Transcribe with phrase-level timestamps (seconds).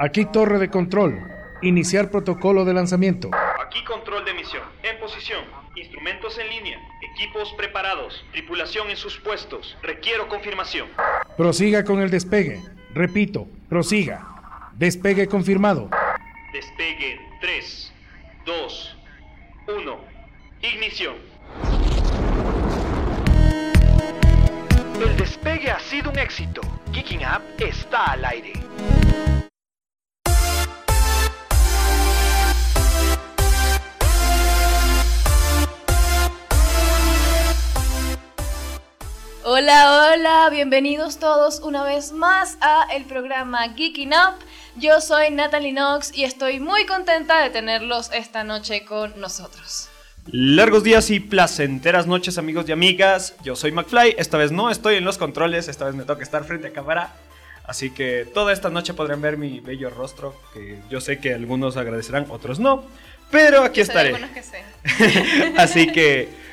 [0.00, 1.18] Aquí torre de control.
[1.60, 3.30] Iniciar protocolo de lanzamiento.
[3.66, 4.62] Aquí control de misión.
[4.84, 5.44] En posición.
[5.74, 6.78] Instrumentos en línea.
[7.14, 8.24] Equipos preparados.
[8.30, 9.76] Tripulación en sus puestos.
[9.82, 10.86] Requiero confirmación.
[11.36, 12.62] Prosiga con el despegue.
[12.94, 14.24] Repito, prosiga.
[14.74, 15.90] Despegue confirmado.
[16.52, 17.92] Despegue 3,
[18.46, 18.96] 2,
[19.66, 19.98] 1.
[20.62, 21.16] Ignición.
[25.00, 26.60] El despegue ha sido un éxito.
[26.92, 28.52] Kicking Up está al aire.
[39.50, 44.44] Hola, hola, bienvenidos todos una vez más a el programa Geeking Up.
[44.76, 49.88] Yo soy Natalie Knox y estoy muy contenta de tenerlos esta noche con nosotros.
[50.26, 54.96] Largos días y placenteras noches amigos y amigas, yo soy McFly, esta vez no estoy
[54.96, 57.14] en los controles, esta vez me toca estar frente a cámara,
[57.64, 61.78] así que toda esta noche podrán ver mi bello rostro, que yo sé que algunos
[61.78, 62.84] agradecerán, otros no,
[63.30, 64.12] pero aquí Yo estaré.
[64.12, 66.47] que así que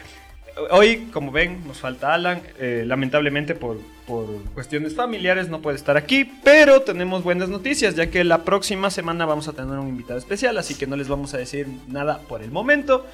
[0.72, 5.98] hoy, como ven, nos falta Alan, eh, lamentablemente por, por cuestiones familiares no puede estar
[5.98, 10.20] aquí, pero tenemos buenas noticias, ya que la próxima semana vamos a tener un invitado
[10.20, 13.06] especial, así que no les vamos a decir nada por el momento.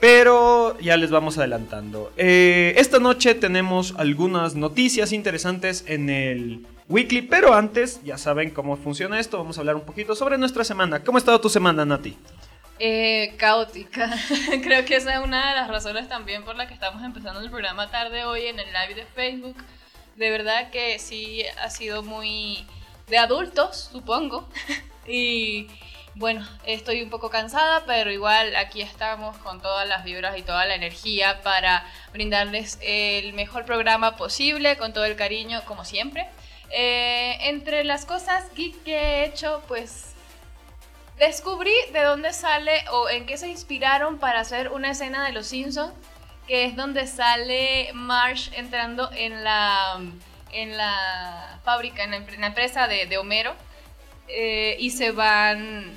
[0.00, 2.12] Pero ya les vamos adelantando.
[2.16, 8.76] Eh, esta noche tenemos algunas noticias interesantes en el weekly, pero antes ya saben cómo
[8.76, 9.38] funciona esto.
[9.38, 11.02] Vamos a hablar un poquito sobre nuestra semana.
[11.02, 12.16] ¿Cómo ha estado tu semana, Nati?
[12.78, 14.10] Eh, caótica.
[14.62, 17.50] Creo que esa es una de las razones también por la que estamos empezando el
[17.50, 19.56] programa tarde hoy en el live de Facebook.
[20.16, 22.66] De verdad que sí ha sido muy
[23.06, 24.48] de adultos, supongo.
[25.06, 25.68] y
[26.16, 30.64] bueno, estoy un poco cansada, pero igual aquí estamos con todas las vibras y toda
[30.66, 36.26] la energía para brindarles el mejor programa posible, con todo el cariño, como siempre.
[36.70, 40.13] Eh, entre las cosas que he hecho, pues
[41.18, 45.46] descubrí de dónde sale o en qué se inspiraron para hacer una escena de Los
[45.46, 45.92] Simpsons,
[46.46, 50.00] que es donde sale Marsh entrando en la,
[50.52, 53.54] en la fábrica, en la, en la empresa de, de Homero,
[54.28, 55.92] eh, y se van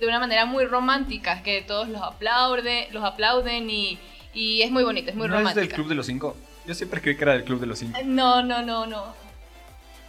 [0.00, 3.98] de una manera muy romántica, que todos los aplauden, los aplauden y,
[4.32, 5.60] y es muy bonito, es muy ¿No es romántica.
[5.66, 6.36] del Club de los Cinco?
[6.66, 7.98] Yo siempre creí que era del Club de los Cinco.
[8.04, 9.14] No, no, no, no.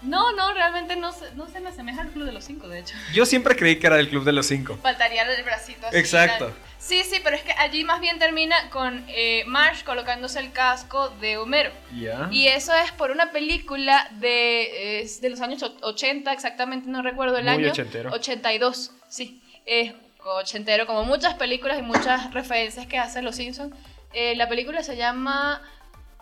[0.05, 2.79] No, no, realmente no se, no se me asemeja al Club de los Cinco, de
[2.79, 2.95] hecho.
[3.13, 4.77] Yo siempre creí que era del Club de los Cinco.
[4.81, 5.97] Faltaría el bracito así.
[5.97, 6.53] Exacto.
[6.77, 11.09] Sí, sí, pero es que allí más bien termina con eh, Marsh colocándose el casco
[11.19, 11.71] de Homero.
[11.95, 12.27] Ya.
[12.31, 17.01] Y eso es por una película de, es de los años och- 80, exactamente no
[17.01, 17.71] recuerdo el Muy año.
[17.71, 18.11] ochentero.
[18.11, 19.41] 82, sí.
[19.65, 23.73] Es ochentero, como muchas películas y muchas referencias que hacen los Simpsons.
[24.13, 25.61] Eh, la película se llama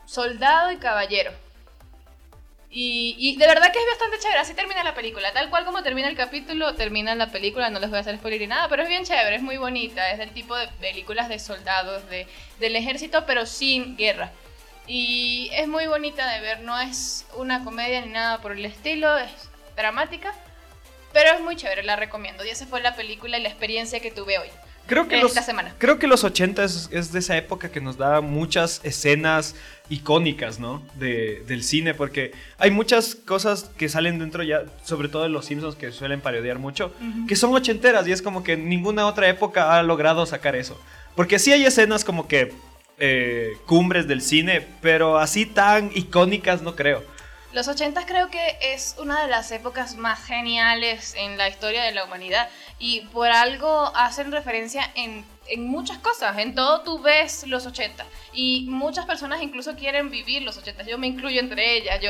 [0.05, 1.31] Soldado y Caballero.
[2.75, 5.83] Y, y de verdad que es bastante chévere, así termina la película, tal cual como
[5.83, 8.81] termina el capítulo, termina la película, no les voy a hacer spoiler ni nada, pero
[8.81, 12.25] es bien chévere, es muy bonita, es del tipo de películas de soldados, de,
[12.59, 14.31] del ejército, pero sin guerra.
[14.87, 19.19] Y es muy bonita de ver, no es una comedia ni nada por el estilo,
[19.19, 19.29] es
[19.75, 20.33] dramática,
[21.13, 22.43] pero es muy chévere, la recomiendo.
[22.43, 24.49] Y esa fue la película y la experiencia que tuve hoy.
[24.87, 25.75] Creo que, esta los, semana.
[25.77, 29.55] creo que los 80 es, es de esa época que nos da muchas escenas
[29.93, 30.81] icónicas, ¿no?
[30.95, 35.45] De, del cine, porque hay muchas cosas que salen dentro ya, sobre todo de los
[35.45, 36.93] Simpsons que suelen parodiar mucho,
[37.27, 40.79] que son ochenteras y es como que ninguna otra época ha logrado sacar eso.
[41.15, 42.53] Porque sí hay escenas como que
[42.97, 47.03] eh, cumbres del cine, pero así tan icónicas no creo.
[47.53, 51.91] Los 80 creo que es una de las épocas más geniales en la historia de
[51.91, 52.49] la humanidad
[52.79, 58.03] y por algo hacen referencia en, en muchas cosas, en todo tú ves los 80
[58.33, 62.09] y muchas personas incluso quieren vivir los 80, yo me incluyo entre ellas, yo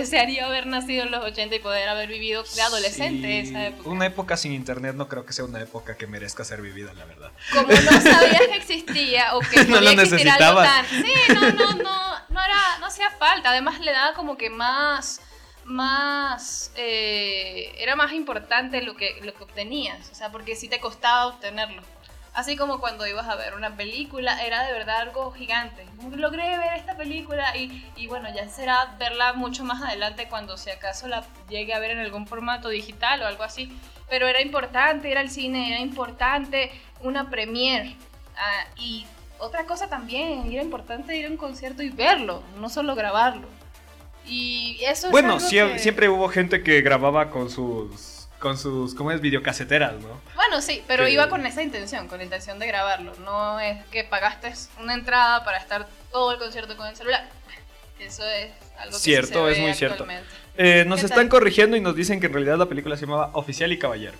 [0.00, 3.88] desearía haber nacido en los 80 y poder haber vivido de adolescente Sí, esa época.
[3.88, 7.04] Una época sin internet no creo que sea una época que merezca ser vivida, la
[7.04, 7.30] verdad.
[7.52, 10.88] Como no sabías que existía o que No podía lo existir algo necesitabas.
[10.90, 11.02] tan...
[11.02, 13.50] Sí, no, no, no, no era, no hacía falta.
[13.50, 15.20] Además le daba como que más,
[15.64, 20.08] más, eh, era más importante lo que, lo que obtenías.
[20.10, 21.82] O sea, porque sí te costaba obtenerlo.
[22.36, 25.86] Así como cuando ibas a ver una película, era de verdad algo gigante.
[26.14, 30.68] Logré ver esta película y, y bueno, ya será verla mucho más adelante cuando si
[30.70, 33.74] acaso la llegue a ver en algún formato digital o algo así.
[34.10, 37.96] Pero era importante ir al cine, era importante una premiere.
[38.36, 39.06] Ah, y
[39.38, 43.48] otra cosa también, era importante ir a un concierto y verlo, no solo grabarlo.
[44.26, 48.58] Y eso es Bueno, algo sie- que- siempre hubo gente que grababa con sus con
[48.58, 49.20] sus ¿cómo es?
[49.20, 50.20] videocaseteras, ¿no?
[50.34, 53.14] Bueno, sí, pero que- iba con esa intención, con la intención de grabarlo.
[53.24, 57.28] No es que pagaste una entrada para estar todo el concierto con el celular.
[57.98, 60.06] Eso es algo que Cierto, sí se es muy cierto.
[60.58, 61.28] Eh, nos ¿Qué están tal?
[61.30, 64.16] corrigiendo y nos dicen que en realidad la película se llamaba Oficial y Caballero.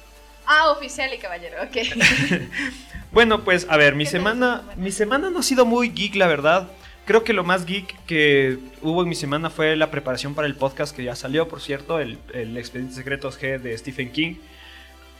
[0.46, 1.76] Ah, oficial y caballero, ok.
[3.12, 4.76] Bueno, pues a ver, mi ¿Qué tal semana, tu semana?
[4.82, 6.68] mi semana no ha sido muy geek, la verdad.
[7.06, 10.56] Creo que lo más geek que hubo en mi semana fue la preparación para el
[10.56, 14.34] podcast que ya salió, por cierto, el, el Expedientes Secretos G de Stephen King.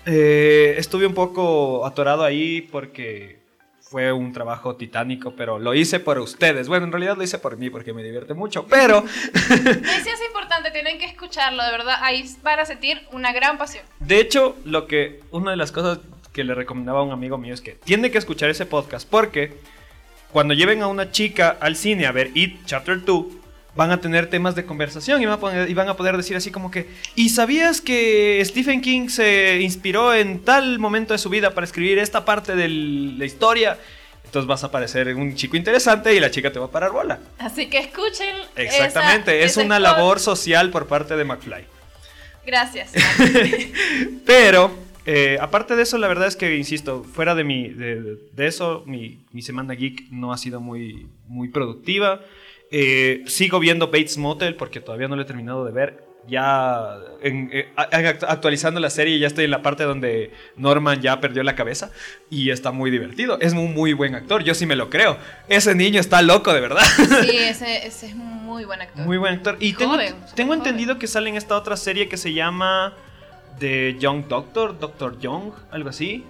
[0.04, 3.38] Eh, estuve un poco atorado ahí porque
[3.80, 6.66] fue un trabajo titánico, pero lo hice por ustedes.
[6.66, 9.04] Bueno, en realidad lo hice por mí porque me divierte mucho, pero
[9.34, 11.98] Eso es importante, tienen que escucharlo, de verdad.
[12.02, 13.84] Ahí van a sentir una gran pasión.
[14.00, 16.00] De hecho, lo que una de las cosas
[16.32, 19.54] que le recomendaba a un amigo mío es que tiene que escuchar ese podcast porque
[20.36, 23.24] cuando lleven a una chica al cine a ver It Chapter 2
[23.74, 26.36] van a tener temas de conversación y van a poder, y van a poder decir
[26.36, 31.30] así como que ¿y sabías que Stephen King se inspiró en tal momento de su
[31.30, 33.78] vida para escribir esta parte de la historia?
[34.26, 37.18] Entonces vas a parecer un chico interesante y la chica te va a parar bola.
[37.38, 38.34] Así que escuchen.
[38.56, 41.64] Exactamente, esa- es una labor social por parte de McFly.
[42.44, 42.90] Gracias.
[44.26, 44.70] Pero,
[45.06, 48.82] eh, aparte de eso, la verdad es que, insisto, fuera de, mi, de, de eso,
[48.86, 52.20] mi, mi semana geek no ha sido muy, muy productiva.
[52.72, 56.04] Eh, sigo viendo Bates Motel porque todavía no lo he terminado de ver.
[56.28, 61.44] Ya en- eh, actualizando la serie, ya estoy en la parte donde Norman ya perdió
[61.44, 61.92] la cabeza
[62.28, 63.38] y está muy divertido.
[63.40, 65.16] Es un muy buen actor, yo sí me lo creo.
[65.48, 66.82] Ese niño está loco, de verdad.
[67.22, 69.04] Sí, ese, ese es muy buen actor.
[69.06, 69.56] Muy buen actor.
[69.60, 70.66] Y tengo, Joven, tengo joven.
[70.66, 72.92] entendido que sale en esta otra serie que se llama
[73.58, 76.24] The Young Doctor, Doctor Young, algo así.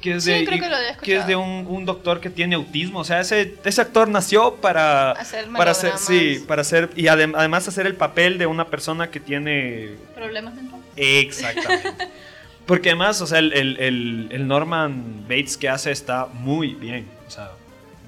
[0.00, 2.18] que es Mm, sí, de, creo que lo había que es de un, un doctor
[2.20, 2.98] que tiene autismo.
[3.00, 7.34] O sea, ese, ese actor nació para Hacer para hacer, sí, para hacer y adem-
[7.36, 10.84] además hacer el papel de una persona que tiene Problemas mentales.
[10.96, 12.08] exactamente.
[12.66, 17.06] Porque además, o sea, el, el- el- el Norman Bates que hace está muy bien.
[17.26, 17.50] O sea,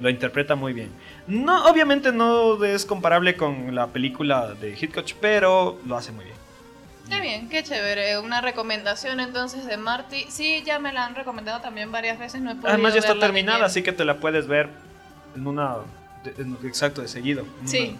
[0.00, 0.90] lo interpreta muy bien.
[1.26, 6.33] No, obviamente no es comparable con la película de Hitchcock, pero lo hace muy bien.
[7.08, 8.18] Qué bien, qué chévere.
[8.18, 10.24] Una recomendación entonces de Marty.
[10.28, 12.40] Sí, ya me la han recomendado también varias veces.
[12.40, 14.68] No he podido Además ya está terminada, así que te la puedes ver
[15.36, 15.74] en una...
[16.38, 17.44] en- exacto, de seguido.
[17.66, 17.90] Sí.
[17.90, 17.98] una-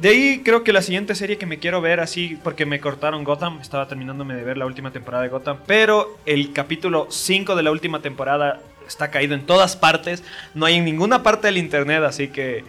[0.00, 3.22] De ahí creo que la siguiente serie que me quiero ver así, porque me cortaron
[3.22, 7.62] Gotham, estaba terminándome de ver la última temporada de Gotham, pero el capítulo 5 de
[7.62, 12.02] la última temporada está caído en todas partes, no hay en ninguna parte del internet,
[12.02, 12.64] así que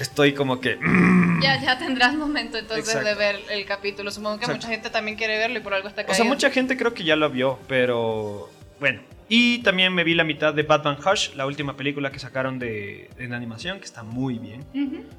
[0.00, 0.76] estoy como que...
[0.76, 3.08] mm, Ya, ya tendrás momento entonces Exacto.
[3.08, 4.10] de ver el capítulo.
[4.10, 4.56] Supongo que Exacto.
[4.66, 6.16] mucha gente también quiere verlo y por algo está O caído.
[6.16, 8.50] sea, mucha gente creo que ya lo vio, pero
[8.80, 9.00] bueno.
[9.28, 13.08] Y también me vi la mitad de Batman Hush, la última película que sacaron de,
[13.18, 14.64] en animación, que está muy bien.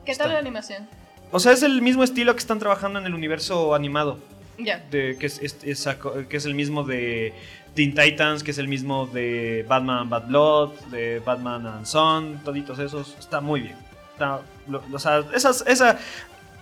[0.05, 0.89] ¿Qué Está- tal la animación?
[1.31, 4.19] O sea, es el mismo estilo que están trabajando en el universo animado.
[4.57, 4.77] Ya.
[4.91, 7.33] de- que, es, es- es saco- que es el mismo de
[7.73, 12.77] Teen Titans, que es el mismo de Batman Bad Blood, de Batman and Son, toditos
[12.77, 13.15] esos.
[13.17, 13.75] Está muy bien.
[14.13, 15.99] Está, lo- o sea, esas, esa,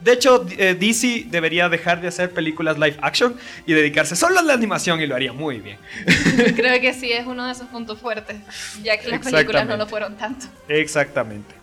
[0.01, 3.35] de hecho, eh, DC debería dejar de hacer películas live action
[3.65, 5.77] y dedicarse solo a la animación y lo haría muy bien.
[6.55, 8.37] Creo que sí es uno de sus puntos fuertes,
[8.81, 10.47] ya que las películas no lo fueron tanto.
[10.67, 11.53] Exactamente.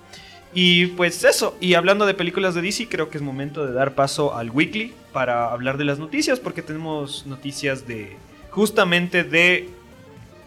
[0.54, 3.94] Y pues eso, y hablando de películas de DC, creo que es momento de dar
[3.94, 8.16] paso al weekly para hablar de las noticias, porque tenemos noticias de
[8.50, 9.69] justamente de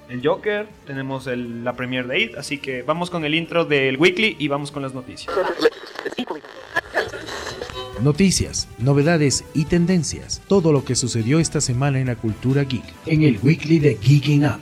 [0.09, 3.97] el Joker, tenemos el- la premiere de It, así que vamos con el intro del
[3.97, 5.33] weekly y vamos con las noticias.
[8.01, 10.41] Noticias, novedades y tendencias.
[10.47, 12.83] Todo lo que sucedió esta semana en la cultura geek.
[13.05, 14.61] En el weekly de Geeking Up.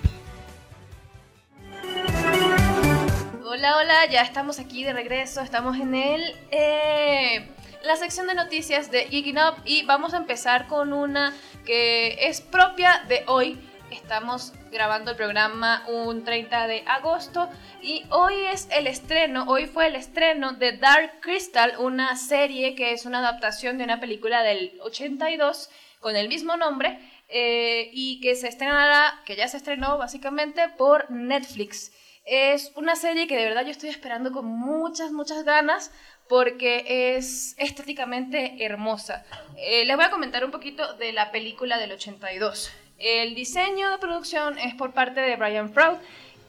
[3.46, 6.22] Hola, hola, ya estamos aquí de regreso, estamos en el,
[6.52, 7.48] eh,
[7.86, 11.34] la sección de noticias de Geeking Up y vamos a empezar con una
[11.66, 13.60] que es propia de hoy.
[13.92, 17.50] Estamos grabando el programa un 30 de agosto
[17.82, 22.92] y hoy es el estreno, hoy fue el estreno de Dark Crystal, una serie que
[22.92, 25.70] es una adaptación de una película del 82
[26.02, 31.10] con el mismo nombre eh, y que se estrenará, que ya se estrenó básicamente por
[31.10, 31.94] Netflix.
[32.26, 35.92] Es una serie que de verdad yo estoy esperando con muchas, muchas ganas
[36.28, 39.26] porque es estéticamente hermosa.
[39.56, 42.70] Eh, les voy a comentar un poquito de la película del 82.
[43.00, 45.98] El diseño de producción es por parte de Brian Froud,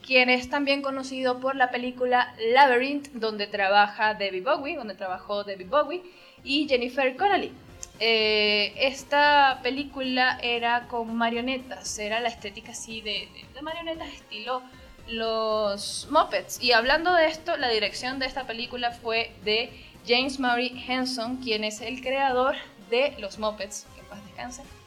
[0.06, 5.66] quien es también conocido por la película Labyrinth, donde trabaja Debbie Bowie, donde trabajó Debbie
[5.66, 6.02] Bowie,
[6.42, 7.52] y Jennifer Connelly.
[8.00, 13.28] Eh, esta película era con marionetas, era la estética así de,
[13.60, 14.62] marionetas estilo
[15.08, 16.62] los Muppets.
[16.62, 19.70] Y hablando de esto, la dirección de esta película fue de
[20.06, 22.56] James Murray Henson, quien es el creador
[22.88, 24.77] de los Muppets, que paz descanse.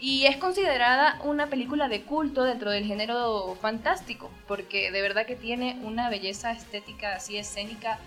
[0.00, 5.36] Y es considerada una película de culto dentro del género fantástico, porque de verdad que
[5.36, 7.98] tiene una belleza estética así escénica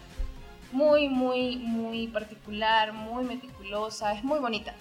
[0.71, 4.75] muy, muy, muy particular, muy meticulosa, es muy bonita.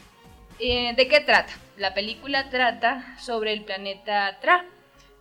[0.58, 1.52] Eh, ¿De qué trata?
[1.76, 4.64] La película trata sobre el planeta Tra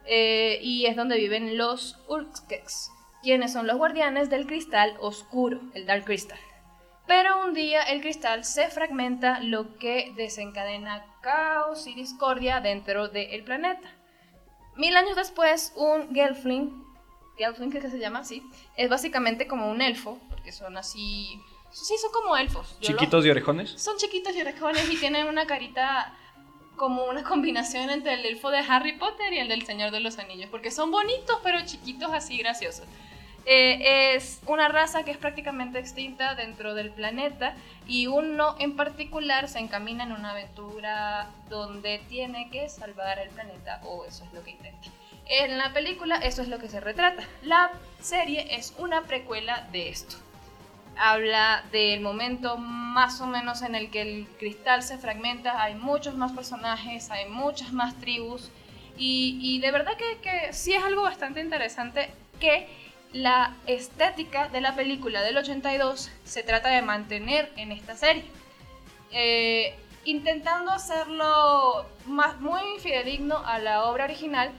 [0.06, 5.86] eh, y es donde viven los Urkskeks, quienes son los guardianes del cristal oscuro, el
[5.86, 6.40] Dark Crystal.
[7.08, 13.44] Pero un día el cristal se fragmenta, lo que desencadena caos y discordia dentro del
[13.44, 13.92] planeta.
[14.76, 16.84] Mil años después, un Gelfling,
[17.38, 18.44] Gelfling que se llama así,
[18.76, 21.40] es básicamente como un elfo, porque son así...
[21.72, 22.78] Sí, son como elfos.
[22.80, 23.72] Yo ¿Chiquitos lo- y orejones?
[23.72, 26.14] Son chiquitos y orejones y tienen una carita
[26.78, 30.18] como una combinación entre el elfo de Harry Potter y el del Señor de los
[30.18, 32.86] Anillos, porque son bonitos pero chiquitos así graciosos.
[33.48, 39.48] Eh, es una raza que es prácticamente extinta dentro del planeta y uno en particular
[39.48, 44.44] se encamina en una aventura donde tiene que salvar el planeta o eso es lo
[44.44, 44.90] que intenta.
[45.28, 47.24] En la película eso es lo que se retrata.
[47.44, 47.72] La
[48.02, 50.18] serie es una precuela de esto
[50.98, 56.16] habla del momento más o menos en el que el cristal se fragmenta, hay muchos
[56.16, 58.50] más personajes, hay muchas más tribus
[58.98, 62.10] y, y de verdad que, que sí es algo bastante interesante
[62.40, 62.68] que
[63.16, 68.26] la estética de la película del 82 se trata de mantener en esta serie.
[69.12, 74.52] Eh, intentando hacerlo más, muy fidedigno a la obra original,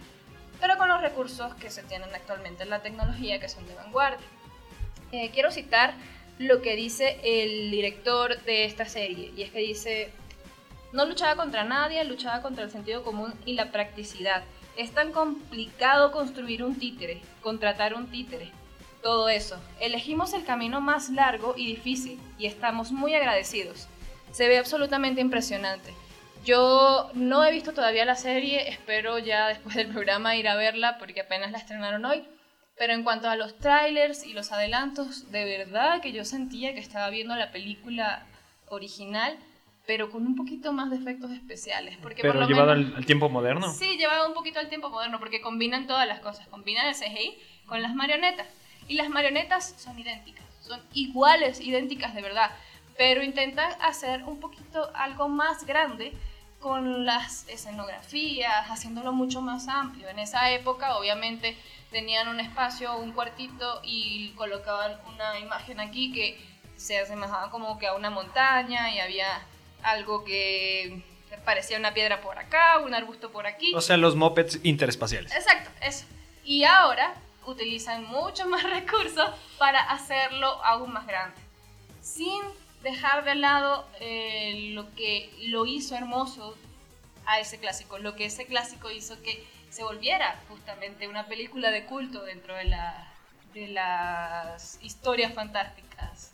[0.59, 4.27] pero con los recursos que se tienen actualmente en la tecnología que son de vanguardia.
[5.13, 5.93] Eh, quiero citar
[6.39, 10.11] lo que dice el director de esta serie, y es que dice,
[10.95, 14.45] no luchaba contra nadie, luchaba contra el sentido común y la practicidad.
[14.77, 18.51] Es tan complicado construir un títere, contratar un títere,
[19.03, 19.59] todo eso.
[19.81, 23.89] Elegimos el camino más largo y difícil, y estamos muy agradecidos.
[24.33, 25.95] Se ve absolutamente impresionante.
[26.45, 30.99] Yo no he visto todavía la serie, espero ya después del programa ir a verla
[30.99, 32.23] porque apenas la estrenaron hoy.
[32.77, 36.81] Pero en cuanto a los trailers y los adelantos, de verdad que yo sentía que
[36.81, 38.27] estaba viendo la película
[38.69, 39.39] original,
[39.87, 41.97] pero con un poquito más de efectos especiales.
[42.03, 43.73] Porque por Pero lo llevado menos- al, al tiempo moderno.
[43.73, 46.47] Sí, llevado un poquito al tiempo moderno, porque combinan todas las cosas.
[46.49, 48.47] Combinan el CGI con las marionetas.
[48.89, 52.51] Y las marionetas son idénticas, son iguales, idénticas de verdad.
[52.99, 56.13] Pero intentan hacer un poquito algo más grande
[56.61, 60.09] con las escenografías, haciéndolo mucho más amplio.
[60.09, 61.57] En esa época, obviamente,
[61.91, 66.41] tenían un espacio, un cuartito y colocaban una imagen aquí que
[66.77, 69.27] se asemejaba como que a una montaña y había
[69.83, 71.03] algo que
[71.45, 73.73] parecía una piedra por acá, un arbusto por aquí.
[73.75, 75.33] O sea, los mopeds interespaciales.
[75.35, 76.05] Exacto, eso.
[76.45, 77.15] Y ahora
[77.47, 81.37] utilizan mucho más recursos para hacerlo aún más grande.
[82.01, 82.43] Sin
[82.83, 86.57] dejar de lado eh, lo que lo hizo hermoso
[87.25, 91.85] a ese clásico, lo que ese clásico hizo que se volviera justamente una película de
[91.87, 93.13] culto dentro de, la,
[93.53, 96.31] de las historias fantásticas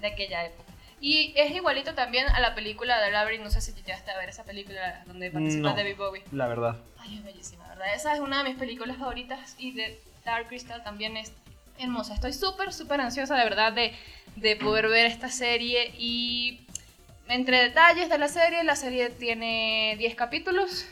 [0.00, 0.71] de aquella época.
[1.02, 4.28] Y es igualito también a la película de Labyrinth, no sé si llegaste a ver
[4.28, 5.74] esa película donde participa No.
[5.76, 6.22] David Bowie.
[6.30, 6.76] La verdad.
[7.00, 7.92] Ay, es bellísima, ¿verdad?
[7.92, 11.32] Esa es una de mis películas favoritas y de Dark Crystal también es
[11.80, 12.14] hermosa.
[12.14, 13.92] Estoy súper, súper ansiosa de verdad de,
[14.36, 16.60] de poder ver esta serie y
[17.26, 20.86] entre detalles de la serie, la serie tiene 10 capítulos.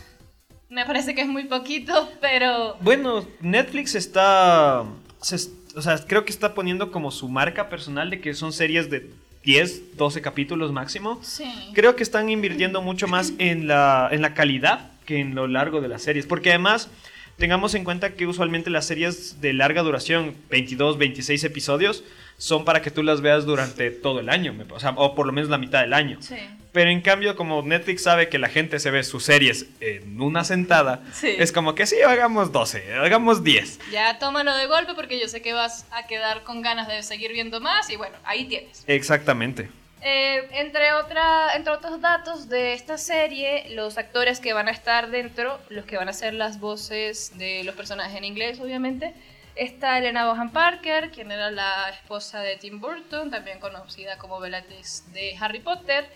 [0.68, 2.76] Me parece que es muy poquito, pero...
[2.80, 4.84] Bueno, Netflix está.
[5.20, 5.36] se
[5.76, 9.08] o sea, creo que está poniendo como su marca personal de que son series de
[9.44, 11.18] 10, 12 capítulos máximo.
[11.22, 11.50] Sí.
[11.74, 15.80] Creo que están invirtiendo mucho más en la, en la calidad que en lo largo
[15.80, 16.26] de las series.
[16.26, 16.88] Porque además,
[17.36, 22.04] tengamos en cuenta que usualmente las series de larga duración, 22, 26 episodios,
[22.36, 25.32] son para que tú las veas durante todo el año, o, sea, o por lo
[25.32, 26.18] menos la mitad del año.
[26.20, 26.36] Sí.
[26.72, 30.44] Pero en cambio, como Netflix sabe que la gente se ve sus series en una
[30.44, 31.34] sentada, Sí.
[31.38, 33.80] es como que sí, hagamos 12, hagamos 10.
[33.90, 37.32] Ya tómalo de golpe porque yo sé que vas a quedar con ganas de seguir
[37.32, 38.84] viendo más y bueno, ahí tienes.
[38.86, 39.68] Exactamente.
[40.02, 45.10] Eh, entre, otra, entre otros datos de esta serie, los actores que van a estar
[45.10, 49.12] dentro, los que van a hacer las voces de los personajes en inglés, obviamente,
[49.56, 55.12] está Elena Bohan Parker, quien era la esposa de Tim Burton, también conocida como Bellatrix
[55.12, 56.08] de Harry Potter,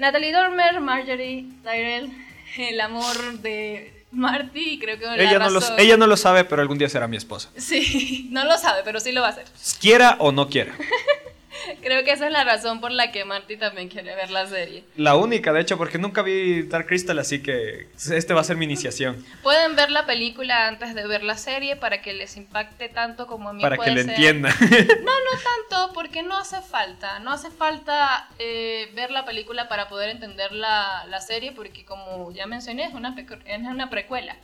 [0.00, 2.10] Natalie Dormer, Marjorie Tyrell,
[2.56, 6.62] el amor de Marty, creo que la Ella no, lo, ella no lo sabe, pero
[6.62, 7.50] algún día será mi esposa.
[7.58, 9.44] Sí, no lo sabe, pero sí lo va a hacer.
[9.78, 10.74] Quiera o no quiera.
[11.82, 14.84] Creo que esa es la razón por la que Marty también quiere ver la serie.
[14.96, 18.56] La única, de hecho, porque nunca vi Dark Crystal, así que este va a ser
[18.56, 19.24] mi iniciación.
[19.42, 23.48] Pueden ver la película antes de ver la serie para que les impacte tanto como
[23.48, 24.52] a mí Para puede que le entiendan.
[25.00, 27.18] No, no tanto, porque no hace falta.
[27.20, 32.32] No hace falta eh, ver la película para poder entender la, la serie, porque como
[32.32, 34.36] ya mencioné, es una, es una precuela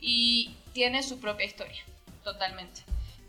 [0.00, 1.82] y tiene su propia historia,
[2.22, 2.82] totalmente.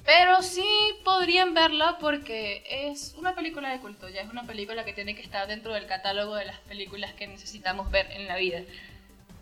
[0.06, 0.68] Pero sí
[1.04, 5.22] podrían verla porque es una película de culto, ya es una película que tiene que
[5.24, 8.60] estar dentro del catálogo de las películas que necesitamos ver en la vida.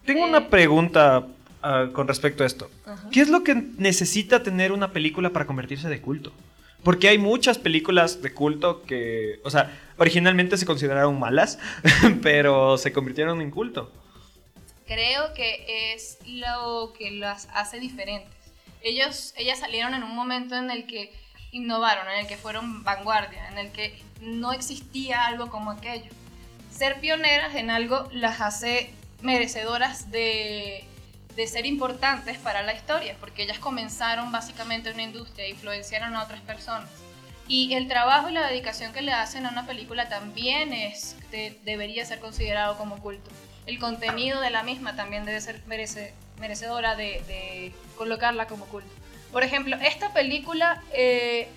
[0.05, 1.27] Tengo Eh, una pregunta
[1.61, 2.71] ah, con respecto a esto.
[3.11, 6.31] ¿Qué es lo que necesita tener una película para convertirse de culto?
[6.83, 11.59] Porque hay muchas películas de culto que, o sea, originalmente se consideraron malas,
[12.21, 13.91] pero se convirtieron en culto.
[14.85, 18.33] Creo que es lo que las hace diferentes.
[18.83, 21.11] Ellos, ellas salieron en un momento en el que
[21.51, 26.11] innovaron, en el que fueron vanguardia, en el que no existía algo como aquello.
[26.69, 30.83] Ser pioneras en algo las hace merecedoras de,
[31.35, 36.41] de ser importantes para la historia, porque ellas comenzaron básicamente una industria, influenciaron a otras
[36.41, 36.89] personas.
[37.47, 41.57] Y el trabajo y la dedicación que le hacen a una película también es, de-
[41.63, 43.29] debería ser considerado como culto.
[43.65, 48.89] El contenido de la misma también debe ser merece- merecedora de, colocarla como culto.
[49.31, 51.47] Por ejemplo, esta película eh,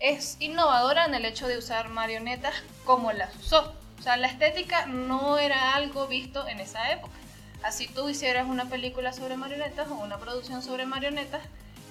[0.00, 3.74] es innovadora en el hecho de usar marionetas como las usó.
[3.98, 7.14] O sea, la estética no era algo visto en esa época.
[7.62, 11.42] Así tú hicieras una película sobre marionetas o una producción sobre marionetas,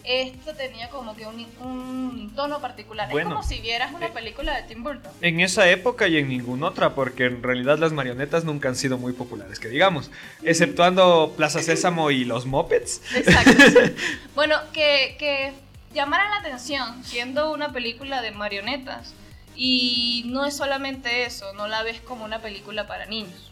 [0.03, 3.09] esto tenía como que un, un tono particular.
[3.09, 5.11] Bueno, es como si vieras una eh, película de Tim Burton.
[5.21, 8.97] En esa época y en ninguna otra, porque en realidad las marionetas nunca han sido
[8.97, 10.11] muy populares, que digamos,
[10.43, 13.01] exceptuando Plaza Sésamo y los Muppets.
[13.15, 13.51] Exacto.
[13.51, 13.95] sí.
[14.35, 15.53] bueno, que, que
[15.93, 19.13] llamara la atención siendo una película de marionetas
[19.55, 23.51] y no es solamente eso, no la ves como una película para niños.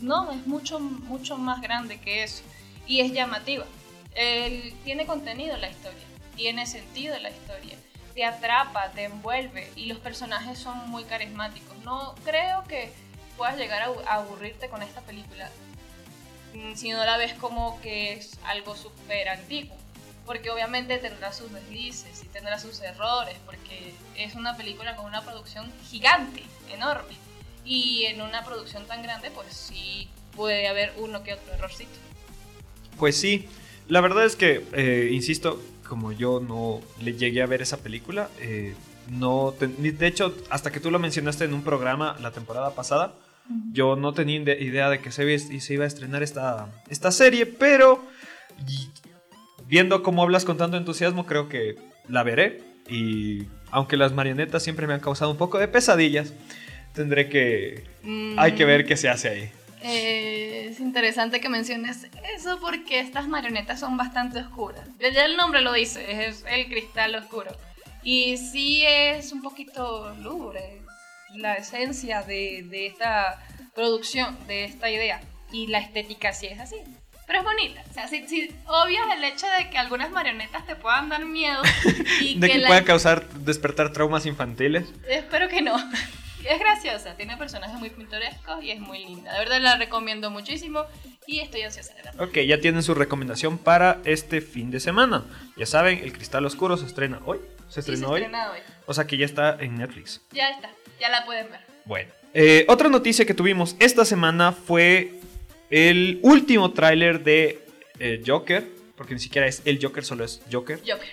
[0.00, 2.42] No, es mucho, mucho más grande que eso
[2.86, 3.64] y es llamativa.
[4.14, 6.02] El- tiene contenido la historia,
[6.36, 7.76] tiene sentido la historia,
[8.14, 11.76] te atrapa, te envuelve y los personajes son muy carismáticos.
[11.78, 12.92] No creo que
[13.36, 15.50] puedas llegar a aburrirte con esta película
[16.54, 19.76] mm, si no la ves como que es algo súper antiguo.
[20.26, 25.22] Porque obviamente tendrá sus deslices y tendrá sus errores, porque es una película con una
[25.22, 27.16] producción gigante, enorme.
[27.64, 31.90] Y en una producción tan grande, pues sí puede haber uno que otro errorcito.
[32.98, 33.48] Pues sí,
[33.92, 38.30] la verdad es que, eh, insisto, como yo no le llegué a ver esa película,
[38.40, 38.74] eh,
[39.10, 43.14] no te- de hecho, hasta que tú lo mencionaste en un programa la temporada pasada,
[43.72, 47.10] yo no tenía ide- idea de que se, iba- se iba a estrenar esta, esta
[47.10, 48.02] serie, pero
[48.66, 48.88] y-
[49.68, 51.76] viendo cómo hablas con tanto entusiasmo, creo que
[52.08, 52.62] la veré.
[52.88, 56.32] Y aunque las marionetas siempre me han causado un poco de pesadillas,
[56.94, 57.84] tendré que...
[58.38, 59.50] Hay que ver qué se hace ahí.
[59.84, 64.86] Eh, es interesante que menciones eso porque estas marionetas son bastante oscuras.
[64.98, 67.50] Ya el nombre lo dice, es el cristal oscuro.
[68.02, 70.82] Y sí es un poquito lúgubre
[71.36, 73.38] la esencia de, de esta
[73.74, 75.20] producción, de esta idea.
[75.52, 76.76] Y la estética sí es así.
[77.26, 77.82] Pero es bonita.
[77.88, 81.62] O sea, si, si obvias el hecho de que algunas marionetas te puedan dar miedo
[82.20, 84.84] y De que la- pueda causar, despertar traumas infantiles.
[85.08, 85.76] Espero que no.
[86.44, 89.32] Es graciosa, tiene personajes muy pintorescos y es muy linda.
[89.32, 90.84] De verdad la recomiendo muchísimo
[91.26, 92.24] y estoy ansiosa de verla.
[92.24, 95.24] Ok, ya tienen su recomendación para este fin de semana.
[95.56, 97.38] Ya saben, El Cristal Oscuro se estrena hoy.
[97.68, 98.20] Se Sí, se estrenó hoy.
[98.22, 98.58] estrena hoy.
[98.86, 100.20] O sea que ya está en Netflix.
[100.32, 101.60] Ya está, ya la pueden ver.
[101.84, 102.10] Bueno.
[102.34, 105.12] Eh, otra noticia que tuvimos esta semana fue
[105.70, 107.64] el último tráiler de
[107.98, 108.66] eh, Joker.
[108.96, 110.78] Porque ni siquiera es el Joker, solo es Joker.
[110.80, 111.08] Joker.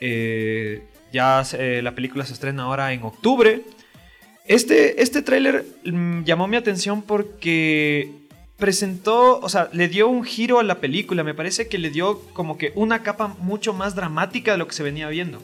[0.00, 3.62] Eh, ya se- la película se estrena ahora en octubre.
[4.48, 8.10] Este, este tráiler mm, llamó mi atención porque
[8.56, 11.22] presentó, o sea, le dio un giro a la película.
[11.22, 14.74] Me parece que le dio como que una capa mucho más dramática de lo que
[14.74, 15.40] se venía viendo.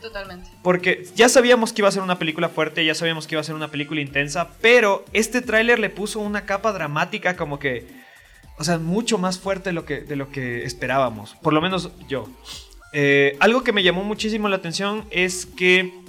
[0.00, 0.50] Totalmente.
[0.62, 3.44] Porque ya sabíamos que iba a ser una película fuerte, ya sabíamos que iba a
[3.44, 7.86] ser una película intensa, pero este tráiler le puso una capa dramática como que,
[8.58, 11.90] o sea, mucho más fuerte de lo que, de lo que esperábamos, por lo menos
[12.06, 12.28] yo.
[12.92, 16.03] Eh, algo que me llamó muchísimo la atención es que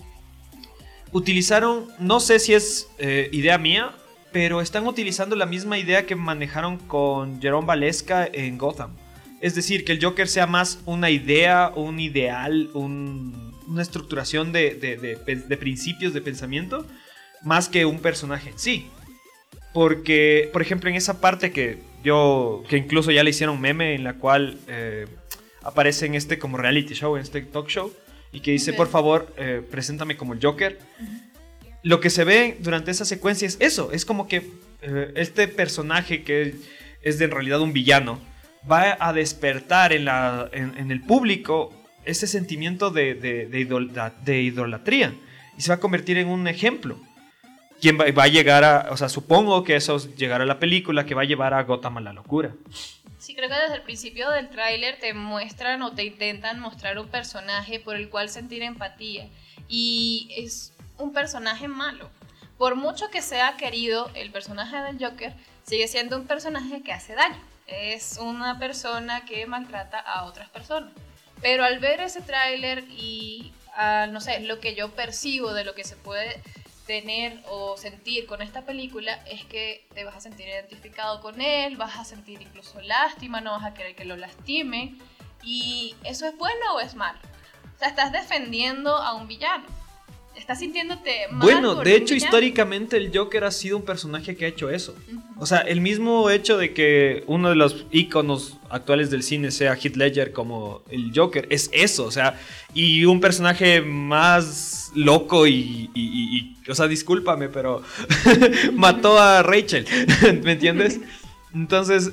[1.20, 3.92] utilizaron, no sé si es eh, idea mía,
[4.34, 8.92] pero están utilizando la misma idea que manejaron con Jerome Valesca en Gotham.
[9.40, 14.76] Es decir, que el Joker sea más una idea, un ideal, un- una estructuración de,
[14.76, 16.86] de- de principios de pensamiento,
[17.44, 18.88] más que un personaje en sí.
[19.74, 24.04] Porque, por ejemplo, en esa parte que yo, que incluso ya le hicieron meme, en
[24.04, 25.08] la cual eh,
[25.64, 27.94] aparece en este como reality show, en este talk show,
[28.32, 30.80] y que dice, por favor, eh, preséntame como el Joker.
[31.84, 34.50] Lo que se ve durante esa secuencia es eso, es como que
[34.82, 36.56] eh, este personaje que
[37.02, 38.20] es de en realidad un villano,
[38.70, 41.72] va a despertar en, la, en, en el público
[42.04, 45.14] ese sentimiento de, de, de de idolatría
[45.58, 47.00] y se va a convertir en un ejemplo.
[47.82, 51.06] ¿Quién va, va a llegar a, o sea, supongo que eso llegará a la película
[51.06, 52.54] que va a llevar a Gotham a la locura.
[53.26, 57.08] Sí, creo que desde el principio del tráiler te muestran o te intentan mostrar un
[57.08, 59.28] personaje por el cual sentir empatía.
[59.68, 62.12] Y es un personaje malo.
[62.60, 65.34] Por mucho que sea querido, el personaje del Joker
[65.64, 67.42] sigue siendo un personaje que hace daño.
[67.66, 70.94] Es una persona que maltrata a otras personas.
[71.42, 75.74] Pero al ver ese tráiler y, ah, no sé, lo que yo percibo de lo
[75.74, 76.44] que se puede
[76.86, 81.78] tener o sentir con esta película es que te vas a sentir identificado con él,
[81.78, 84.96] vas a sentir incluso lástima, no vas a querer que lo lastime.
[85.44, 87.20] ¿Y eso es bueno o es malo?
[87.76, 89.66] O sea, estás defendiendo a un villano.
[90.36, 94.48] Estás sintiéndote mal Bueno, de hecho, históricamente el Joker ha sido un personaje que ha
[94.50, 94.96] hecho eso.
[95.38, 99.74] O sea, el mismo hecho de que uno de los íconos actuales del cine sea
[99.76, 102.40] Heath Ledger como el Joker, es eso, o sea,
[102.74, 107.82] y un personaje más loco y, y- y- y- o sea, discúlpame, pero
[108.74, 109.86] mató a Rachel,
[110.44, 111.00] ¿me entiendes?
[111.54, 112.12] Entonces,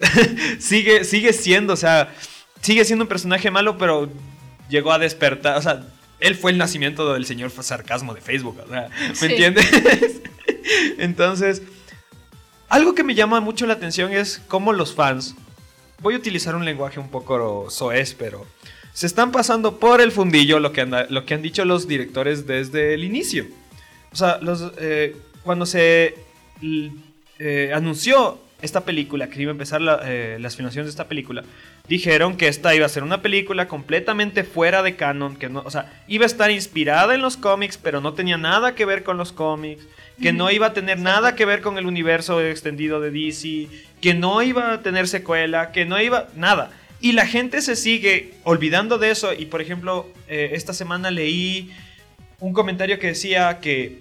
[0.58, 2.12] sigue, sigue siendo, o sea,
[2.60, 4.10] sigue siendo un personaje malo, pero
[4.68, 5.86] llegó a despertar, o sea,
[6.20, 9.26] él fue el nacimiento del señor sarcasmo de Facebook, o sea, ¿me Sí.
[9.26, 9.66] entiendes?
[10.98, 11.62] Entonces,
[12.68, 15.34] algo que me llama mucho la atención es cómo los fans,
[16.00, 18.46] voy a utilizar un lenguaje un poco soez, pero
[18.92, 22.46] se están pasando por el fundillo lo que, anda- lo que han dicho los directores
[22.46, 23.46] desde el inicio.
[24.12, 26.14] O sea, los, eh, cuando se
[27.38, 31.44] eh, anunció esta película, que iba a empezar la- eh, las filmaciones de esta película,
[31.88, 35.70] dijeron que esta iba a ser una película completamente fuera de canon, que no, o
[35.70, 39.16] sea, iba a estar inspirada en los cómics, pero no tenía nada que ver con
[39.16, 39.86] los cómics,
[40.20, 43.68] que no iba a tener nada que ver con el universo extendido de DC,
[44.02, 46.70] que no iba a tener secuela, que no iba nada.
[47.00, 51.70] Y la gente se sigue olvidando de eso y por ejemplo, eh, esta semana leí
[52.38, 54.00] un comentario que decía que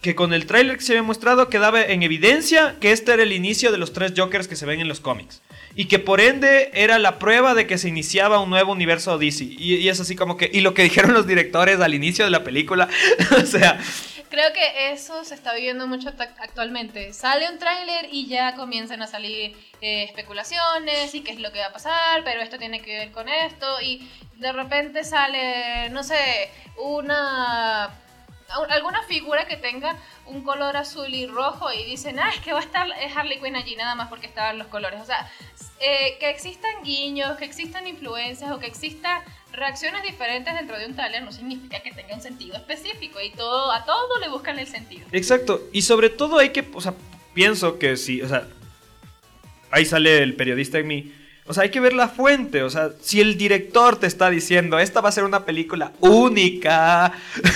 [0.00, 3.32] que con el tráiler que se había mostrado quedaba en evidencia que este era el
[3.32, 5.42] inicio de los tres Jokers que se ven en los cómics.
[5.74, 9.44] Y que por ende era la prueba de que se iniciaba un nuevo universo DC.
[9.44, 10.50] Y, y es así como que...
[10.52, 12.88] Y lo que dijeron los directores al inicio de la película.
[13.42, 13.78] o sea,
[14.30, 17.14] Creo que eso se está viviendo mucho actualmente.
[17.14, 21.60] Sale un tráiler y ya comienzan a salir eh, especulaciones y qué es lo que
[21.60, 24.06] va a pasar, pero esto tiene que ver con esto y
[24.36, 27.88] de repente sale, no sé, una
[28.68, 32.60] alguna figura que tenga un color azul y rojo y dicen, ah, es que va
[32.60, 35.00] a estar Harley Quinn allí nada más porque estaban los colores.
[35.00, 35.30] O sea,
[35.80, 40.94] eh, que existan guiños, que existan influencias o que existan reacciones diferentes dentro de un
[40.94, 44.66] taller no significa que tenga un sentido específico y todo a todo le buscan el
[44.66, 45.06] sentido.
[45.12, 45.62] exacto.
[45.72, 46.68] Y sobre todo hay que...
[46.74, 46.94] O sea,
[47.34, 48.22] pienso que si...
[48.22, 48.46] O sea,
[49.70, 51.14] ahí sale el periodista en mí.
[51.48, 52.62] O sea, hay que ver la fuente.
[52.62, 57.12] O sea, si el director te está diciendo, esta va a ser una película única,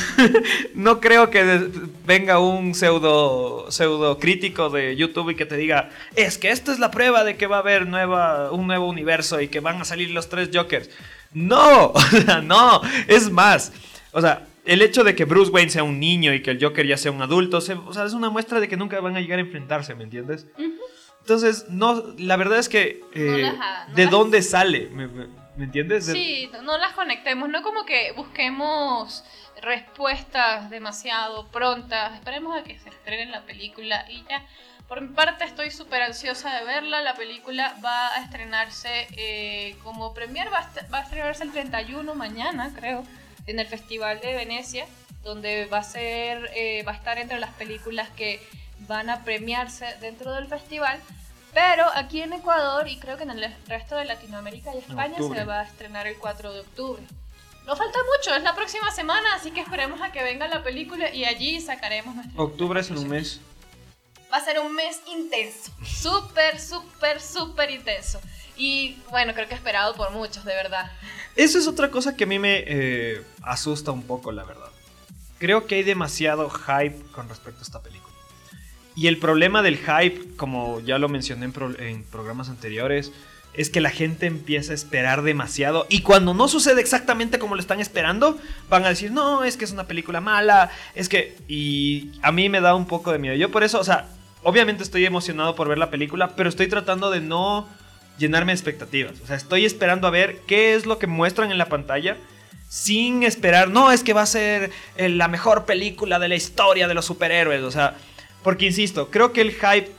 [0.74, 1.68] no creo que
[2.06, 6.78] venga un pseudo, pseudo crítico de YouTube y que te diga, es que esta es
[6.78, 9.84] la prueba de que va a haber nueva, un nuevo universo y que van a
[9.84, 10.90] salir los tres Jokers.
[11.32, 13.72] No, o sea, no, es más.
[14.12, 16.86] O sea, el hecho de que Bruce Wayne sea un niño y que el Joker
[16.86, 19.20] ya sea un adulto, se- o sea, es una muestra de que nunca van a
[19.20, 20.46] llegar a enfrentarse, ¿me entiendes?
[21.22, 23.00] Entonces, no, la verdad es que...
[23.14, 24.88] No eh, las ha- no ¿De las- dónde sale?
[24.90, 26.06] ¿Me, me- me entiendes?
[26.06, 29.24] De- Sí, no- las conectemos, no como que busquemos
[29.60, 34.44] respuestas demasiado prontas, esperemos a que se estrene la película y ya.
[34.88, 40.12] Por mi parte estoy súper ansiosa de verla, la película va a estrenarse eh, como
[40.12, 43.02] premier, va a, va a estrenarse el 31 mañana creo,
[43.46, 44.86] en el Festival de Venecia,
[45.22, 48.42] donde va a ser, eh, va a estar entre las películas que
[48.86, 50.98] van a premiarse dentro del festival.
[51.52, 55.44] Pero aquí en Ecuador y creo que en el resto de Latinoamérica y España se
[55.44, 57.02] va a estrenar el 4 de octubre.
[57.66, 61.14] No falta mucho, es la próxima semana, así que esperemos a que venga la película
[61.14, 62.42] y allí sacaremos nuestra.
[62.42, 63.40] Octubre es en un mes.
[64.32, 68.20] Va a ser un mes intenso, súper, súper, súper intenso.
[68.56, 70.90] Y bueno, creo que esperado por muchos, de verdad.
[71.36, 74.70] Eso es otra cosa que a mí me eh, asusta un poco, la verdad.
[75.38, 78.11] Creo que hay demasiado hype con respecto a esta película.
[78.94, 83.12] Y el problema del hype, como ya lo mencioné en, pro- en programas anteriores,
[83.54, 87.60] es que la gente empieza a esperar demasiado y cuando no sucede exactamente como lo
[87.60, 88.38] están esperando,
[88.70, 91.36] van a decir, no, es que es una película mala, es que...
[91.48, 93.34] Y a mí me da un poco de miedo.
[93.34, 94.08] Yo por eso, o sea,
[94.42, 97.68] obviamente estoy emocionado por ver la película, pero estoy tratando de no
[98.18, 99.20] llenarme de expectativas.
[99.22, 102.16] O sea, estoy esperando a ver qué es lo que muestran en la pantalla
[102.68, 106.88] sin esperar, no, es que va a ser eh, la mejor película de la historia
[106.88, 107.62] de los superhéroes.
[107.64, 107.96] O sea,
[108.42, 109.90] porque insisto, creo que el hype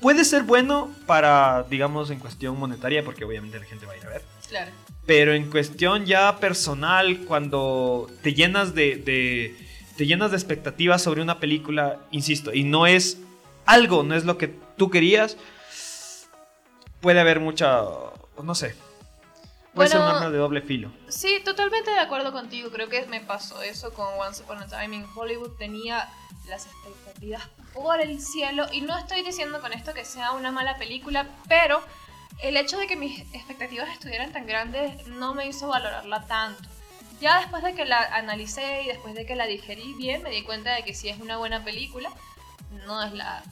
[0.00, 4.06] puede ser bueno para, digamos, en cuestión monetaria, porque obviamente la gente va a ir
[4.06, 4.22] a ver.
[4.48, 4.70] Claro.
[5.06, 9.56] Pero en cuestión ya personal, cuando te llenas de, de-
[9.96, 13.18] te llenas de expectativas sobre una película, insisto, y no es
[13.66, 15.36] algo, no es lo que tú querías,
[17.00, 17.82] puede haber mucha,
[18.42, 18.74] no sé,
[19.74, 20.90] puede ser un arma de doble filo.
[21.08, 22.70] Sí, totalmente de acuerdo contigo.
[22.70, 25.50] Creo que me pasó eso con Once Upon a Time in Hollywood.
[25.58, 26.08] Tenía
[26.48, 27.42] las expectativas
[27.74, 28.66] por el cielo.
[28.72, 31.82] Y no estoy diciendo con esto que sea una mala película, pero
[32.42, 36.68] el hecho de que mis expectativas estuvieran tan grandes no me hizo valorarla tanto.
[37.20, 40.42] Ya después de que la analicé y después de que la digerí bien, me di
[40.42, 42.10] cuenta de que sí es una buena película.
[42.86, 43.42] No es la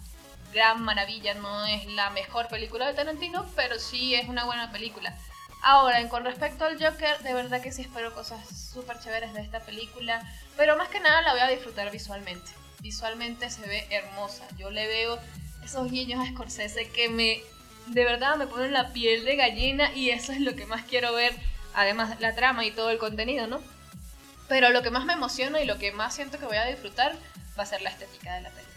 [0.52, 5.16] gran maravilla, no es la mejor película de Tarantino, pero sí es una buena película.
[5.62, 8.40] Ahora, con respecto al Joker, de verdad que sí espero cosas
[8.72, 10.22] súper chéveres de esta película,
[10.56, 12.50] pero más que nada la voy a disfrutar visualmente.
[12.80, 14.46] Visualmente se ve hermosa.
[14.58, 15.18] Yo le veo
[15.64, 17.40] esos guiños a Scorsese que me,
[17.88, 21.12] de verdad, me ponen la piel de gallina y eso es lo que más quiero
[21.12, 21.34] ver,
[21.74, 23.60] además la trama y todo el contenido, ¿no?
[24.48, 27.16] Pero lo que más me emociona y lo que más siento que voy a disfrutar
[27.58, 28.70] va a ser la estética de la película.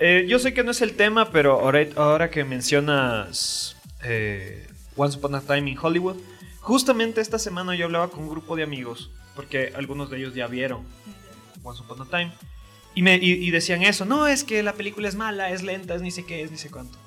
[0.00, 5.18] Eh, yo sé que no es el tema, pero ahora, ahora que mencionas eh, Once
[5.18, 6.16] Upon a Time in Hollywood,
[6.60, 10.46] justamente esta semana yo hablaba con un grupo de amigos, porque algunos de ellos ya
[10.46, 10.86] vieron
[11.62, 12.32] Once Upon a Time,
[12.94, 15.94] y, me, y, y decían eso, no, es que la película es mala, es lenta,
[15.94, 16.98] es ni sé qué, es ni sé cuánto.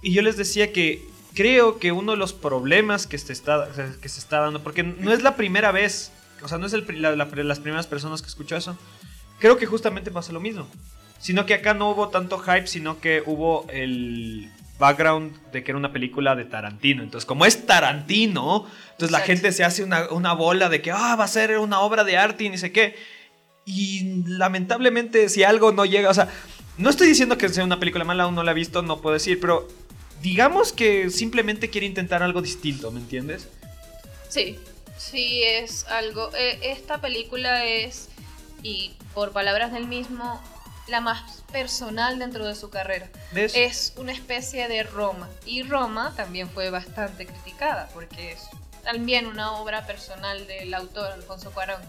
[0.00, 3.68] Y yo les decía que creo que uno de los problemas que se está,
[4.00, 6.84] que se está dando, porque no es la primera vez, o sea, no es el
[6.84, 8.76] pri- la- la- las primeras personas que escuchó eso,
[9.38, 10.66] creo que justamente pasa lo mismo.
[11.18, 14.50] Sino que acá no hubo tanto hype, sino que hubo el
[14.80, 17.04] background de que era una película de Tarantino.
[17.04, 21.14] Entonces, como es Tarantino, entonces la gente se hace una, una bola de que ah,
[21.14, 22.96] va a ser una obra de arte y ni sé qué.
[23.64, 26.28] Y lamentablemente, si algo no llega, o sea,
[26.78, 29.14] no estoy diciendo que sea una película mala, aún no la he visto, no puedo
[29.14, 29.68] decir, pero
[30.20, 33.48] digamos que simplemente quiere intentar algo distinto, ¿me entiendes?
[34.28, 34.58] Sí,
[34.96, 36.30] sí es algo.
[36.34, 38.08] eh, esta película es,
[38.62, 40.40] y por palabras del mismo,
[40.88, 43.08] la más personal dentro de su carrera.
[43.32, 43.52] ¿Ves?
[43.54, 45.28] Es una especie de Roma.
[45.46, 48.40] Y Roma también fue bastante criticada porque es
[48.82, 51.80] también una obra personal del autor Alfonso Cuarón.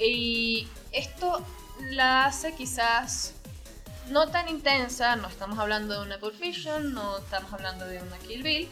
[0.00, 1.44] Y esto
[1.90, 3.34] la hace quizás
[4.08, 8.16] no tan intensa, no estamos hablando de una Pulp Fiction, no estamos hablando de una
[8.18, 8.68] Kill Bill,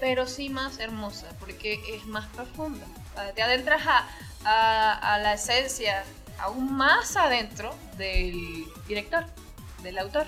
[0.00, 2.84] pero sí más hermosa porque es más profunda.
[3.16, 4.08] Ah, Te adentras a,
[4.44, 6.04] a- a la esencia
[6.38, 9.24] aún más adentro del director,
[9.82, 10.26] del autor.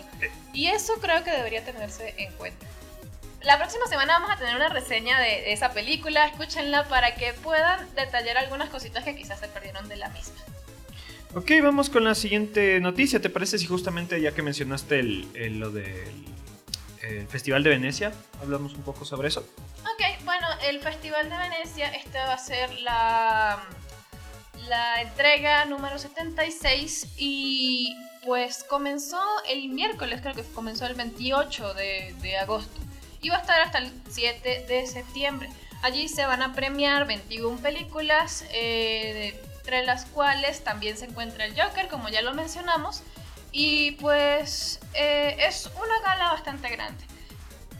[0.52, 2.66] Y eso creo que debería tenerse en cuenta.
[3.44, 7.94] La próxima semana vamos a tener una reseña de esa película, escúchenla para que puedan
[7.94, 10.36] detallar algunas cositas que quizás se perdieron de la misma.
[11.34, 13.20] Ok, vamos con la siguiente noticia.
[13.20, 16.24] ¿Te parece si justamente ya que mencionaste el, el- lo del
[17.02, 19.40] el Festival de Venecia, hablamos un poco sobre eso?
[19.82, 23.62] Ok, bueno, el Festival de Venecia, esta va a ser la,
[24.68, 32.14] la entrega número 76 y pues comenzó el miércoles, creo que comenzó el 28 de,
[32.22, 32.80] de agosto
[33.24, 35.48] y va a estar hasta el 7 de septiembre.
[35.82, 41.58] Allí se van a premiar 21 películas, eh, entre las cuales también se encuentra el
[41.58, 43.02] Joker, como ya lo mencionamos,
[43.50, 47.02] y pues eh, es una gala bastante grande.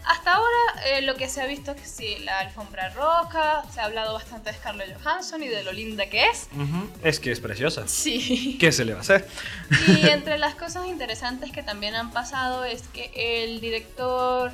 [0.07, 3.81] Hasta ahora eh, lo que se ha visto es que sí, la alfombra roja, se
[3.81, 6.49] ha hablado bastante de Scarlett Johansson y de lo linda que es.
[7.03, 7.87] Es que es preciosa.
[7.87, 8.57] Sí.
[8.59, 9.29] ¿Qué se le va a hacer?
[9.89, 13.11] Y entre las cosas interesantes que también han pasado es que
[13.45, 14.53] el director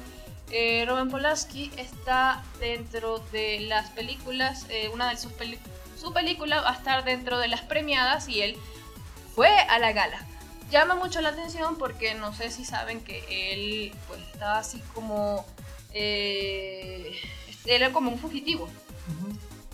[0.50, 6.60] eh, Roman Polanski está dentro de las películas, eh, una de sus películas, su película
[6.60, 8.56] va a estar dentro de las premiadas y él
[9.34, 10.26] fue a la gala.
[10.70, 15.44] Llama mucho la atención porque no sé si saben que él pues estaba así como...
[15.92, 17.18] eh,
[17.66, 18.68] era como un fugitivo.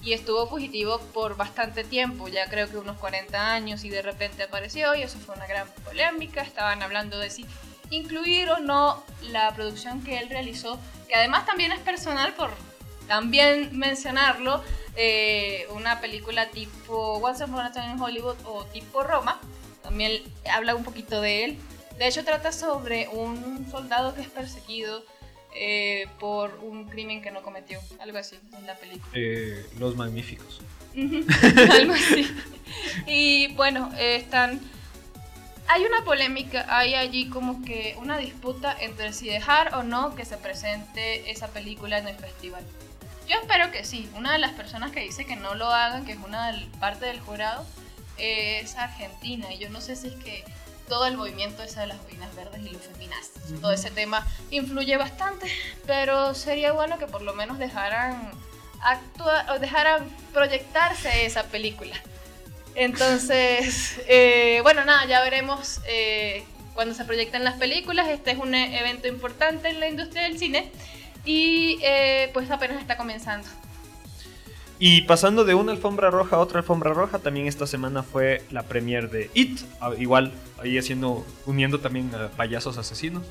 [0.02, 4.44] Y estuvo fugitivo por bastante tiempo, ya creo que unos 40 años y de repente
[4.44, 7.44] apareció y eso fue una gran polémica, estaban hablando de si
[7.90, 12.50] incluir o no la producción que él realizó, que además también es personal por
[13.06, 14.62] también mencionarlo,
[14.96, 19.40] eh, una película tipo Once Upon a Time in Hollywood o tipo Roma,
[19.82, 21.58] también habla un poquito de él.
[21.98, 25.04] De hecho trata sobre un soldado que es perseguido
[25.54, 29.12] eh, por un crimen que no cometió, algo así en la película.
[29.14, 30.60] Eh, los magníficos.
[30.96, 32.26] Algo así.
[33.06, 34.60] Y bueno, están.
[35.68, 40.24] Hay una polémica, hay allí como que una disputa entre si dejar o no que
[40.24, 42.64] se presente esa película en el festival.
[43.28, 44.08] Yo espero que sí.
[44.14, 47.20] Una de las personas que dice que no lo hagan, que es una parte del
[47.20, 47.66] jurado,
[48.16, 49.52] es argentina.
[49.52, 50.44] Y yo no sé si es que
[50.88, 54.96] todo el movimiento ese de las boinas verdes y los feminazis, todo ese tema influye
[54.96, 55.50] bastante,
[55.84, 58.30] pero sería bueno que por lo menos dejaran
[58.82, 61.96] actuar o dejaran proyectarse esa película.
[62.76, 68.08] Entonces, eh, bueno, nada, ya veremos eh, cuando se proyecten las películas.
[68.08, 70.70] Este es un evento importante en la industria del cine.
[71.24, 73.48] Y eh, pues apenas está comenzando.
[74.78, 78.62] Y pasando de una alfombra roja a otra alfombra roja, también esta semana fue la
[78.64, 79.60] premiere de It.
[79.80, 83.22] Ah, Igual, ahí haciendo, uniendo también a payasos asesinos.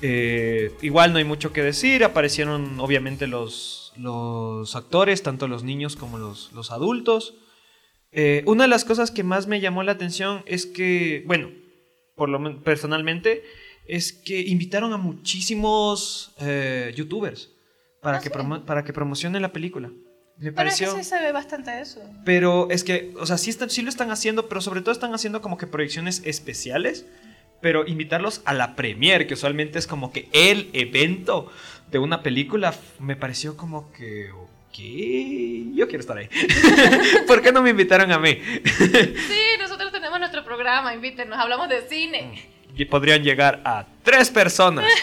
[0.00, 5.96] Eh, igual no hay mucho que decir, aparecieron obviamente los, los actores, tanto los niños
[5.96, 7.34] como los, los adultos.
[8.14, 11.50] Eh, una de las cosas que más me llamó la atención es que, bueno,
[12.14, 13.42] por lo men- personalmente,
[13.86, 17.50] es que invitaron a muchísimos eh, youtubers
[18.00, 18.34] para, Ah, que sí.
[18.66, 19.88] para que promocionen la película.
[20.36, 20.96] Me Pero es que pareció...
[20.96, 22.00] sí se ve bastante eso.
[22.24, 25.40] Pero es que, o sea, sí, sí lo están haciendo, pero sobre todo están haciendo
[25.42, 27.06] como que proyecciones especiales.
[27.60, 31.50] Pero invitarlos a la premiere, que usualmente es como que el evento
[31.90, 34.28] de una película, me pareció como que,
[34.74, 36.28] ok, yo quiero estar ahí.
[37.26, 38.34] ¿Por qué no me invitaron a mí?
[38.64, 42.42] Sí, nosotros tenemos nuestro programa, invítenos, hablamos de cine.
[42.76, 44.84] Y podrían llegar a tres personas.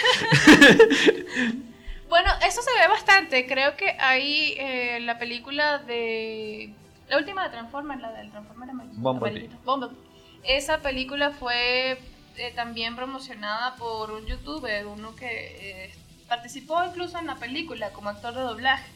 [2.10, 3.48] Bueno, eso se ve bastante.
[3.48, 6.74] Creo que ahí eh, la película de.
[7.08, 9.50] La última de Transformers, la del Transformer amarillo- Bumblebee.
[9.64, 9.96] Bumblebee.
[10.44, 11.92] Esa película fue
[12.36, 15.26] eh, también promocionada por un youtuber, uno que
[15.86, 15.94] eh,
[16.28, 18.92] participó incluso en la película como actor de doblaje.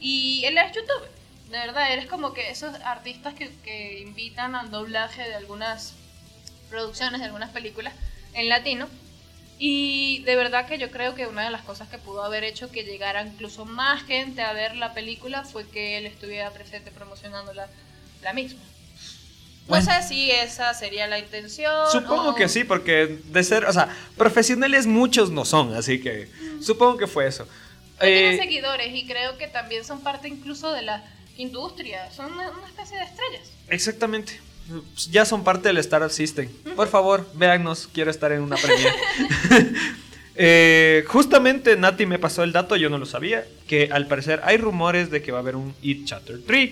[0.00, 1.10] Y él es youtuber,
[1.50, 5.94] de verdad, él es como que esos artistas que, que invitan al doblaje de algunas
[6.70, 7.92] producciones, de algunas películas
[8.34, 8.88] en latino.
[9.58, 12.70] Y de verdad que yo creo que una de las cosas que pudo haber hecho
[12.70, 17.52] que llegara incluso más gente a ver la película fue que él estuviera presente promocionando
[17.52, 17.68] la,
[18.22, 18.60] la misma.
[19.68, 19.84] No Bueno.
[19.92, 21.72] sé si esa sería la intención.
[21.92, 26.30] Supongo o- que sí, porque de ser, o sea, profesionales muchos no son, así que
[26.62, 27.46] supongo que fue eso.
[28.00, 31.04] Tienen Eh, seguidores y creo que también son parte incluso de la
[31.36, 32.10] industria.
[32.12, 33.52] Son una, una especie de estrellas.
[33.68, 34.40] Exactamente.
[35.10, 36.48] Ya son parte del Startup System.
[36.76, 37.88] Por favor, véannos.
[37.92, 38.94] Quiero estar en una premiere.
[40.42, 44.56] Eh, justamente Nati me pasó el dato, yo no lo sabía, que al parecer hay
[44.56, 46.70] rumores de que va a haber un It Chapter 3.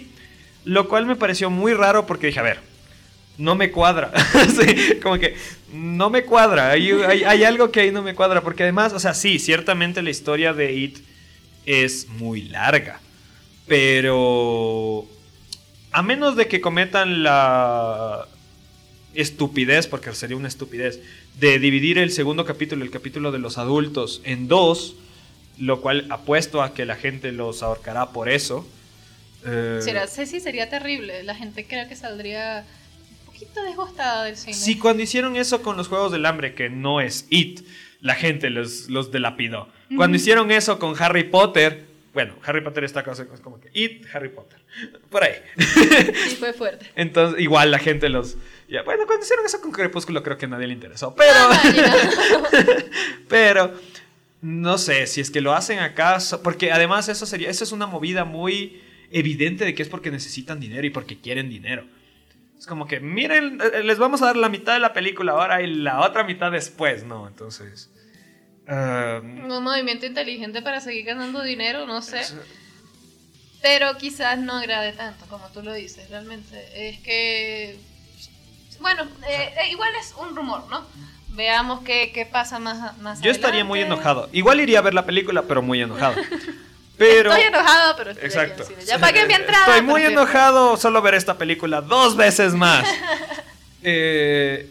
[0.64, 2.60] Lo cual me pareció muy raro porque dije, a ver,
[3.36, 4.10] no me cuadra.
[4.48, 5.36] Sí, como que
[5.72, 6.70] no me cuadra.
[6.70, 8.40] Hay, hay- hay algo que ahí no me cuadra.
[8.42, 10.98] Porque además, o sea, sí, ciertamente la historia de It
[11.68, 13.00] es muy larga.
[13.66, 15.06] Pero
[15.92, 18.26] a menos de que cometan la
[19.14, 21.00] estupidez, porque sería una estupidez,
[21.38, 24.96] de dividir el segundo capítulo, el capítulo de los adultos, en dos,
[25.58, 28.66] lo cual apuesto a que la gente los ahorcará por eso.
[29.44, 31.22] Eh, Será, sí, sí, sería terrible.
[31.22, 32.64] La gente creo que saldría
[33.20, 34.54] un poquito desgustada del cine.
[34.54, 37.60] Sí, cuando hicieron eso con los Juegos del Hambre, que no es It,
[38.00, 39.68] la gente los, los delapidó.
[39.96, 43.04] Cuando hicieron eso con Harry Potter, bueno, Harry Potter está
[43.42, 44.58] como que It, Harry Potter.
[45.10, 45.34] Por ahí.
[45.56, 46.90] Sí, fue fuerte.
[46.96, 48.36] Entonces, igual la gente los...
[48.68, 51.14] ya, bueno, cuando hicieron eso con Crepúsculo creo que a nadie le interesó.
[51.14, 51.32] Pero...
[51.34, 51.62] Ah,
[53.28, 53.72] pero...
[54.40, 56.20] No sé, si es que lo hacen acá...
[56.20, 57.50] so- Porque además eso sería...
[57.50, 61.48] Eso es una movida muy evidente de que es porque necesitan dinero y porque quieren
[61.48, 61.84] dinero.
[62.58, 65.62] Es como que, miren, eh, les vamos a dar la mitad de la película ahora
[65.62, 67.26] y la otra mitad después, ¿no?
[67.28, 67.90] Entonces...
[68.68, 72.22] ah, Un movimiento inteligente para seguir ganando dinero, no sé.
[73.60, 76.88] Pero quizás no agrade tanto, como tú lo dices, realmente.
[76.88, 77.78] Es que.
[78.80, 80.86] Bueno, eh, eh, igual es un rumor, ¿no?
[81.30, 84.28] Veamos qué, qué pasa más, más yo estaría muy enojado.
[84.32, 86.16] Igual iría a ver la película, pero muy enojado.
[86.98, 87.30] Pero...
[87.30, 88.64] Estoy enojado, pero estoy aquí en el Exacto.
[88.64, 88.84] cine.
[88.84, 89.66] Ya pagué mi entrada.
[89.66, 92.86] Estoy muy enojado solo ver esta película dos veces más.
[93.80, 94.68] Eh,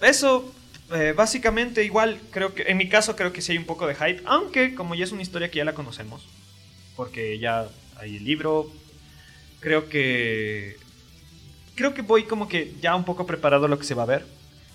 [0.00, 0.51] eso,
[0.94, 3.94] eh, básicamente, igual, creo que en mi caso creo que sí hay un poco de
[3.94, 6.26] hype, aunque como ya es una historia que ya la conocemos,
[6.96, 8.70] porque ya hay el libro,
[9.60, 10.76] creo que
[11.74, 14.06] creo que voy como que ya un poco preparado a lo que se va a
[14.06, 14.26] ver.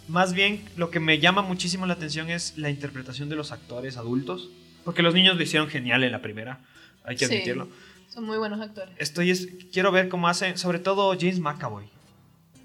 [0.07, 3.97] Más bien, lo que me llama muchísimo la atención es la interpretación de los actores
[3.97, 4.49] adultos,
[4.85, 6.59] porque los niños lo hicieron genial en la primera,
[7.03, 7.33] hay que Sí.
[7.33, 7.67] admitirlo.
[8.09, 8.95] Son muy buenos actores.
[8.97, 11.85] Estoy es, quiero ver cómo hace, sobre todo James McAvoy.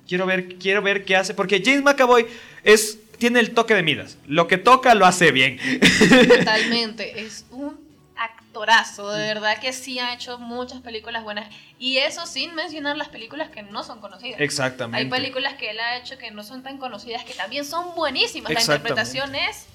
[0.09, 2.27] Quiero ver, quiero ver qué hace, porque James McAvoy
[2.65, 4.19] es, tiene el toque de Midas.
[4.27, 5.57] Lo que toca lo hace bien.
[6.39, 7.21] Totalmente.
[7.21, 7.79] es un
[8.17, 11.49] actorazo, de verdad que sí ha hecho muchas películas buenas.
[11.79, 14.41] Y eso sin mencionar las películas que no son conocidas.
[14.41, 15.05] Exactamente.
[15.05, 18.53] Hay películas que él ha hecho que no son tan conocidas, que también son buenísimas.
[18.53, 19.67] La interpretación es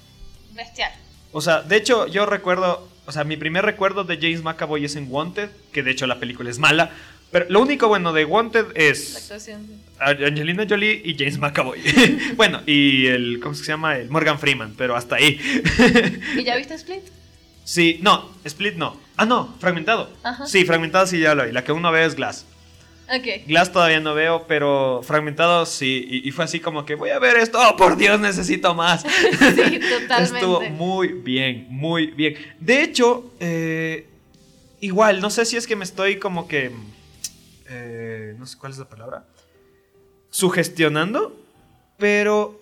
[0.52, 0.92] bestial.
[1.32, 4.94] O sea, de hecho, yo recuerdo, o sea, mi primer recuerdo de James McAvoy es
[4.94, 6.90] en Wanted, que de hecho la película es mala.
[7.30, 9.66] Pero lo único bueno de Wanted La es actuación.
[9.98, 11.80] Angelina Jolie y James McAvoy.
[12.36, 13.96] bueno, y el, ¿cómo se llama?
[13.96, 15.38] El Morgan Freeman, pero hasta ahí.
[16.38, 17.02] ¿Y ya viste Split?
[17.64, 18.96] Sí, no, Split no.
[19.16, 20.10] Ah, no, Fragmentado.
[20.22, 20.46] Ajá.
[20.46, 21.52] Sí, Fragmentado sí ya lo vi.
[21.52, 22.46] La que uno ve es Glass.
[23.10, 23.46] Ok.
[23.46, 26.06] Glass todavía no veo, pero Fragmentado sí.
[26.08, 27.58] Y, y fue así como que voy a ver esto.
[27.60, 29.02] Oh, por Dios, necesito más.
[29.28, 30.38] Sí, totalmente.
[30.38, 32.36] Estuvo muy bien, muy bien.
[32.60, 34.06] De hecho, eh,
[34.80, 36.70] igual, no sé si es que me estoy como que...
[37.68, 39.24] eh, no sé cuál es la palabra.
[40.30, 41.34] Sugestionando,
[41.96, 42.60] pero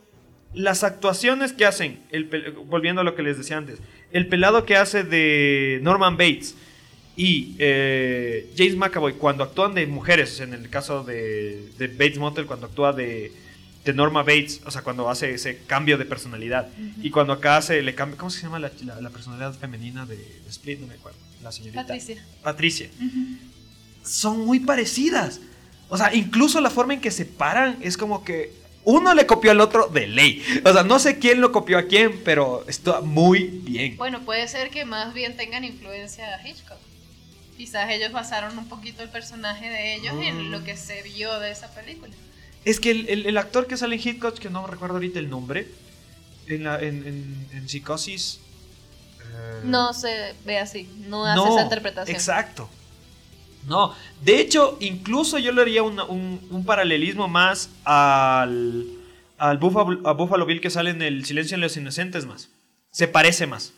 [0.55, 2.25] las actuaciones que hacen, el
[2.67, 3.79] volviendo a lo que les decía antes,
[4.13, 6.55] el pelado que hace de Norman Bates
[7.17, 12.47] y eh, James McAvoy cuando actúan de mujeres, en el caso de, de Bates Motel,
[12.47, 13.33] cuando actúa de,
[13.85, 16.69] de Norma Bates, o sea, cuando hace ese cambio de personalidad,
[17.03, 20.17] y cuando acá hace, le cambia, ¿cómo se llama la, la- la personalidad femenina de,
[20.17, 20.79] de Split?
[20.81, 21.83] No me acuerdo, la señorita.
[21.83, 22.25] Patricia.
[22.43, 22.89] Patricia.
[24.07, 25.41] Son muy parecidas.
[25.89, 28.53] O sea, incluso la forma en que se paran es como que
[28.85, 30.43] uno le copió al otro de ley.
[30.65, 33.97] O sea, no sé quién lo copió a quién, pero está muy bien.
[33.97, 36.79] Bueno, puede ser que más bien tengan influencia de Hitchcock.
[37.57, 41.51] Quizás ellos basaron un poquito el personaje de ellos en lo que se vio de
[41.51, 42.13] esa película.
[42.65, 45.31] Es que el, el- el actor que sale en Hitchcock, que no recuerdo ahorita el
[45.31, 45.67] nombre,
[46.49, 48.41] en, la, en, en- en Psicosis...
[49.21, 52.15] eh, No se ve así, no hace no, esa interpretación.
[52.15, 52.69] Exacto.
[53.67, 55.99] No, de hecho, incluso yo le haría un,
[56.51, 58.87] un paralelismo más al,
[59.39, 62.49] al Buffalo, a Buffalo Bill que sale en El Silencio de los Inocentes más.
[62.91, 63.73] Se parece más.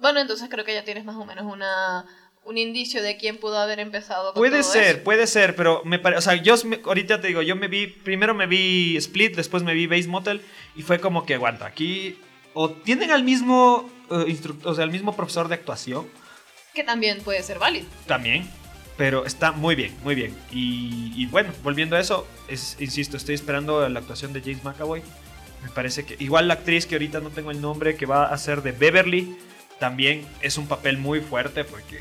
[0.00, 2.06] Bueno, entonces creo que ya tienes más o menos una,
[2.44, 5.04] un indicio de quién pudo haber empezado con Puede todo ser, eso.
[5.04, 7.86] puede ser, pero me parece, o sea, yo me- ahorita te digo, yo me vi,
[7.86, 10.40] primero me vi Split, después me vi Base Motel
[10.74, 12.18] y fue como que aguanta, aquí
[12.54, 16.08] o tienen al mismo eh, instructor, o sea, al mismo profesor de actuación
[16.74, 17.86] Que también puede ser válido.
[18.06, 18.48] también,
[18.96, 20.36] pero está muy bien, muy bien.
[20.50, 25.02] Y, y bueno, volviendo a eso, es, insisto, estoy esperando la actuación de James McAvoy.
[25.62, 28.38] Me parece que igual la actriz que ahorita no tengo el nombre, que va a
[28.38, 29.36] ser de Beverly,
[29.78, 32.00] también es un papel muy fuerte porque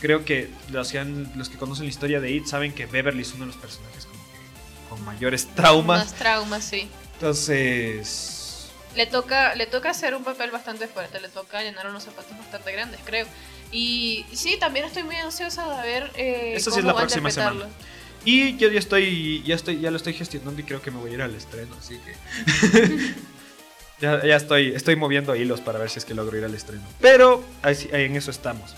[0.00, 3.22] creo que los que, han- los que conocen la historia de It saben que Beverly
[3.22, 6.04] es uno de los personajes como que con mayores traumas.
[6.06, 6.88] Más traumas, sí.
[7.14, 12.36] Entonces, Le toca, le toca hacer un papel bastante fuerte, le toca llenar unos zapatos
[12.36, 13.26] bastante grandes, creo.
[13.72, 17.66] Y sí, también estoy muy ansiosa de ver eh, Eso sí es la próxima interpretarlo.
[18.24, 21.10] Y yo ya estoy, ya estoy, ya lo estoy gestionando y creo que me voy
[21.12, 23.14] a ir al estreno, así que
[24.00, 26.82] ya, ya estoy, estoy moviendo hilos para ver si es que logro ir al estreno.
[27.00, 28.74] Pero así- en eso estamos.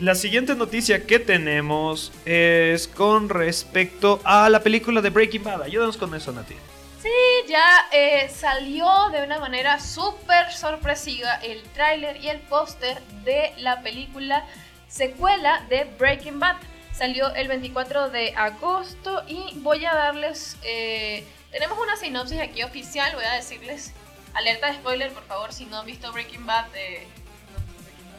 [0.00, 5.62] La siguiente noticia que tenemos es con respecto a la película de Breaking Bad.
[5.62, 6.54] Ayúdanos con eso, Nati.
[6.54, 13.52] Y ya eh, salió de una manera súper sorpresiva el tráiler y el póster de
[13.58, 14.44] la película
[14.88, 16.56] secuela de Breaking Bad.
[16.92, 20.56] Salió el 24 de agosto y voy a darles...
[20.64, 23.92] eh, tenemos una sinopsis aquí oficial, voy a decirles...
[24.34, 26.66] Alerta de spoiler, por favor, si no han visto Breaking Bad...
[26.76, 27.06] eh,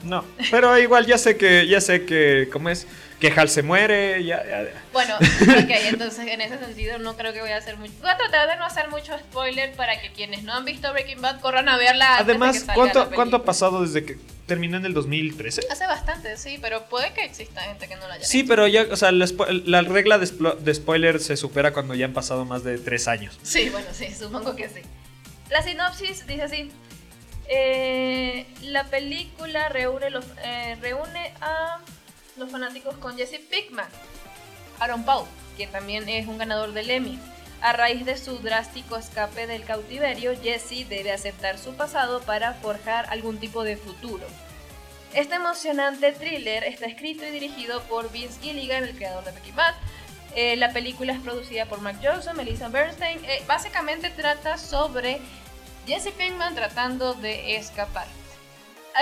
[0.03, 2.87] No, pero igual ya sé que, ya sé que, ¿cómo es?
[3.19, 4.83] Que Hal se muere, ya, ya, ya.
[4.93, 7.91] Bueno, ok, entonces en ese sentido no creo que voy a hacer mucho.
[7.99, 11.21] Voy a tratar de no hacer mucho spoiler para que quienes no han visto Breaking
[11.21, 12.11] Bad corran a verla.
[12.17, 14.17] antes de Además, que salga ¿cuánto, la ¿cuánto ha pasado desde que
[14.47, 15.63] terminó en el 2013?
[15.69, 18.85] Hace bastante, sí, pero puede que exista gente que no la haya Sí, pero ya,
[18.89, 19.27] o sea, la,
[19.65, 23.37] la regla de spoiler se supera cuando ya han pasado más de tres años.
[23.43, 24.79] Sí, bueno, sí, supongo que sí.
[25.49, 26.71] La sinopsis dice así.
[27.49, 31.79] eh, la película reúne, los, eh, reúne a
[32.39, 33.87] los fanáticos con Jesse Pinkman,
[34.79, 35.27] Aaron Paul,
[35.57, 37.19] quien también es un ganador del Emmy.
[37.61, 43.05] A raíz de su drástico escape del cautiverio, Jesse debe aceptar su pasado para forjar
[43.09, 44.25] algún tipo de futuro.
[45.13, 49.75] Este emocionante thriller está escrito y dirigido por Vince Gilligan, el creador de Breaking Bad.
[50.35, 53.19] Eh, la película es producida por Mark Johnson, Melissa Bernstein.
[53.25, 55.19] Eh, básicamente trata sobre
[55.87, 58.07] Jesse Pinkman tratando de escapar.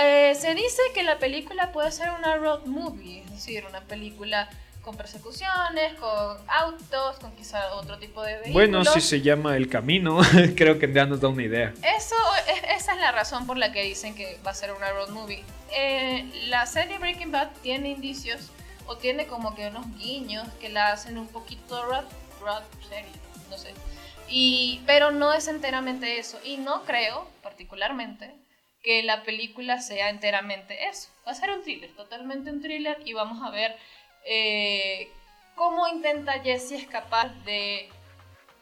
[0.00, 4.48] Eh, se dice que la película puede ser una road movie, es decir, una película
[4.82, 8.52] con persecuciones, con autos, con quizá otro tipo de vehículos.
[8.54, 10.20] Bueno, si se llama El Camino,
[10.56, 11.74] creo que ya nos da una idea.
[11.82, 12.14] Eso,
[12.48, 15.08] es- esa es la razón por la que dicen que va a ser una road
[15.10, 15.44] movie.
[15.72, 18.50] Eh, la serie Breaking Bad tiene indicios
[18.86, 22.04] o tiene como que unos guiños que la hacen un poquito road,
[22.40, 23.10] road serie,
[23.50, 23.74] no sé.
[24.30, 26.38] Y, pero no es enteramente eso.
[26.44, 28.34] Y no creo, particularmente,
[28.88, 31.10] que la película sea enteramente eso.
[31.26, 33.76] Va a ser un thriller, totalmente un thriller y vamos a ver
[34.24, 35.12] eh,
[35.56, 37.90] cómo intenta Jesse escapar de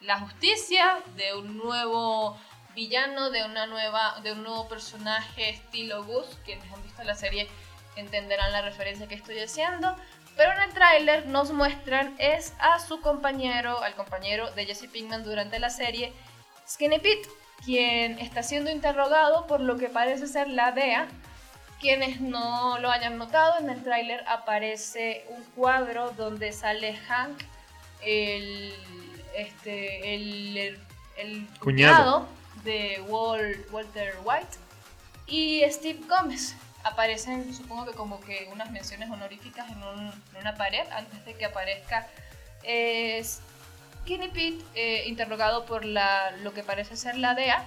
[0.01, 2.37] la justicia, de un nuevo
[2.75, 7.47] villano, de una nueva, de un nuevo personaje estilo Gus, quienes han visto la serie
[7.95, 9.95] entenderán la referencia que estoy haciendo.
[10.35, 15.23] Pero en el tráiler nos muestran es a su compañero, al compañero de Jesse Pinkman
[15.23, 16.11] durante la serie,
[16.67, 17.29] Skinny Pete,
[17.65, 21.07] quien está siendo interrogado por lo que parece ser la DEA.
[21.79, 27.39] Quienes no lo hayan notado, en el tráiler aparece un cuadro donde sale Hank
[28.01, 28.73] el,
[29.35, 30.79] este, el,
[31.17, 32.27] el Cuñado.
[32.27, 32.27] cuñado
[32.63, 34.57] de Wal- Walter White
[35.27, 36.55] y Steve Gómez.
[36.83, 41.33] Aparecen, supongo que como que unas menciones honoríficas en, un- en una pared antes de
[41.35, 42.07] que aparezca
[42.63, 43.23] eh,
[44.07, 47.65] Skinny Pete eh, interrogado por lo que parece ser la DEA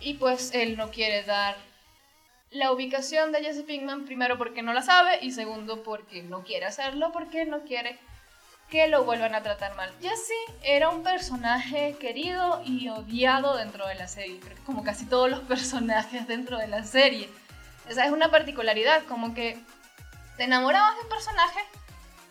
[0.00, 1.54] y pues él no quiere dar
[2.50, 6.66] la ubicación de Jesse Pinkman primero porque no la sabe y segundo porque no quiere
[6.66, 8.00] hacerlo porque no quiere
[8.68, 9.92] que lo vuelvan a tratar mal.
[10.02, 10.32] Jesse
[10.64, 16.26] era un personaje querido y odiado dentro de la serie, como casi todos los personajes
[16.26, 17.28] dentro de la serie.
[17.88, 19.56] Esa es una particularidad, como que
[20.36, 21.60] te enamorabas de un personaje,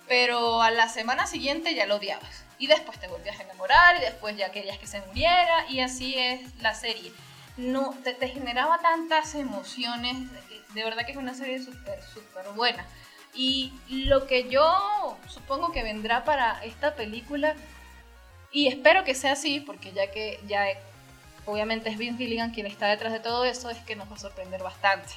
[0.10, 2.43] pero a la semana siguiente ya lo odiabas.
[2.64, 6.18] Y después te volvías a enamorar y después ya querías que se muriera y así
[6.18, 7.12] es la serie.
[7.58, 12.86] No, te, generaba tantas emociones, de, de verdad que es una serie súper, súper buena.
[13.34, 17.54] Y lo que yo supongo que vendrá para esta película,
[18.50, 20.66] y espero que sea así, porque ya que ya
[21.46, 24.20] obviamente es Vince Gilligan quien está detrás de todo eso, es que nos va a
[24.20, 25.12] sorprender bastante.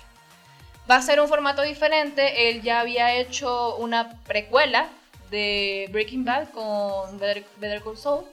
[0.90, 4.88] Va a ser un formato diferente, él ya había hecho una precuela
[5.30, 8.24] de Breaking Bad con Better, Better Call Saul,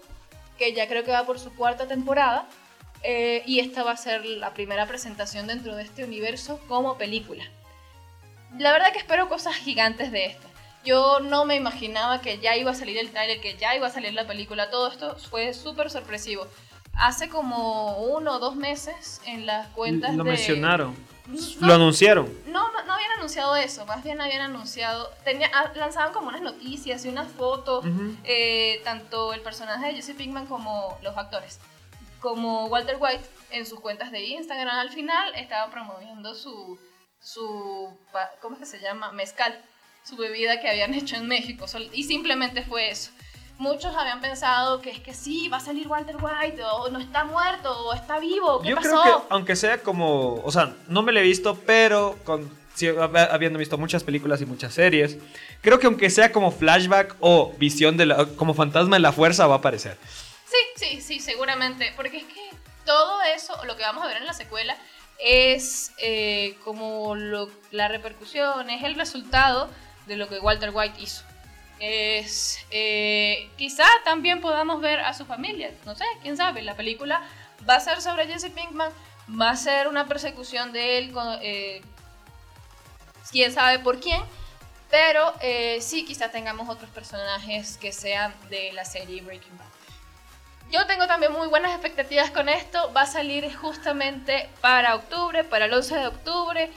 [0.57, 2.47] que ya creo que va por su cuarta temporada,
[3.03, 7.43] eh, y esta va a ser la primera presentación dentro de este universo como película
[8.57, 10.47] la verdad que espero cosas gigantes de esto.
[10.85, 13.89] Yo no me imaginaba que ya iba a salir el tráiler, que ya iba a
[13.89, 14.69] salir la película.
[14.69, 16.45] Todo esto fue súper sorpresivo.
[16.93, 20.31] Hace como uno o dos meses en las cuentas Lo de...
[20.31, 20.95] mencionaron.
[21.27, 22.31] No, Lo anunciaron.
[22.47, 26.41] no, no, no habían anunciado eso, más bien habían anunciado, tenía, ah, lanzaban como unas
[26.41, 27.85] noticias y unas fotos,
[28.25, 31.59] eh, tanto el personaje de Jesse Pinkman como los actores,
[32.19, 36.77] como Walter White en sus cuentas de Instagram al final estaba promoviendo su,
[37.21, 37.89] su
[38.41, 39.11] ¿cómo es que se llama?
[39.13, 39.57] Mezcal,
[40.03, 43.11] su bebida que habían hecho en México, y simplemente fue eso.
[43.63, 47.23] Muchos habían pensado que es que sí, va a salir Walter White, o no está
[47.23, 49.01] muerto, o está vivo, ¿qué Yo pasó?
[49.01, 50.35] creo que, aunque sea como.
[50.43, 54.41] O sea, no me lo he visto, pero con, sí, hab- habiendo visto muchas películas
[54.41, 55.17] y muchas series,
[55.61, 59.47] creo que aunque sea como flashback o visión de la, como fantasma de la fuerza,
[59.47, 59.97] va a aparecer.
[60.45, 61.93] Sí, sí, sí, seguramente.
[61.95, 62.49] Porque es que
[62.85, 64.75] todo eso, lo que vamos a ver en la secuela,
[65.19, 69.69] es eh, como lo- la repercusión, es el resultado
[70.05, 71.23] de lo que Walter White hizo.
[71.79, 76.61] Es, eh, quizá también podamos ver a su familia, no sé, quién sabe.
[76.61, 77.21] La película
[77.67, 78.91] va a ser sobre Jesse Pinkman,
[79.39, 81.81] va a ser una persecución de él, con, eh,
[83.31, 84.21] quién sabe por quién.
[84.89, 89.65] Pero eh, sí, quizá tengamos otros personajes que sean de la serie Breaking Bad.
[90.71, 92.91] Yo tengo también muy buenas expectativas con esto.
[92.93, 96.71] Va a salir justamente para octubre, para el 11 de octubre.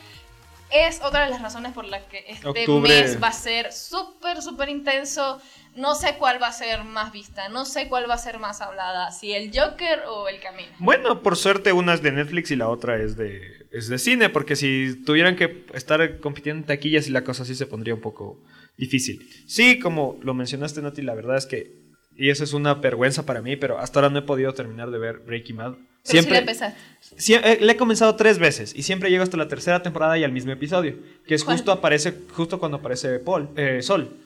[0.70, 2.88] Es otra de las razones por las que este Octubre.
[2.88, 5.40] mes va a ser súper, súper intenso.
[5.76, 8.62] No sé cuál va a ser más vista, no sé cuál va a ser más
[8.62, 10.70] hablada, si el Joker o el Camino.
[10.78, 14.30] Bueno, por suerte una es de Netflix y la otra es de, es de cine,
[14.30, 18.00] porque si tuvieran que estar compitiendo en taquillas y la cosa así se pondría un
[18.00, 18.42] poco
[18.78, 19.28] difícil.
[19.46, 21.76] Sí, como lo mencionaste, Nati, la verdad es que,
[22.16, 24.98] y eso es una vergüenza para mí, pero hasta ahora no he podido terminar de
[24.98, 25.74] ver Breaking Bad.
[26.10, 26.74] Siempre, sí la.
[27.16, 30.24] Sie- eh, le he comenzado tres veces y siempre llego hasta la tercera temporada y
[30.24, 30.96] al mismo episodio,
[31.26, 31.56] que es ¿Cuál?
[31.56, 34.16] justo aparece justo cuando aparece Paul, eh, Sol.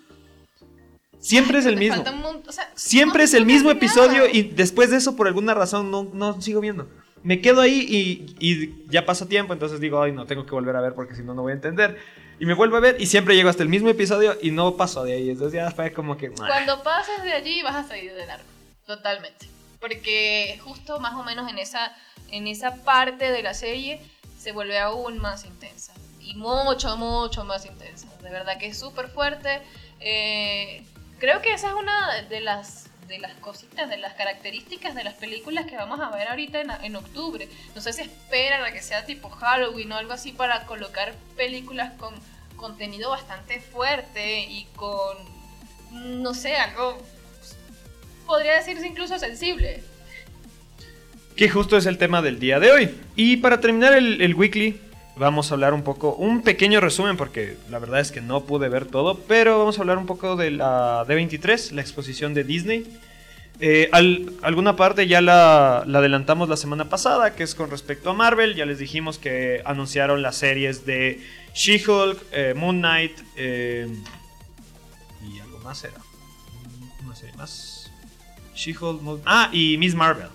[1.18, 2.02] Siempre es el mismo.
[2.46, 6.08] o sea, Siempre es el mismo episodio y después de eso por alguna razón no,
[6.14, 6.88] no sigo viendo.
[7.22, 10.74] Me quedo ahí y, y ya pasa tiempo, entonces digo, ay, no tengo que volver
[10.76, 11.98] a ver porque si no, no voy a entender.
[12.38, 15.04] Y me vuelvo a ver y siempre llego hasta el mismo episodio y no paso
[15.04, 15.28] de ahí.
[15.28, 16.30] Entonces ya fue como que...
[16.30, 18.44] Cuando pases de allí vas a salir de largo,
[18.86, 19.46] totalmente.
[19.80, 21.96] Porque justo más o menos en esa,
[22.30, 24.00] en esa parte de la serie
[24.38, 25.92] se vuelve aún más intensa.
[26.20, 28.06] Y mucho, mucho más intensa.
[28.22, 29.62] De verdad que es súper fuerte.
[30.00, 30.84] Eh,
[31.18, 35.14] creo que esa es una de las, de las cositas, de las características de las
[35.14, 37.48] películas que vamos a ver ahorita en, en octubre.
[37.74, 41.92] No sé si esperan a que sea tipo Halloween o algo así para colocar películas
[41.98, 42.14] con
[42.60, 45.16] contenido bastante fuerte y con,
[45.90, 46.98] no sé, algo,
[48.30, 49.82] podría decirse incluso sensible.
[51.34, 52.90] Que justo es el tema del día de hoy.
[53.16, 54.78] Y para terminar el, weekly,
[55.16, 58.68] vamos a hablar un poco, un pequeño resumen, porque la verdad es que no pude
[58.68, 62.86] ver todo, pero vamos a hablar un poco de la D23, la exposición de Disney.
[63.62, 68.10] Eh, al- alguna parte ya la, la adelantamos la semana pasada, que es con respecto
[68.10, 68.54] a Marvel.
[68.54, 71.20] Ya les dijimos que anunciaron las series de
[71.54, 73.88] She-Hulk, eh, Moon Knight eh,
[75.28, 75.98] y algo más era.
[77.04, 77.69] Una serie más.
[78.60, 80.28] She-Hulk, ah, y Miss Marvel.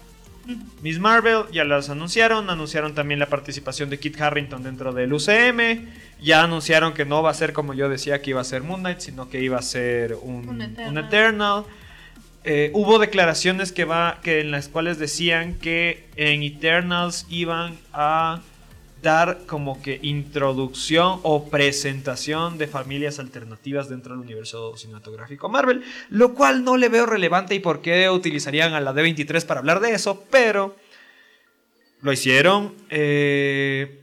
[0.81, 5.87] Miss Marvel ya las anunciaron, anunciaron también la participación de Kit Harrington dentro del UCM,
[6.21, 8.81] ya anunciaron que no va a ser como yo decía que iba a ser Moon
[8.81, 11.05] Knight, sino que iba a ser un, Un un Eternal.
[11.05, 11.63] Eternal.
[12.43, 18.41] eh, hubo declaraciones que, va, que en las cuales decían que en Eternals iban a
[19.05, 26.33] dar como que introducción o presentación de familias alternativas dentro del universo cinematográfico Marvel, lo
[26.33, 29.91] cual no le veo relevante y por qué utilizarían a la D23 para hablar de
[29.93, 30.75] eso, pero
[32.01, 32.73] lo hicieron.
[32.89, 34.01] Eh,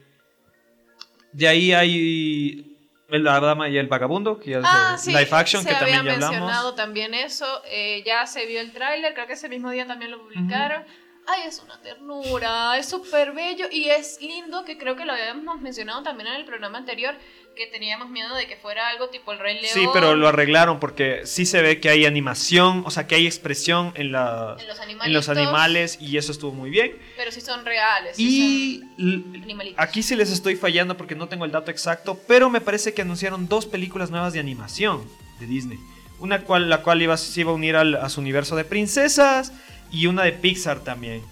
[1.32, 2.76] de ahí hay
[3.09, 6.12] la dama y el vagabundo, que es Ah, sí, live action, se que también había
[6.12, 6.36] ya hablamos.
[6.40, 7.44] mencionado también eso.
[7.66, 10.84] eh, ya se vio el tráiler, creo que ese mismo día también lo publicaron.
[11.26, 15.60] Ay, es una ternura, es súper bello y es lindo que creo que lo habíamos
[15.60, 17.14] mencionado también en el programa anterior,
[17.54, 19.70] que teníamos miedo de que fuera algo tipo el Rey León.
[19.72, 23.26] Sí, pero lo arreglaron porque sí se ve que hay animación, o sea, que hay
[23.26, 26.98] expresión en, la, En los en los animales y eso estuvo muy bien.
[27.16, 28.16] Pero sí son reales.
[28.16, 32.50] sí Y son aquí sí les estoy fallando porque no tengo el dato exacto, pero
[32.50, 35.06] me parece que anunciaron dos películas nuevas de animación
[35.38, 35.78] de Disney.
[36.18, 39.52] Una cual, la cual iba, se iba a unir al- a su universo de princesas
[39.93, 41.22] y una de Pixar también.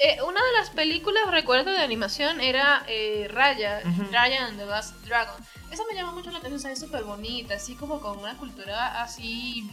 [0.00, 3.82] Eh, una de las películas, recuerdo, de animación era eh, Raya.
[4.10, 5.40] Raya and the Last Dragon.
[5.70, 9.70] Esa me llamó mucho la atención, ve súper bonita, así como con una cultura así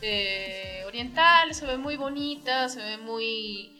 [0.00, 3.78] eh, oriental, se ve muy bonita, se ve muy...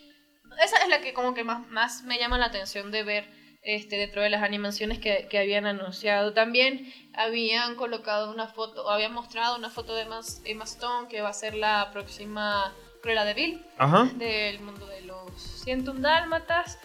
[0.63, 3.29] Esa es la que como que más, más me llama la atención de ver
[3.63, 6.33] este, dentro de las animaciones que, que habían anunciado.
[6.33, 10.03] También habían colocado una foto, o habían mostrado una foto de
[10.45, 14.11] Emma Stone, que va a ser la próxima Cruella de Vil Ajá.
[14.17, 15.33] del mundo de los
[15.65, 16.79] 101 dálmatas.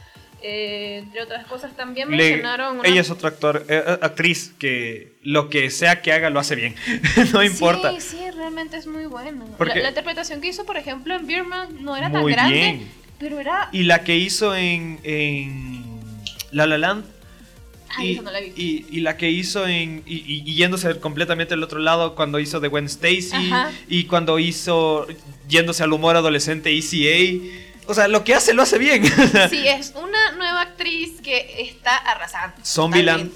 [0.43, 2.79] eh, entre otras cosas, también Le- mencionaron.
[2.79, 6.39] una- ella es otra actor, eh, eh, actriz que lo que sea que haga lo
[6.39, 6.75] hace bien.
[7.33, 7.91] no importa.
[7.99, 9.43] Sí, sí, realmente es muy buena.
[9.57, 12.91] Porque- La, la interpretación que hizo, por ejemplo, en Birman no era tan grande, bien.
[13.17, 13.69] pero era.
[13.71, 15.83] Y la que hizo en, en
[16.51, 17.03] La La Land.
[17.95, 20.03] Ay, y, esa no la y- y la que hizo en.
[20.05, 23.31] Y, y- yéndose completamente al otro lado cuando hizo de Gwen Stacy.
[23.51, 23.71] Ajá.
[23.87, 25.07] Y cuando hizo.
[25.47, 27.43] Yéndose al humor adolescente ECA.
[27.89, 29.03] O sea, lo que hace lo hace bien.
[29.49, 32.57] Sí, es una nueva actriz que está arrasando.
[32.65, 33.31] Zombieland.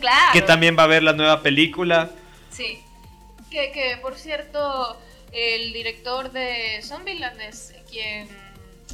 [0.00, 0.32] Claro.
[0.32, 2.10] que también va a ver la nueva película.
[2.50, 2.78] Sí.
[3.50, 4.96] Que, que por cierto,
[5.32, 8.26] el director de Zombieland es quien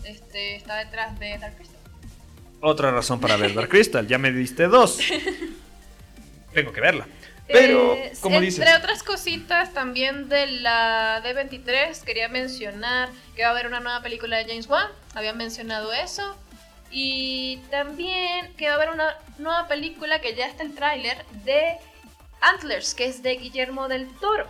[0.05, 1.71] este, está detrás de Dark Crystal.
[2.64, 4.06] Otra razón para ver Dark Crystal.
[4.06, 4.98] Ya me diste dos.
[6.54, 7.06] Tengo que verla.
[7.48, 8.68] Pero, Eh, como entre dices.
[8.78, 14.36] otras cositas también de la D23, quería mencionar que va a haber una nueva película
[14.38, 16.36] de James Wan, habían mencionado eso.
[16.90, 21.74] Y también que va a haber una nueva película que ya está el tráiler de
[22.40, 24.46] Antlers, que es de Guillermo del Toro.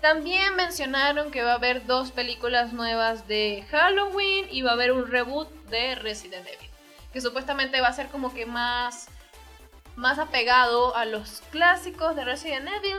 [0.00, 4.92] También mencionaron que va a haber dos películas nuevas de Halloween y va a haber
[4.92, 6.70] un reboot de Resident Evil.
[7.12, 9.08] Que supuestamente va a ser como que más
[9.98, 12.98] más apegado a los clásicos de Resident Evil.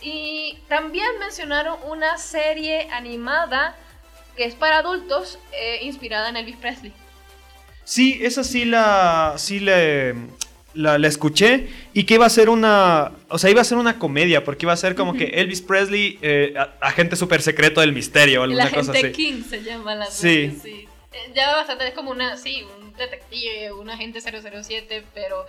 [0.00, 3.74] Y también mencionaron una serie animada
[4.36, 6.92] que es para adultos eh, inspirada en Elvis Presley.
[7.84, 9.34] Sí, esa sí la.
[9.38, 10.14] Sí le.
[10.76, 13.12] La, la escuché y que iba a ser una.
[13.28, 16.18] O sea, iba a ser una comedia, porque iba a ser como que Elvis Presley,
[16.22, 19.12] eh, agente super secreto del misterio o alguna cosa agente así.
[19.12, 20.56] King se llama la Sí.
[20.62, 20.88] sí.
[21.12, 25.46] Eh, Ya bastante, es como una, sí, un detective, un agente 007, pero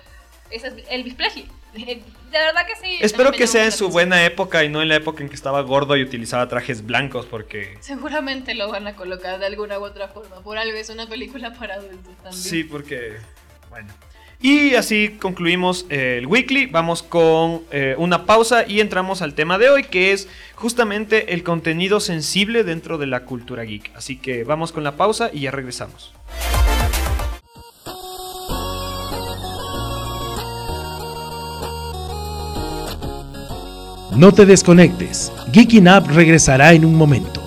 [0.49, 1.47] ese es Elvis Presley.
[1.73, 2.01] De
[2.31, 2.97] verdad que sí.
[3.01, 5.35] Espero que sea en su la buena época y no en la época en que
[5.35, 7.77] estaba gordo y utilizaba trajes blancos, porque.
[7.79, 10.41] Seguramente lo van a colocar de alguna u otra forma.
[10.41, 12.33] Por algo es una película para adultos también.
[12.43, 13.17] Sí, porque.
[13.69, 13.93] Bueno.
[14.39, 16.67] Y así concluimos eh, el weekly.
[16.67, 21.43] Vamos con eh, una pausa y entramos al tema de hoy, que es justamente el
[21.43, 23.91] contenido sensible dentro de la cultura geek.
[23.95, 26.13] Así que vamos con la pausa y ya regresamos.
[34.15, 37.39] No te desconectes, Geeking Up regresará en un momento.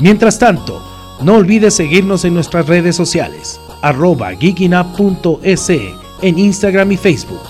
[0.00, 0.82] Mientras tanto,
[1.22, 7.42] no olvides seguirnos en nuestras redes sociales, arroba geekingup.es en Instagram y Facebook,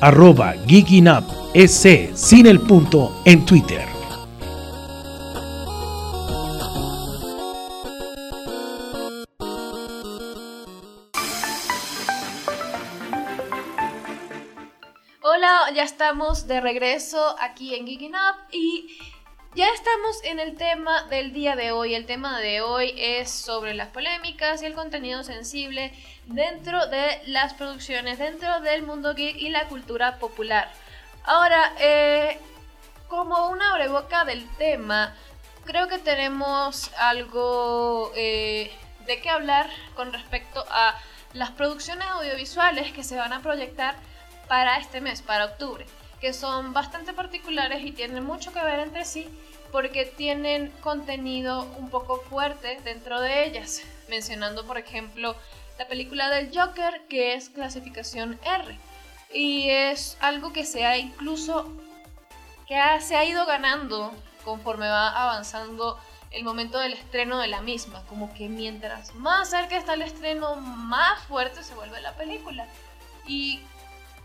[0.00, 3.84] arroba geekingup.es sin el punto en Twitter.
[15.22, 18.86] Hola, ya estamos de regreso aquí en Geeking Up y
[19.54, 21.94] ya estamos en el tema del día de hoy.
[21.94, 25.92] El tema de hoy es sobre las polémicas y el contenido sensible
[26.26, 30.70] dentro de las producciones, dentro del mundo geek y la cultura popular.
[31.24, 32.38] Ahora, eh,
[33.08, 35.14] como una abreboca del tema,
[35.64, 38.70] creo que tenemos algo eh,
[39.06, 40.94] de qué hablar con respecto a
[41.32, 43.96] las producciones audiovisuales que se van a proyectar
[44.46, 45.86] para este mes, para octubre,
[46.20, 49.28] que son bastante particulares y tienen mucho que ver entre sí
[49.72, 55.36] porque tienen contenido un poco fuerte dentro de ellas, mencionando por ejemplo
[55.78, 58.78] la película del Joker que es clasificación R
[59.32, 61.72] y es algo que se ha incluso
[62.66, 64.12] que se ha ido ganando
[64.44, 65.98] conforme va avanzando
[66.30, 70.56] el momento del estreno de la misma, como que mientras más cerca está el estreno,
[70.56, 72.66] más fuerte se vuelve la película.
[73.26, 73.60] ¿Y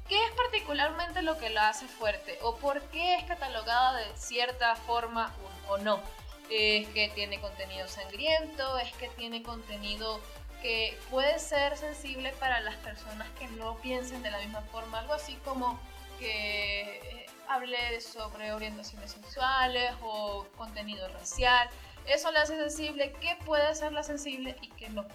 [0.08, 2.38] qué es particularmente lo que la hace fuerte?
[2.42, 5.34] ¿O por qué es catalogada de cierta forma
[5.68, 6.02] o no?
[6.50, 8.78] ¿Es que tiene contenido sangriento?
[8.78, 10.22] ¿Es que tiene contenido
[10.62, 15.00] que puede ser sensible para las personas que no piensen de la misma forma?
[15.00, 15.80] Algo así como
[16.20, 21.68] que eh, hable sobre orientaciones sexuales o contenido racial.
[22.06, 23.14] Eso la hace sensible.
[23.20, 25.06] ¿Qué puede hacerla sensible y qué no?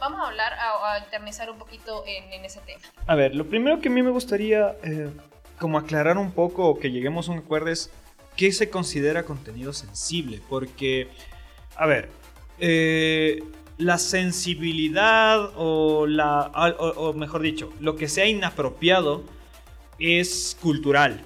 [0.00, 2.80] Vamos a hablar, a, a eternizar un poquito en, ese tema.
[3.06, 5.10] A ver, lo primero que a mí me gustaría eh,
[5.58, 7.90] como aclarar un poco o que lleguemos a un acuerdo es
[8.34, 10.40] qué se considera contenido sensible.
[10.48, 11.08] Porque,
[11.76, 12.08] a ver,
[12.58, 13.42] eh,
[13.76, 16.50] la sensibilidad o la,
[16.96, 19.24] o mejor dicho, lo que sea inapropiado
[19.98, 21.20] es cultural,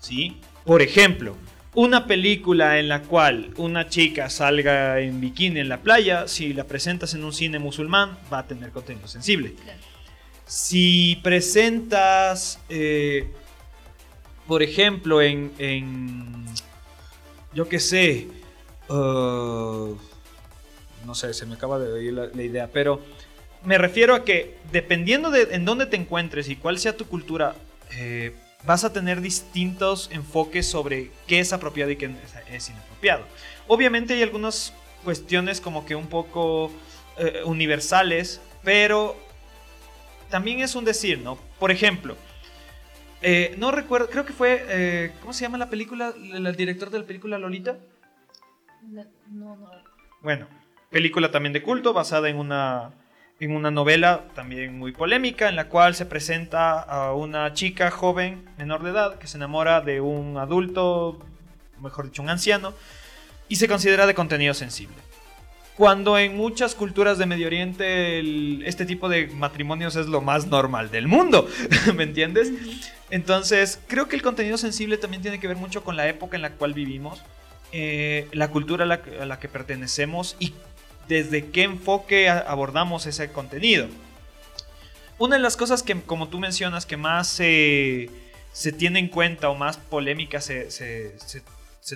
[0.00, 0.40] ¿sí?
[0.66, 1.34] Por ejemplo,
[1.78, 6.64] una película en la cual una chica salga en bikini en la playa, si la
[6.64, 9.54] presentas en un cine musulmán, va a tener contenido sensible.
[10.44, 13.28] Si presentas, eh,
[14.48, 16.46] por ejemplo, en,
[17.54, 18.26] yo qué sé,
[18.88, 19.96] uh,
[21.06, 23.00] no sé, se me acaba de oír la, idea, pero
[23.62, 27.54] me refiero a que dependiendo de en dónde te encuentres y cuál sea tu cultura,
[27.92, 28.34] eh,
[28.64, 32.14] vas a tener distintos enfoques sobre qué es apropiado y qué
[32.50, 33.24] es inapropiado.
[33.66, 34.72] Obviamente hay algunas
[35.04, 36.70] cuestiones como que un poco
[37.18, 39.16] eh, universales, pero
[40.28, 41.38] también es un decir, ¿no?
[41.58, 42.16] Por ejemplo,
[43.22, 46.12] eh, no recuerdo, creo que fue, eh, ¿cómo se llama la película?
[46.16, 47.76] ¿El, director de la película Lolita?
[48.82, 49.04] no,
[49.56, 49.70] no.
[50.20, 50.48] Bueno,
[50.90, 52.92] película también de culto, basada en una
[53.40, 58.44] en una novela también muy polémica en la cual se presenta a una chica joven,
[58.58, 61.20] menor de edad, que se enamora de un adulto,
[61.80, 62.74] mejor dicho, un anciano,
[63.48, 64.96] y se considera de contenido sensible.
[65.76, 70.90] Cuando en muchas culturas de Medio Oriente este tipo de matrimonios es lo más normal
[70.90, 71.46] del mundo,
[71.94, 72.52] ¿me entiendes?
[73.10, 76.42] Entonces, creo que el contenido sensible también tiene que ver mucho con la época en
[76.42, 77.22] la cual vivimos,
[77.70, 80.52] eh, la cultura a la, a la que pertenecemos y
[81.08, 83.88] desde qué enfoque abordamos ese contenido.
[85.18, 88.08] Una de las cosas que, como tú mencionas, que más se,
[88.78, 91.16] tiene en cuenta o más polémica se,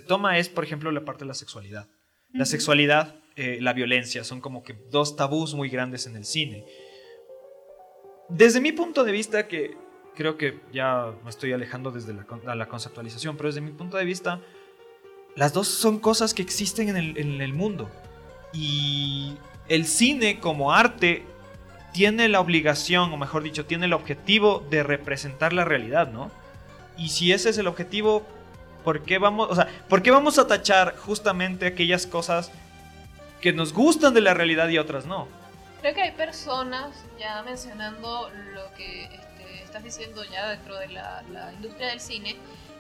[0.09, 1.87] toma es, por ejemplo, la parte de la sexualidad.
[2.33, 6.65] La sexualidad, eh, la violencia, son como que dos tabús muy grandes en el cine.
[8.29, 9.77] Desde mi punto de vista, que
[10.17, 14.05] creo que ya me estoy alejando desde la, la conceptualización, pero desde mi punto de
[14.05, 14.41] vista,
[15.37, 17.91] las dos son cosas que existen en el, en el mundo.
[18.53, 19.35] Y
[19.69, 21.25] el cine como arte
[21.93, 26.31] tiene la obligación, o mejor dicho, tiene el objetivo de representar la realidad, ¿no?
[26.97, 28.27] Y si ese es el objetivo,
[28.85, 32.51] ¿por qué vamos, o sea, ¿por qué vamos a tachar justamente aquellas cosas
[33.41, 35.29] que nos gustan de la realidad y otras no?
[35.81, 41.23] Creo que hay personas, ya mencionando lo que este, estás diciendo ya dentro de la,
[41.57, 42.37] industria del cine,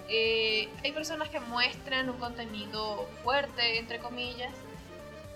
[0.08, 4.52] eh, hay personas que muestran un contenido fuerte, entre comillas,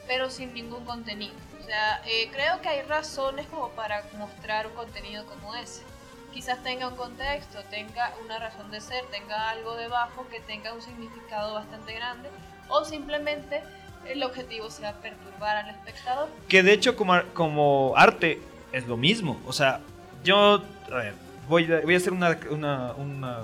[0.06, 1.34] pero sin ningún contenido.
[1.60, 5.82] O sea, eh, creo que hay razones como para mostrar un contenido como ese.
[6.32, 10.82] Quizás tenga un contexto, tenga una razón de ser, tenga algo debajo que tenga un
[10.82, 12.28] significado bastante grande,
[12.68, 13.62] o simplemente
[14.06, 16.28] el objetivo sea perturbar al espectador.
[16.48, 18.40] Que de hecho como, como arte
[18.72, 19.40] es lo mismo.
[19.46, 19.80] O sea,
[20.22, 21.14] yo a ver,
[21.48, 23.38] voy, a, voy a hacer una, una, una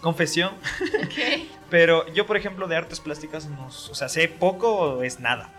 [0.00, 0.52] confesión.
[1.06, 1.50] Okay.
[1.70, 5.50] Pero yo, por ejemplo, de artes plásticas, no, o sea, sé poco o es nada.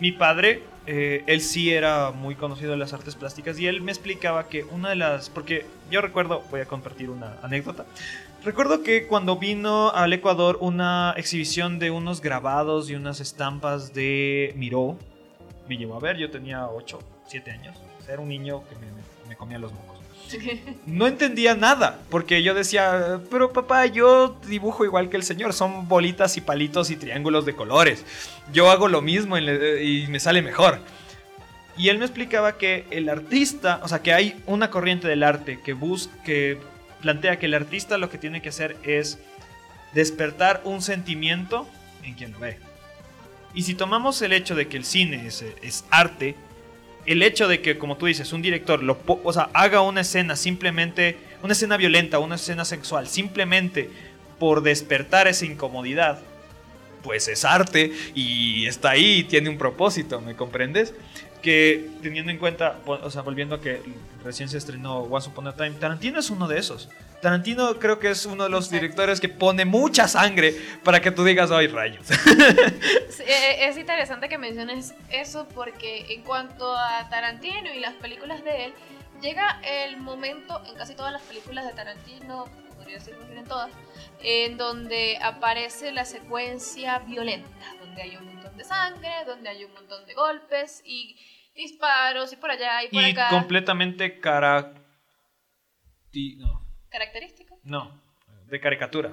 [0.00, 3.90] Mi padre, eh, él sí era muy conocido en las artes plásticas y él me
[3.90, 7.84] explicaba que una de las, porque yo recuerdo, voy a compartir una anécdota,
[8.44, 14.52] recuerdo que cuando vino al Ecuador una exhibición de unos grabados y unas estampas de
[14.56, 14.96] Miró,
[15.68, 17.76] me llevó a ver, yo tenía 8, 7 años,
[18.08, 18.76] era un niño que
[19.28, 19.87] me comía los mocos.
[20.86, 25.88] No entendía nada, porque yo decía, pero papá, yo dibujo igual que el señor, son
[25.88, 28.04] bolitas y palitos y triángulos de colores.
[28.52, 30.80] Yo hago lo mismo y me sale mejor.
[31.76, 35.60] Y él me explicaba que el artista, o sea, que hay una corriente del arte
[35.64, 36.58] que busca, que
[37.00, 39.18] plantea que el artista lo que tiene que hacer es
[39.94, 41.68] despertar un sentimiento
[42.02, 42.58] en quien lo ve.
[43.54, 46.34] Y si tomamos el hecho de que el cine es, es arte,
[47.08, 50.36] el hecho de que, como tú dices, un director lo, o sea, haga una escena
[50.36, 53.88] simplemente, una escena violenta, una escena sexual, simplemente
[54.38, 56.20] por despertar esa incomodidad,
[57.02, 60.92] pues es arte y está ahí, tiene un propósito, ¿me comprendes?
[61.40, 63.80] Que teniendo en cuenta, o sea, volviendo a que
[64.22, 66.90] recién se estrenó Once Upon a Time, Tarantino es uno de esos.
[67.20, 70.54] Tarantino creo que es uno de los directores que pone mucha sangre
[70.84, 72.06] para que tú digas, ay, rayos.
[73.30, 78.66] Eh, es interesante que menciones eso porque en cuanto a Tarantino y las películas de
[78.66, 78.74] él,
[79.20, 83.70] llega el momento en casi todas las películas de Tarantino, podría decir en todas,
[84.22, 89.74] en donde aparece la secuencia violenta, donde hay un montón de sangre, donde hay un
[89.74, 91.18] montón de golpes y
[91.54, 93.28] disparos y por allá y por y acá.
[93.28, 94.72] completamente cara...
[96.38, 96.67] No.
[96.88, 97.58] ¿Característico?
[97.62, 98.00] No,
[98.46, 99.12] de caricatura.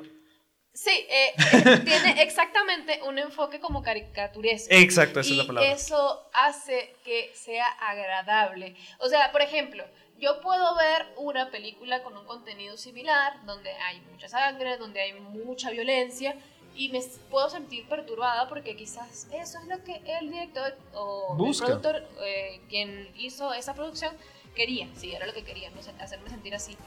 [0.75, 4.73] Sí, eh, eh, tiene exactamente un enfoque como caricaturesco.
[4.73, 5.71] Exacto, esa es la palabra.
[5.71, 8.75] Eso hace que sea agradable.
[8.99, 9.85] O sea, por ejemplo,
[10.17, 15.13] yo puedo ver una película con un contenido similar, donde hay mucha sangre, donde hay
[15.13, 16.35] mucha violencia,
[16.75, 21.57] y me puedo sentir perturbada porque quizás eso es lo que el director o el
[21.57, 24.13] productor, eh, quien hizo esa producción,
[24.55, 24.89] quería.
[24.95, 26.77] Sí, era lo que quería, hacerme sentir así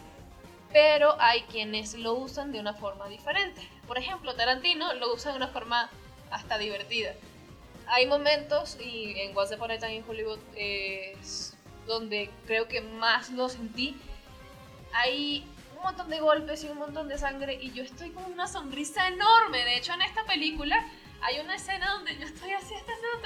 [0.73, 3.67] pero hay quienes lo usan de una forma diferente.
[3.87, 5.91] Por ejemplo, Tarantino lo usa de una forma
[6.31, 7.15] hasta divertida.
[7.87, 11.57] Hay momentos, y en Upon a Time in Hollywood es
[11.87, 13.97] donde creo que más lo sentí,
[14.93, 18.47] hay un montón de golpes y un montón de sangre y yo estoy con una
[18.47, 19.65] sonrisa enorme.
[19.65, 20.87] De hecho, en esta película
[21.23, 22.75] hay una escena donde yo estoy así,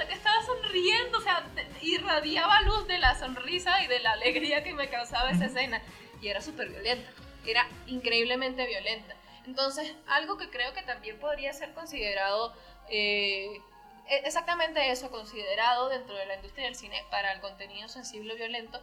[0.06, 1.44] que estaba sonriendo, o sea,
[1.80, 5.82] irradiaba luz de la sonrisa y de la alegría que me causaba esa escena.
[6.20, 7.10] Y era súper violenta
[7.50, 9.14] era increíblemente violenta.
[9.46, 12.54] Entonces, algo que creo que también podría ser considerado,
[12.88, 13.60] eh,
[14.08, 18.80] e-, exactamente eso, considerado dentro de la industria del cine para el contenido sensible violento,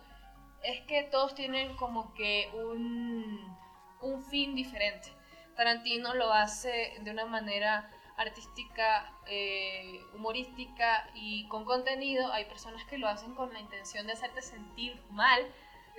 [0.63, 3.57] es que todos tienen como que un,
[4.01, 5.13] un fin diferente.
[5.55, 7.89] Tarantino lo hace de una manera
[8.19, 12.31] artística, eh, humorística y con contenido.
[12.33, 15.41] Hay personas que lo hacen con la intención de hacerte sentir mal,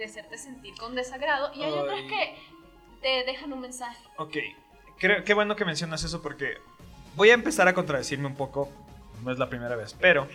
[0.01, 2.35] de hacerte sentir con desagrado y hay otras que
[3.03, 4.03] te dejan un mensaje.
[4.17, 4.37] Ok,
[4.99, 6.59] Creo, qué bueno que mencionas eso porque
[7.17, 8.71] voy a empezar a contradecirme un poco,
[9.23, 10.27] no es la primera vez, pero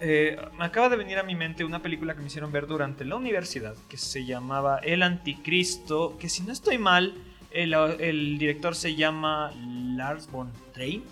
[0.00, 3.04] eh, me acaba de venir a mi mente una película que me hicieron ver durante
[3.04, 7.14] la universidad que se llamaba El Anticristo, que si no estoy mal,
[7.50, 9.52] el, el director se llama
[9.96, 11.02] Lars von Trier,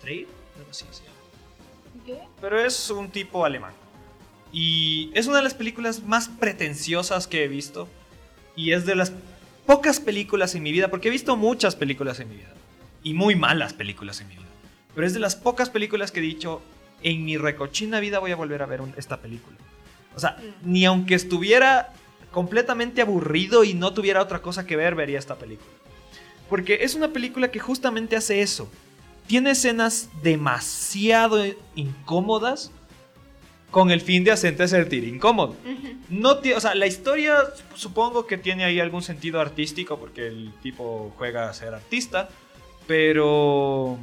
[0.00, 0.26] Trier,
[0.66, 1.16] no sé si se llama.
[2.06, 2.18] ¿Qué?
[2.40, 3.72] Pero es un tipo alemán.
[4.52, 7.88] Y es una de las películas más pretenciosas que he visto.
[8.54, 9.12] Y es de las
[9.66, 12.52] pocas películas en mi vida, porque he visto muchas películas en mi vida.
[13.02, 14.46] Y muy malas películas en mi vida.
[14.94, 16.60] Pero es de las pocas películas que he dicho,
[17.02, 19.56] en mi recochina vida voy a volver a ver esta película.
[20.14, 20.70] O sea, mm.
[20.70, 21.92] ni aunque estuviera
[22.30, 25.70] completamente aburrido y no tuviera otra cosa que ver, vería esta película.
[26.48, 28.70] Porque es una película que justamente hace eso.
[29.26, 31.42] Tiene escenas demasiado
[31.74, 32.70] incómodas
[33.72, 35.56] con el fin de hacerte sentir incómodo.
[36.10, 37.38] no o sea, la historia
[37.74, 42.28] supongo que tiene ahí algún sentido artístico porque el tipo juega a ser artista,
[42.86, 43.98] pero...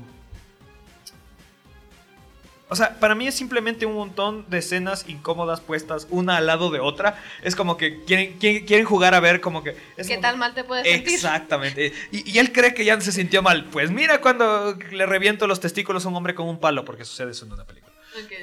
[2.72, 6.70] O sea, para mí es simplemente un montón de escenas incómodas puestas una al lado
[6.70, 7.20] de otra.
[7.44, 9.76] Es como que quieren, quieren, jugar a ver como que...
[9.96, 11.16] ¿Qué tal mal te puedes sentir?
[11.16, 11.94] Exactamente.
[12.12, 13.66] Y, y, él cree que ya se sintió mal.
[13.66, 17.32] Pues mira cuando le reviento los testículos a un hombre con un palo, porque sucede
[17.32, 17.89] eso en una película.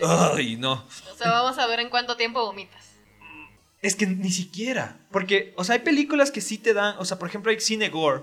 [0.05, 0.85] Ay, no.
[1.13, 2.93] O sea, vamos a ver en cuánto tiempo vomitas.
[3.83, 4.97] Es que ni siquiera.
[5.11, 6.97] Porque, o sea, hay películas que sí te dan.
[6.99, 8.23] O sea, por ejemplo, hay cine gore.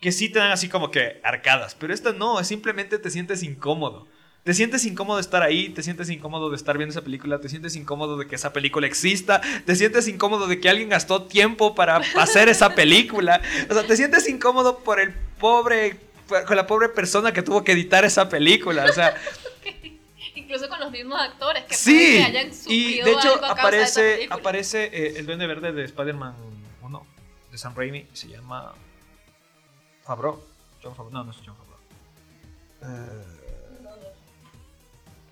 [0.00, 1.74] Que sí te dan así como que arcadas.
[1.74, 4.06] Pero esta no, simplemente te sientes incómodo.
[4.44, 7.50] Te sientes incómodo de estar ahí, te sientes incómodo de estar viendo esa película, te
[7.50, 11.74] sientes incómodo de que esa película exista, te sientes incómodo de que alguien gastó tiempo
[11.74, 13.42] para hacer esa película.
[13.68, 16.00] O sea, te sientes incómodo por el pobre,
[16.46, 18.86] con la pobre persona que tuvo que editar esa película.
[18.88, 19.16] O sea,
[20.48, 25.26] incluso con los mismos actores que, sí, hayan y de hecho aparece, aparece eh, el
[25.26, 26.34] duende verde de Spider-Man
[26.80, 27.06] 1
[27.52, 28.72] de Sam Raimi, se llama
[30.04, 30.42] Favreau.
[30.82, 31.12] John Favreau.
[31.12, 31.78] No, no es John Favreau.
[32.82, 33.24] Eh,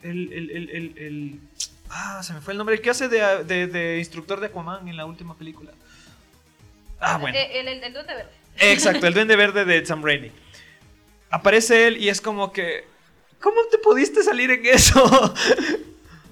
[0.03, 1.41] el, el, el, el,
[1.89, 2.75] Ah, se me fue el nombre.
[2.75, 5.73] El que hace de, de, de instructor de Aquaman en la última película.
[7.01, 7.39] Ah, bueno.
[7.39, 8.33] Eh, el, el, duende verde.
[8.59, 10.31] Exacto, el duende verde de Sam Raimi.
[11.31, 12.96] Aparece él y es como que
[13.41, 15.35] ¿Cómo te pudiste salir en eso?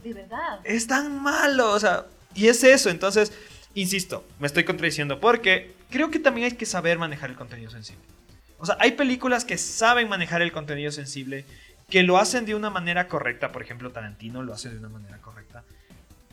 [0.02, 0.60] De verdad.
[0.64, 3.32] Es tan malo, o sea, y es eso, entonces,
[3.74, 8.02] insisto, me estoy contradiciendo porque creo que también hay que saber manejar el contenido sensible.
[8.58, 11.44] O sea, hay películas que saben manejar el contenido sensible,
[11.88, 15.18] que lo hacen de una manera correcta, por ejemplo, Tarantino lo hace de una manera
[15.18, 15.64] correcta.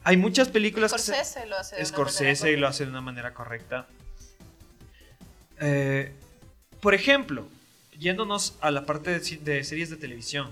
[0.03, 3.88] Hay muchas películas Scorsese lo hace de Scorsese lo hace de una manera correcta.
[5.59, 6.11] Eh,
[6.80, 7.47] por ejemplo,
[7.99, 10.49] yéndonos a la parte de series de televisión.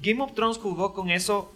[0.00, 1.52] Game of Thrones jugó con eso.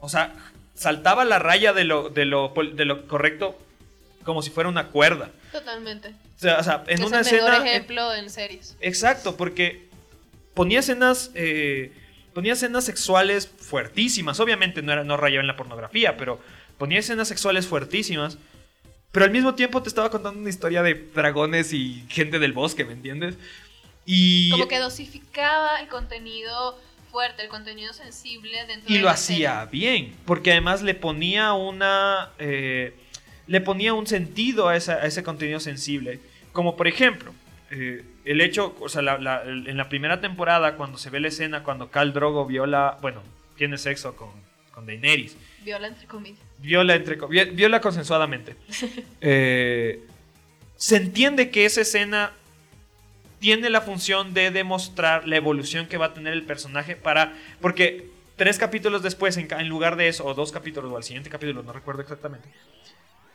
[0.00, 0.34] O sea,
[0.74, 3.58] saltaba la raya de lo, de lo, de lo correcto
[4.24, 5.30] como si fuera una cuerda.
[5.52, 6.08] Totalmente.
[6.08, 7.50] O sea, o sea, en es una el escena.
[7.50, 8.76] mejor ejemplo en series.
[8.80, 9.88] Exacto, porque
[10.54, 11.30] ponía escenas.
[11.34, 11.92] eh,
[12.34, 14.40] ponía escenas sexuales fuertísimas.
[14.40, 16.40] Obviamente no, era, no rayaba en la pornografía, pero
[16.78, 18.38] ponía escenas sexuales fuertísimas.
[19.12, 22.84] Pero al mismo tiempo te estaba contando una historia de dragones y gente del bosque,
[22.84, 23.36] ¿me entiendes?
[24.04, 26.76] Y, Como que dosificaba el contenido
[27.14, 29.80] fuerte, el contenido sensible dentro y de lo la hacía serie.
[29.80, 32.30] bien, porque además le ponía una...
[32.38, 32.92] eh,
[33.46, 36.18] le ponía un sentido a, esa- a ese contenido sensible.
[36.52, 37.32] Como por ejemplo,
[37.70, 41.20] eh, el hecho, o sea, la- la- el- en la primera temporada, cuando se ve
[41.20, 43.22] la escena, cuando Khal Drogo viola, bueno,
[43.56, 44.30] tiene sexo con,
[44.72, 46.40] con Daenerys, Viola entre comillas.
[46.58, 47.16] viola, entre,
[47.52, 48.56] viola consensuadamente.
[49.20, 50.00] Eh,
[50.76, 52.32] se entiende que esa escena
[53.44, 57.34] tiene la función de demostrar la evolución que va a tener el personaje para...
[57.60, 61.62] Porque tres capítulos después, en, lugar de eso, o dos capítulos, o al siguiente capítulo,
[61.62, 62.48] no recuerdo exactamente.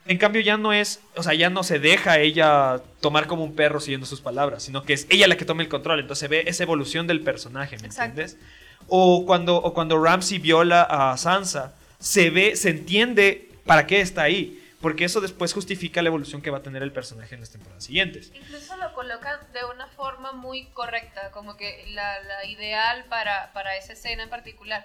[0.07, 3.53] En cambio ya no es, o sea, ya no se deja ella tomar como un
[3.53, 6.27] perro siguiendo sus palabras, sino que es ella la que toma el control, entonces se
[6.27, 8.19] ve esa evolución del personaje, ¿me Exacto.
[8.19, 8.39] entiendes?
[8.87, 14.23] O cuando, o cuando Ramsey viola a Sansa, se ve, se entiende para qué está
[14.23, 17.51] ahí, porque eso después justifica la evolución que va a tener el personaje en las
[17.51, 18.31] temporadas siguientes.
[18.33, 23.75] Incluso lo colocan de una forma muy correcta, como que la, la ideal para, para
[23.75, 24.83] esa escena en particular.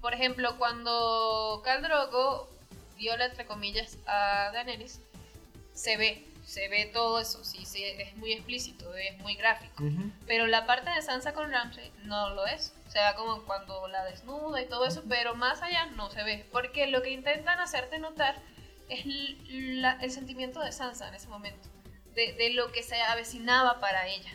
[0.00, 2.48] Por ejemplo, cuando Khal Drogo
[2.96, 5.00] viola, entre comillas, a Daenerys,
[5.74, 9.84] se ve, se ve todo eso, sí, sí, es muy explícito, es muy gráfico.
[10.26, 12.74] Pero la parte de Sansa con Ramsay no lo es.
[12.86, 16.46] O sea, como cuando la desnuda y todo eso, pero más allá no se ve.
[16.52, 18.36] Porque lo que intentan hacerte notar
[18.94, 19.04] es
[19.80, 21.68] la- el sentimiento de Sansa en ese momento.
[22.14, 24.30] De, de lo que se avecinaba para ella.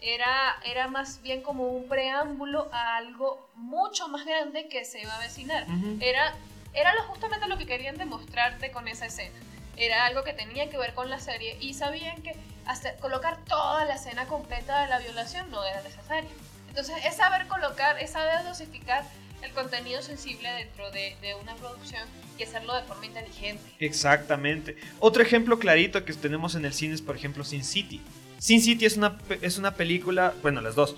[0.00, 5.12] Era, era más bien como un preámbulo a algo mucho más grande que se iba
[5.14, 5.64] a avecinar.
[6.00, 6.34] Era,
[6.74, 9.38] era lo, justamente lo que querían demostrarte con esa escena.
[9.76, 12.36] Era algo que tenía que ver con la serie y sabían que
[12.66, 16.30] hasta colocar toda la escena completa de la violación no era necesario.
[16.68, 19.04] Entonces es saber colocar, es saber dosificar
[19.44, 22.02] el contenido sensible dentro de, una producción
[22.38, 23.62] y hacerlo de forma inteligente.
[23.78, 24.76] Exactamente.
[25.00, 28.00] Otro ejemplo clarito que tenemos en el cine es, por ejemplo, Sin City.
[28.38, 30.96] Sin City es una, es una película, bueno, las dos,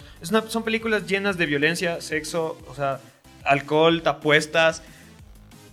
[0.48, 3.00] son películas llenas de violencia, sexo, o sea,
[3.44, 4.82] alcohol, apuestas,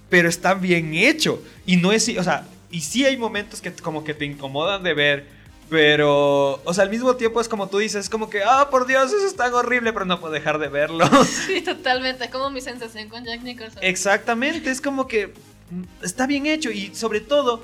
[0.09, 1.41] pero está bien hecho.
[1.65, 4.93] Y no es, o sea, y sí hay momentos que como que te incomodan de
[4.93, 5.27] ver,
[5.69, 8.85] pero, o sea, al mismo tiempo es como tú dices, es como que, ah, por
[8.85, 11.05] Dios, eso es tan horrible, pero no puedo dejar de verlo.
[11.47, 12.25] Sí, totalmente.
[12.25, 13.79] Es como mi sensación con Jack Nicholson.
[13.81, 15.27] Exactamente, es como que
[15.71, 17.63] mm, está bien hecho y sobre todo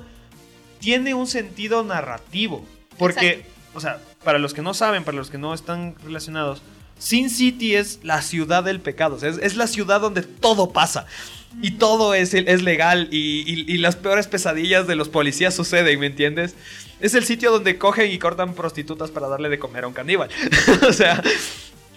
[0.80, 2.64] tiene un sentido narrativo.
[2.98, 3.44] Porque,
[3.74, 6.62] o sea, para los que no saben, para los que no están relacionados,
[6.98, 10.70] Sin City es la ciudad del pecado, o sea, es, es la ciudad donde todo
[10.72, 11.06] pasa.
[11.62, 15.98] Y todo es, es legal y, y- y las peores pesadillas de los policías suceden,
[15.98, 16.54] ¿me entiendes?
[17.00, 20.28] Es el sitio donde cogen y cortan prostitutas para darle de comer a un caníbal.
[20.88, 21.22] o sea,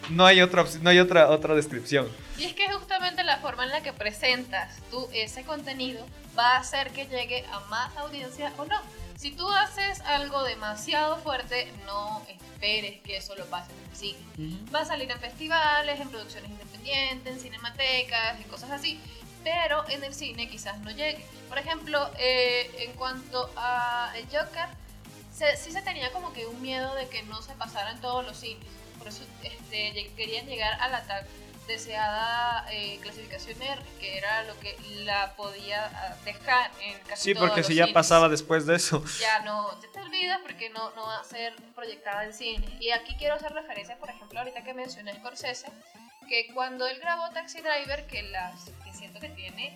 [0.09, 2.07] no hay otra, no hay otra, otra descripción.
[2.37, 6.05] Y es que justamente la forma en la que presentas tú ese contenido
[6.37, 8.79] va a hacer que llegue a más audiencia o no.
[9.17, 14.65] Si tú haces algo demasiado fuerte, no esperes que eso lo pase en el cine.
[14.73, 18.99] Va a salir en festivales, en producciones independientes, en cinematecas y cosas así,
[19.43, 21.25] pero en el cine quizás no llegue.
[21.49, 24.67] Por ejemplo, eh, en cuanto a el Joker,
[25.33, 28.25] se- sí se tenía como que un miedo de que no se pasara en todos
[28.25, 28.65] los cines.
[28.97, 31.25] Por eso este, querían llegar a la tan
[31.67, 37.33] deseada eh, clasificación R, que era lo que la podía ah, dejar en casi Sí,
[37.33, 39.03] todos porque los si ya cines pasaba después de eso.
[39.19, 42.65] ya no, ya te olvidas porque no, no va a ser proyectada en cine.
[42.79, 45.67] Y aquí quiero hacer referencia, por ejemplo, ahorita que mencioné Scorsese,
[46.27, 49.73] que cuando él grabó Taxi Driver, que, las, que siento que tiene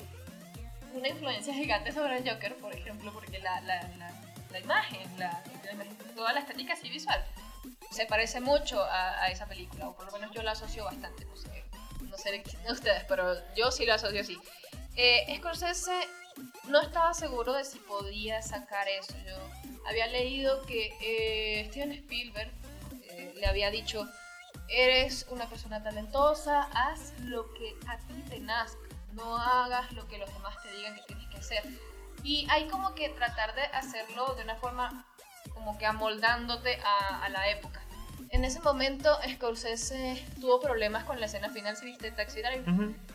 [0.94, 4.12] una influencia gigante sobre el Joker, por ejemplo, porque la, la, la,
[4.52, 7.24] la imagen, la, la imagen, toda la estética así visual,
[7.92, 11.26] se parece mucho a, a esa película, o por lo menos yo la asocio bastante,
[11.26, 11.64] no sé,
[12.02, 14.38] no sé de ustedes, pero yo sí la asocio así.
[14.96, 16.08] Eh, Scorsese
[16.70, 19.14] no estaba seguro de si podía sacar eso.
[19.26, 19.36] Yo
[19.88, 22.52] había leído que eh, Steven Spielberg
[23.10, 24.08] eh, le había dicho,
[24.68, 28.80] eres una persona talentosa, haz lo que a ti te nazca,
[29.14, 31.64] no hagas lo que los demás te digan que tienes que hacer.
[32.28, 35.06] Y hay como que tratar de hacerlo de una forma
[35.54, 37.82] como que amoldándote a, a la época.
[38.32, 42.66] En ese momento Scorsese tuvo problemas con la escena final, si viste Taxi Driver.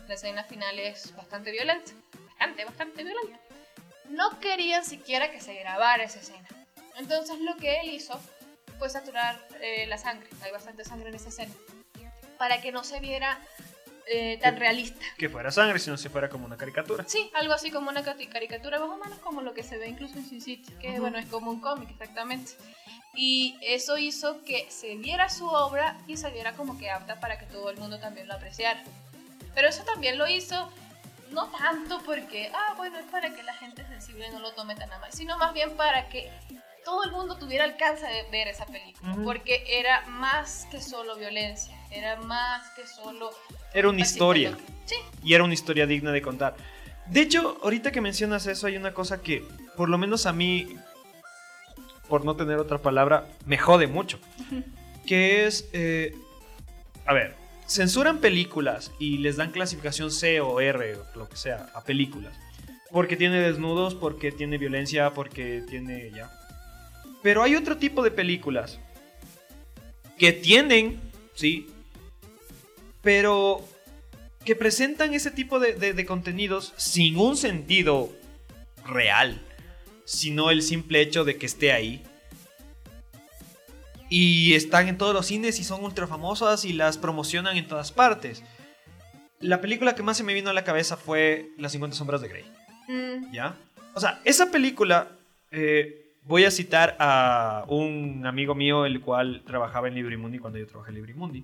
[0.07, 1.91] La escena final es bastante violenta,
[2.27, 3.37] bastante, bastante violenta.
[4.09, 6.47] No querían siquiera que se grabara esa escena.
[6.97, 8.19] Entonces lo que él hizo
[8.79, 11.53] fue saturar eh, la sangre, hay bastante sangre en esa escena,
[12.39, 13.39] para que no se viera
[14.07, 14.99] eh, tan realista.
[15.17, 17.05] Que fuera sangre, sino si fuera como una caricatura.
[17.07, 20.17] Sí, algo así como una caricatura más o menos como lo que se ve incluso
[20.17, 22.53] en Sin City, que bueno, es como un cómic exactamente.
[23.15, 27.37] Y eso hizo que se viera su obra y se viera como que apta para
[27.37, 28.83] que todo el mundo también lo apreciara.
[29.53, 30.71] Pero eso también lo hizo
[31.33, 34.91] no tanto porque, ah, bueno, es para que la gente sensible no lo tome tan
[34.91, 36.31] a mal, sino más bien para que
[36.85, 41.75] todo el mundo tuviera alcance de ver esa película, porque era más que solo violencia,
[41.93, 43.29] era más que solo...
[43.73, 44.57] Era una historia.
[44.85, 46.55] Sí, y era una historia digna de contar.
[47.07, 50.75] De hecho, ahorita que mencionas eso, hay una cosa que, por lo menos a mí,
[52.07, 54.19] por no tener otra palabra, me jode mucho.
[55.05, 56.15] Que es, eh,
[57.05, 57.35] a ver,
[57.67, 62.33] censuran películas y les dan clasificación C o R o lo que sea a películas.
[62.89, 66.31] Porque tiene desnudos, porque tiene violencia, porque tiene ya.
[67.21, 68.79] Pero hay otro tipo de películas
[70.17, 71.01] que tienen,
[71.33, 71.67] sí,
[73.03, 73.63] pero
[74.43, 78.09] que presentan ese tipo de, de- de contenidos sin un sentido
[78.85, 79.39] real,
[80.05, 82.03] sino el simple hecho de que esté ahí.
[84.09, 87.91] Y están en todos los cines y son ultra famosas y las promocionan en todas
[87.91, 88.43] partes.
[89.39, 92.27] La película que más se me vino a la cabeza fue Las 50 sombras de
[92.29, 92.45] Grey.
[92.87, 93.55] Mm, ¿Ya?
[93.95, 95.07] O sea, esa película,
[95.51, 100.67] eh, voy a citar a un amigo mío, el cual trabajaba en Librimundi cuando yo
[100.67, 101.43] trabajé en Librimundi,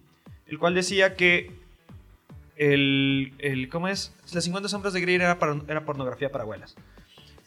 [0.49, 1.51] el cual decía que
[2.57, 4.11] el, el ¿cómo es?
[4.33, 6.75] Las 50 sombras de Grey era, para- era pornografía para abuelas.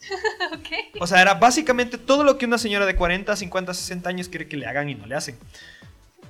[0.53, 0.99] ok.
[1.01, 4.47] O sea, era básicamente todo lo que una señora de 40, 50, 60 años quiere
[4.47, 5.37] que le hagan y no le hacen.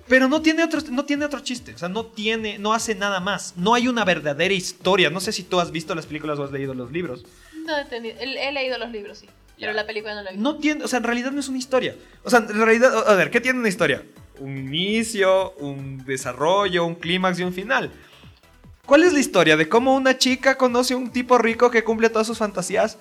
[0.07, 3.21] Pero no tiene otro, no tiene otro chiste, o sea, no tiene, no hace nada
[3.21, 3.53] más.
[3.55, 5.09] No hay una verdadera historia.
[5.09, 7.25] No sé si tú has visto las películas o has leído los libros.
[7.65, 8.15] No he entendido.
[8.19, 9.27] He, he leído los libros, sí.
[9.57, 9.75] Pero Ya.
[9.77, 10.43] la película no la he visto.
[10.51, 11.95] No tiene, o sea, en realidad no es una historia.
[12.23, 14.03] O sea, en realidad, a ver, ¿qué tiene una historia?
[14.39, 17.91] Un inicio, un desarrollo, un clímax y un final.
[18.85, 22.09] ¿Cuál es la historia de cómo una chica conoce a un tipo rico que cumple
[22.09, 22.97] todas sus fantasías?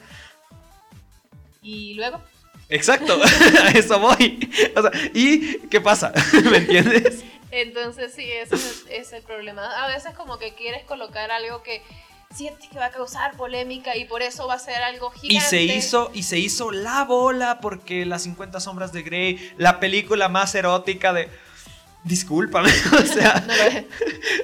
[1.62, 2.20] Y luego.
[2.68, 3.20] Exacto,
[3.62, 4.51] a eso voy.
[4.76, 6.12] O sea, ¿y qué pasa?
[6.51, 7.24] ¿Me entiendes?
[7.51, 9.85] Entonces, sí, ese es, es el problema.
[9.85, 11.83] A veces, como que quieres colocar algo que
[12.35, 15.35] sientes que va a causar polémica y por eso va a ser algo gigante.
[15.35, 19.80] Y se hizo, y se hizo la bola porque las 50 sombras de Grey, la
[19.80, 21.28] película más erótica de.
[22.05, 23.45] Discúlpame, o sea.
[23.47, 23.85] No lo es.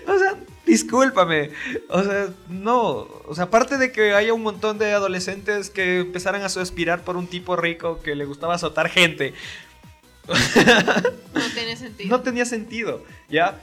[0.06, 0.34] O sea,
[0.64, 1.50] discúlpame.
[1.88, 3.08] O sea, no.
[3.26, 7.16] O sea, aparte de que haya un montón de adolescentes que empezaran a suspirar por
[7.16, 9.34] un tipo rico que le gustaba azotar gente.
[11.34, 12.10] No tiene sentido.
[12.10, 13.60] No tenía sentido, ¿ya?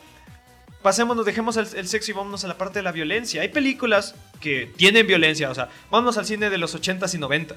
[0.86, 3.42] Pasémonos, dejemos el, el sexo y vámonos a la parte de la violencia.
[3.42, 7.56] Hay películas que tienen violencia, o sea, vámonos al cine de los 80s y 90s.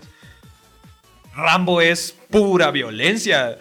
[1.34, 3.58] Rambo es pura violencia.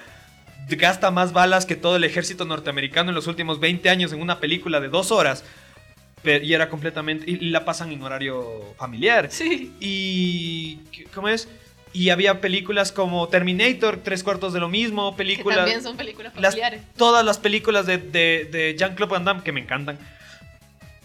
[0.70, 4.40] Gasta más balas que todo el ejército norteamericano en los últimos 20 años en una
[4.40, 5.44] película de dos horas.
[6.24, 7.30] Y era completamente.
[7.30, 9.28] Y la pasan en horario familiar.
[9.32, 9.74] Sí.
[9.82, 10.80] Y.
[11.14, 11.50] ¿Cómo es?
[11.94, 15.12] Y había películas como Terminator, tres cuartos de lo mismo.
[15.12, 15.58] Que Películas.
[15.60, 16.82] también son películas Las- familiares.
[16.98, 19.98] todas las películas de, de, de Jean-Claude Van Damme que me encantan.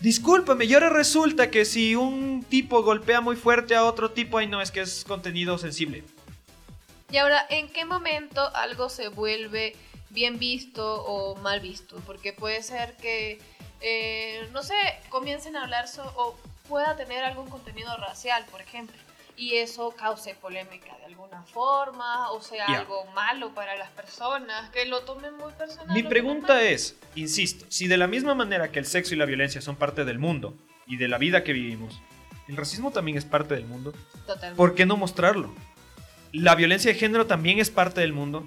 [0.01, 4.49] Discúlpame, y ahora resulta que si un tipo golpea muy fuerte a otro tipo, ay
[4.49, 6.03] no, es que es contenido sensible.
[7.13, 9.77] Y ahora, ¿en qué momento algo se vuelve
[10.11, 11.97] bien visto o mal visto?
[12.05, 13.39] Porque puede ser que,
[13.81, 14.75] eh, no sé,
[15.09, 16.37] comiencen a hablar so- o
[16.69, 18.97] pueda tener algún contenido racial, por ejemplo,
[19.43, 24.87] y eso cause polémica de alguna forma, o sea, algo malo para las personas, que
[24.87, 25.89] lo tomen muy personal.
[25.89, 29.25] Mi tomen pregunta es, insisto, si de la misma manera que el sexo y la
[29.25, 30.57] violencia son parte del mundo
[30.87, 32.01] y de la vida que vivimos,
[32.47, 33.93] el racismo también es parte del mundo,
[34.27, 34.57] Totalmente.
[34.57, 35.53] ¿por qué no mostrarlo?
[36.31, 38.47] La violencia de género también es parte del mundo.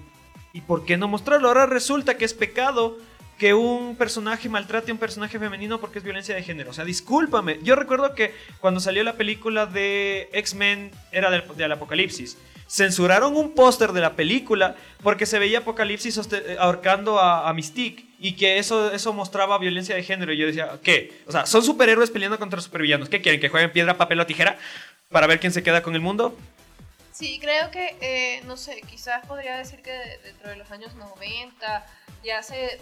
[0.53, 1.49] ¿Y por qué no mostrarlo?
[1.49, 2.97] Ahora resulta que es pecado
[3.37, 6.71] que un personaje maltrate a un personaje femenino porque es violencia de género.
[6.71, 7.59] O sea, discúlpame.
[7.63, 12.37] Yo recuerdo que cuando salió la película de X-Men, era del, del Apocalipsis,
[12.67, 18.35] censuraron un póster de la película porque se veía Apocalipsis hoste- ahorcando a, Mystique y
[18.35, 20.33] que eso, eso mostraba violencia de género.
[20.33, 21.21] Y yo decía, ¿qué?
[21.27, 23.09] O sea, son superhéroes peleando contra supervillanos.
[23.09, 23.39] ¿Qué quieren?
[23.41, 24.57] ¿Que jueguen piedra, papel o tijera
[25.09, 26.37] para ver quién se queda con el mundo?
[27.11, 30.95] Sí, creo que, eh, no sé, quizás podría decir que de- dentro de los años
[30.95, 31.85] 90
[32.23, 32.79] ya se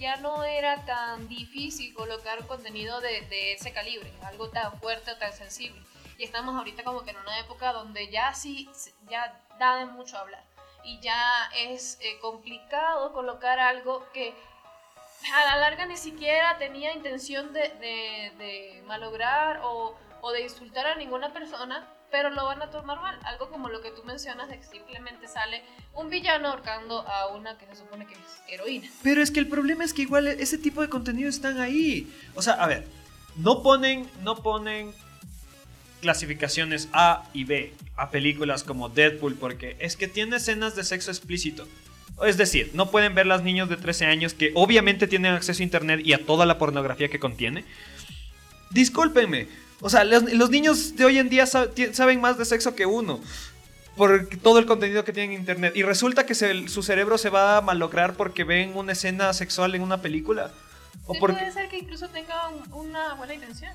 [0.00, 5.32] ya no era tan difícil colocar contenido de, ese calibre, algo tan fuerte o tan
[5.32, 5.80] sensible.
[6.16, 8.68] Y estamos ahorita como que en una época donde ya sí,
[9.10, 10.42] ya da de mucho hablar.
[10.84, 14.34] Y ya es eh, complicado colocar algo que
[15.34, 21.86] a la larga ni siquiera tenía intención de, malograr o de insultar a ninguna persona,
[22.10, 23.18] pero lo van a tomar mal.
[23.24, 25.62] Algo como lo que tú mencionas de que simplemente sale
[25.94, 28.88] un villano ahorcando a una que se supone que es heroína.
[29.02, 32.12] Pero es que el problema es que igual ese tipo de contenido están ahí.
[32.34, 32.86] O sea, a ver,
[33.36, 34.92] no ponen, no ponen
[36.00, 41.10] clasificaciones A y B a películas como Deadpool porque es que tiene escenas de sexo
[41.10, 41.68] explícito.
[42.24, 45.64] Es decir, no pueden ver las niños de 13 años que obviamente tienen acceso a
[45.64, 47.64] internet y a toda la pornografía que contiene.
[48.70, 49.48] Discúlpenme.
[49.80, 53.20] O sea, los, los niños de hoy en día saben más de sexo que uno.
[53.96, 55.72] Por todo el contenido que tienen en internet.
[55.76, 59.74] Y resulta que se- su cerebro se va a malograr porque ven una escena sexual
[59.74, 60.50] en una película.
[61.06, 61.36] O Sí, porque...
[61.38, 63.72] puede ser que incluso tenga un- una buena intención.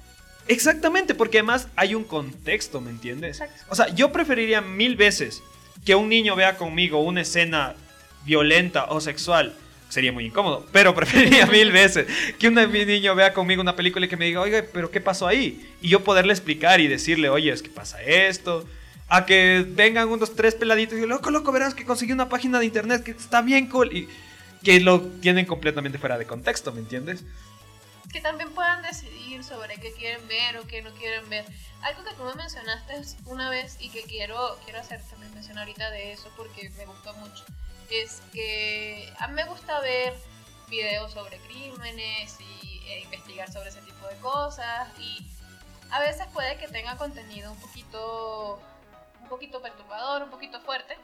[0.48, 3.40] Exactamente, porque además hay un contexto, ¿me entiendes?
[3.42, 3.64] Exacto.
[3.70, 5.42] O sea, yo preferiría mil veces
[5.86, 7.74] que un niño vea conmigo una escena
[8.26, 9.56] violenta o sexual.
[9.96, 12.06] Sería muy incómodo, pero preferiría mil veces
[12.38, 15.26] que un niño vea conmigo una película y que me diga, oiga, pero ¿qué pasó
[15.26, 15.74] ahí?
[15.82, 18.66] Y yo poderle explicar y decirle, oye, es que pasa esto.
[19.08, 22.66] A que vengan unos tres peladitos y loco, loco, verás que conseguí una página de
[22.66, 23.96] internet que está bien cool.
[23.96, 24.10] Y
[24.66, 27.24] que lo tienen completamente fuera de contexto, ¿me entiendes?
[28.12, 31.46] que también puedan decidir sobre qué quieren ver o qué no quieren ver.
[31.82, 35.92] Algo que tú me mencionaste una vez y que quiero, quiero hacer también mención ahorita
[35.92, 37.44] de eso porque me gustó mucho,
[37.90, 40.14] es que a mí me gusta ver
[40.70, 45.26] videos sobre crímenes y e investigar sobre ese tipo de cosas y
[45.92, 48.60] a veces puede que tenga contenido un poquito,
[49.22, 50.98] un poquito perturbador, un poquito fuerte.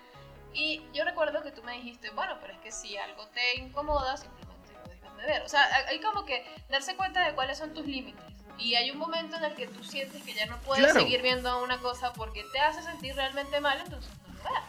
[0.53, 4.17] Y yo recuerdo que tú me dijiste, bueno, pero es que si algo te incomoda,
[4.17, 5.41] simplemente lo dejas de ver.
[5.43, 8.21] O sea, hay como que darse cuenta de cuáles son tus límites.
[8.57, 10.99] Y hay un momento en el que tú sientes que ya no puedes Claro.
[10.99, 14.63] seguir viendo una cosa porque te hace sentir realmente mal, entonces no lo veas.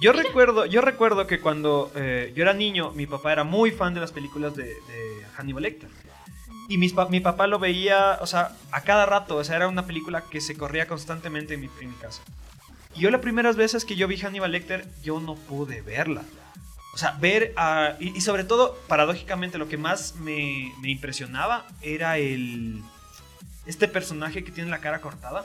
[0.00, 3.92] Yo recuerdo, yo recuerdo que cuando eh, yo era niño, mi papá era muy fan
[3.92, 4.74] de las películas de,
[5.36, 5.90] Hannibal Lecter.
[6.68, 9.36] Y mi papá lo veía, o sea, a cada rato.
[9.36, 11.68] O sea, era una película que se corría constantemente en mi,
[12.00, 12.22] casa.
[12.94, 16.22] Y yo las primeras veces que yo vi Hannibal Lecter, yo no pude verla.
[16.94, 17.96] O sea, ver a...
[18.00, 22.82] Y, y sobre todo, paradójicamente, lo que más me, me impresionaba era el...
[23.66, 25.44] Este personaje que tiene la cara cortada.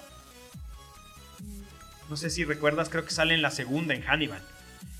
[2.10, 4.42] No sé si recuerdas, creo que sale en la segunda, en Hannibal.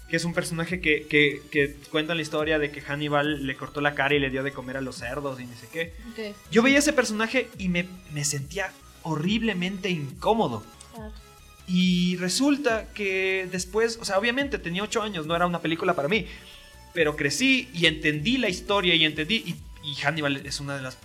[0.10, 3.82] Que es un personaje que, que, que cuenta la historia de que Hannibal le cortó
[3.82, 5.94] la cara y le dio de comer a los cerdos y no sé qué.
[6.52, 8.72] Yo veía ese personaje y me, me sentía
[9.04, 10.64] horriblemente incómodo.
[11.68, 16.08] Y resulta que después, o sea, obviamente tenía 8 años, no era una película para
[16.08, 16.28] mí.
[16.94, 19.44] Pero crecí y entendí la historia y entendí.
[19.46, 19.56] Y,
[19.90, 20.98] y Hannibal es una de las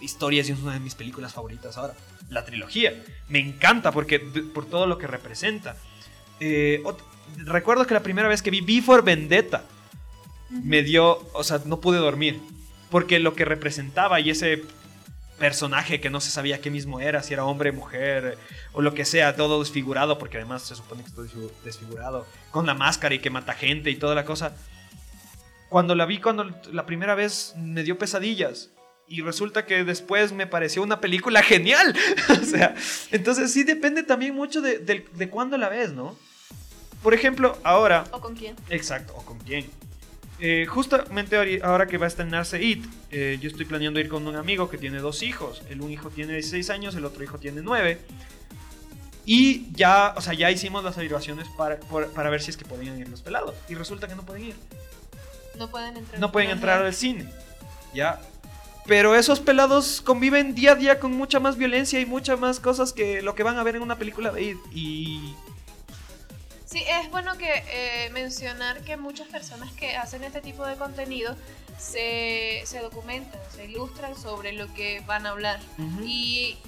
[0.00, 1.94] historias y es una de mis películas favoritas ahora.
[2.30, 2.92] La trilogía.
[3.28, 5.76] Me encanta porque por todo lo que representa.
[6.40, 6.82] Eh,
[7.38, 9.64] recuerdo que la primera vez que vi V for Vendetta
[10.50, 12.40] me dio, o sea, no pude dormir.
[12.90, 14.62] Porque lo que representaba y ese
[15.38, 18.38] personaje que no se sabía qué mismo era, si era hombre, mujer
[18.72, 22.66] o lo que sea, todo desfigurado, porque además se supone que está desfigu- desfigurado, con
[22.66, 24.56] la máscara y que mata gente y toda la cosa.
[25.68, 28.70] Cuando la vi, cuando la primera vez me dio pesadillas.
[29.06, 31.94] Y resulta que después me pareció una película genial.
[32.30, 32.74] o sea,
[33.10, 36.16] entonces sí depende también mucho de, de, de cuándo la ves, ¿no?
[37.02, 38.56] Por ejemplo, ahora, ¿O con quién?
[38.70, 39.68] Exacto, o con quién.
[40.40, 44.36] Eh, justamente ahora que va a estrenarse It, eh, yo estoy planeando ir con un
[44.36, 45.62] amigo que tiene dos hijos.
[45.68, 47.98] El un hijo tiene 16 años, el otro hijo tiene 9.
[49.26, 52.64] Y ya, o sea, ya hicimos las averiguaciones para, por- para ver si es que
[52.64, 53.54] podían ir los pelados.
[53.68, 54.54] Y resulta que no pueden ir.
[55.58, 56.20] No pueden entrar.
[56.20, 57.26] No pueden entrar al cine.
[57.94, 58.20] Ya.
[58.86, 62.92] Pero esos pelados conviven día a día con mucha más violencia y muchas más cosas
[62.92, 64.58] que lo que van a ver en una película de It.
[64.72, 65.34] Y
[66.74, 71.36] Sí, es bueno que eh, mencionar que muchas personas que hacen este tipo de contenido
[71.78, 75.60] se, se documentan, se ilustran sobre lo que van a hablar.
[76.02, 76.58] Y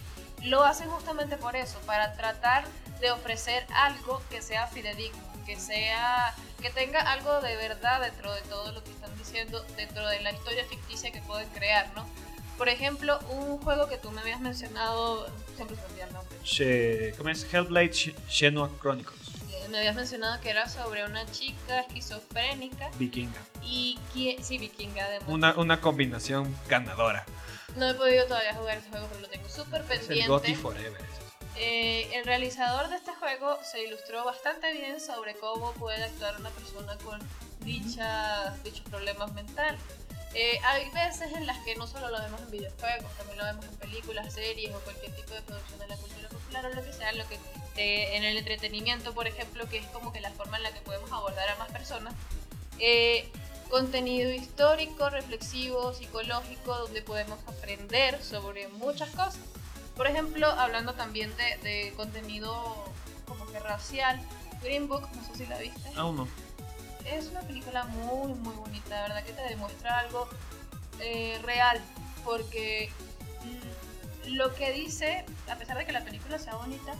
[0.44, 2.66] lo hacen justamente por eso, para tratar
[3.00, 8.40] de ofrecer algo que sea fidedigno, que sea que tenga algo de verdad dentro de
[8.42, 12.06] todo lo que están diciendo, dentro de la historia ficticia que pueden crear, ¿no?
[12.58, 16.38] Por ejemplo, un juego que tú me habías mencionado, siempre se me olvida el nombre.
[16.42, 17.44] She- ¿Cómo es?
[17.52, 19.20] Hellblade Sh- Shenmue Chronicles.
[19.52, 23.40] Eh, Me habías mencionado que era sobre una chica esquizofrénica Vikinga.
[23.62, 25.28] y que sí vikinga además.
[25.28, 27.24] Una, una combinación ganadora.
[27.76, 30.28] No he podido todavía jugar ese juego, pero lo tengo súper Es el pendiente.
[30.28, 31.00] Gotti Forever.
[31.58, 36.50] Eh, el realizador de este juego se ilustró bastante bien sobre cómo puede actuar una
[36.50, 37.18] persona con
[37.60, 39.80] dicha, dichos problemas mentales.
[40.34, 43.64] Eh, hay veces en las que no solo lo vemos en videojuegos, también lo vemos
[43.64, 46.92] en películas, series o cualquier tipo de producción de la cultura popular o lo que
[46.92, 47.38] sea, lo que
[47.76, 50.80] eh, en el entretenimiento, por ejemplo, que es como que la forma en la que
[50.80, 52.14] podemos abordar a más personas.
[52.78, 53.30] Eh,
[53.70, 59.40] contenido histórico, reflexivo, psicológico, donde podemos aprender sobre muchas cosas.
[59.96, 62.84] Por ejemplo, hablando también de, de contenido
[63.26, 64.20] como que racial,
[64.62, 65.90] Green Book, no sé si la viste.
[65.96, 66.28] Aún no.
[67.04, 70.28] Es una película muy, muy bonita, la verdad que te demuestra algo
[71.00, 71.80] eh, real,
[72.24, 72.90] porque
[73.44, 76.94] mm, lo que dice, a pesar de que la película sea bonita,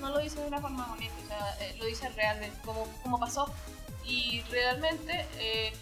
[0.00, 3.18] no lo dice de una forma bonita, o sea, eh, lo dice realmente, como, como
[3.18, 3.52] pasó.
[4.04, 5.72] Y realmente eh,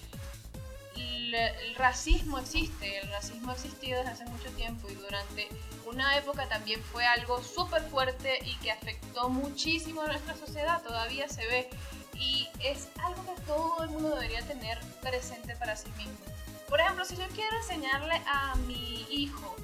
[1.35, 5.48] el, racismo existe, el racismo ha existido desde hace mucho tiempo y durante
[5.86, 11.28] una época también fue algo súper fuerte y que afectó muchísimo a nuestra sociedad, todavía
[11.28, 11.70] se ve.
[12.15, 16.15] Y es algo que todo el mundo debería tener presente para sí mismo.
[16.69, 19.55] Por ejemplo, si yo quiero enseñarle a mi hijo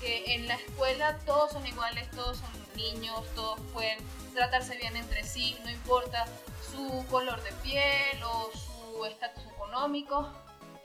[0.00, 3.98] que en la escuela todos son iguales, todos son niños, todos pueden
[4.34, 6.26] tratarse bien entre sí, no importa
[6.70, 10.28] su color de piel o su estatus económico.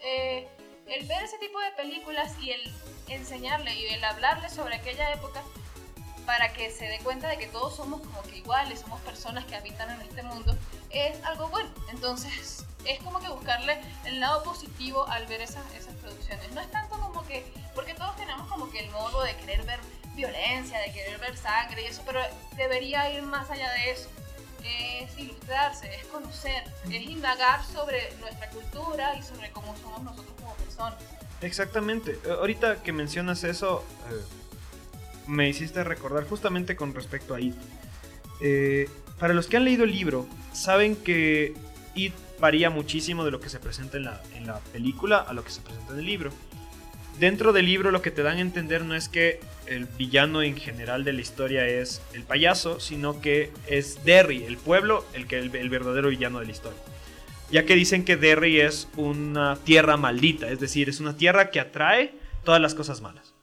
[0.05, 0.47] Eh,
[0.87, 2.73] el ver ese tipo de películas y el
[3.07, 5.41] enseñarle y el hablarle sobre aquella época
[6.27, 9.55] para que se dé cuenta de que todos somos como que iguales, somos personas que
[9.55, 10.55] habitan en este mundo,
[10.91, 11.69] es algo bueno.
[11.89, 16.51] Entonces, es como que buscarle el lado positivo al ver esas, esas producciones.
[16.51, 19.79] No es tanto como que, porque todos tenemos como que el modo de querer ver
[20.15, 22.21] violencia, de querer ver sangre y eso, pero
[22.55, 24.09] debería ir más allá de eso.
[24.65, 30.53] Es ilustrarse, es conocer, es indagar sobre nuestra cultura y sobre cómo somos nosotros como
[30.55, 30.95] personas.
[31.41, 32.19] Exactamente.
[32.25, 34.21] Eh, Ahorita que mencionas eso, eh,
[35.27, 37.55] me hiciste recordar justamente con respecto a It.
[38.41, 38.89] Eh,
[39.19, 41.53] para los que han leído el libro, saben que
[41.93, 45.43] It varía muchísimo de lo que se presenta en la, en la película a lo
[45.43, 46.31] que se presenta en el libro.
[47.19, 50.57] Dentro del libro lo que te dan a entender no es que el villano en
[50.57, 55.39] general de la historia es el payaso, sino que es Derry, el pueblo, el, que,
[55.39, 56.79] el, el verdadero villano de la historia.
[57.51, 61.61] Ya que dicen que Derry es una tierra maldita, es decir, es una tierra que
[61.61, 62.13] atrae
[62.43, 63.33] todas las cosas malas.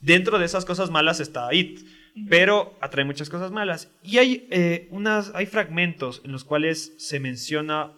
[0.00, 1.80] Dentro de esas cosas malas está It,
[2.28, 3.90] pero atrae muchas cosas malas.
[4.02, 7.92] Y hay, eh, unas, hay fragmentos en los cuales se menciona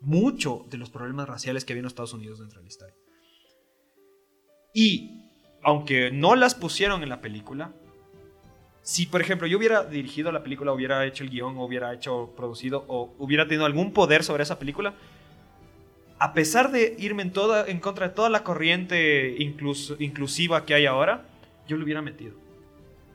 [0.00, 2.95] mucho de los problemas raciales que había en Estados Unidos dentro de la historia.
[4.76, 5.22] Y
[5.62, 7.72] aunque no las pusieron en la película,
[8.82, 12.84] si por ejemplo yo hubiera dirigido la película, hubiera hecho el guion, hubiera hecho producido
[12.86, 14.92] o hubiera tenido algún poder sobre esa película,
[16.18, 20.74] a pesar de irme en, toda, en contra de toda la corriente inclus, inclusiva que
[20.74, 21.24] hay ahora,
[21.66, 22.34] yo lo hubiera metido.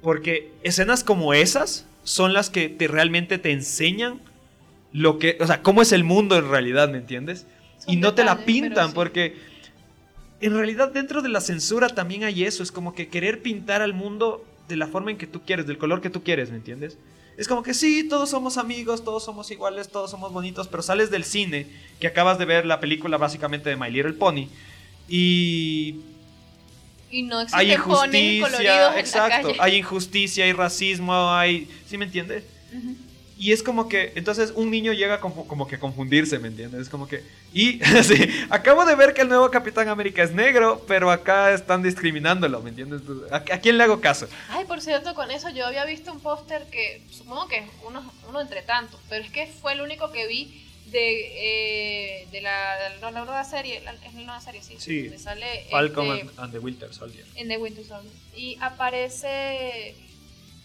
[0.01, 4.19] Porque escenas como esas son las que te, realmente te enseñan
[4.93, 7.45] lo que, o sea, cómo es el mundo en realidad, ¿me entiendes?
[7.77, 8.95] Son y no te la pintan sí.
[8.95, 9.50] porque
[10.41, 13.93] en realidad dentro de la censura también hay eso, es como que querer pintar al
[13.93, 16.97] mundo de la forma en que tú quieres, del color que tú quieres, ¿me entiendes?
[17.37, 21.09] Es como que sí, todos somos amigos, todos somos iguales, todos somos bonitos, pero sales
[21.11, 21.67] del cine,
[21.99, 24.47] que acabas de ver la película básicamente de My Little Pony,
[25.07, 25.95] y
[27.09, 29.59] Y no hay ponis coloridos injusticia, la exacto, calle.
[29.59, 31.67] hay injusticia, hay racismo, hay...
[31.87, 32.43] ¿Sí me entiendes?
[32.73, 32.95] Ujú.
[33.41, 36.81] Y es como que, entonces un niño llega como, como que a confundirse, ¿me entiendes?
[36.81, 38.15] Es como que, y sí,
[38.51, 42.69] acabo de ver que el nuevo Capitán América es negro, pero acá están discriminándolo, ¿me
[42.69, 43.01] entiendes?
[43.31, 44.27] ¿A, a quién le hago caso?
[44.49, 48.03] Ay, por cierto, con eso yo había visto un póster que supongo que es uno,
[48.29, 52.75] uno entre tantos, pero es que fue el único que vi de, eh, de la,
[52.93, 55.01] de la nueva serie, la, es la nueva serie, sí, Sí.
[55.03, 57.25] donde sale Falcon and, and the Winter Soldier.
[57.35, 58.13] en The Winter Soldier.
[58.35, 59.95] Y aparece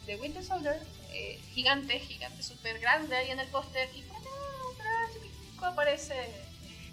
[0.04, 0.78] The Winter Soldier,
[1.18, 6.14] eh, gigante, gigante, súper grande ahí en el póster, y por acá, aparece...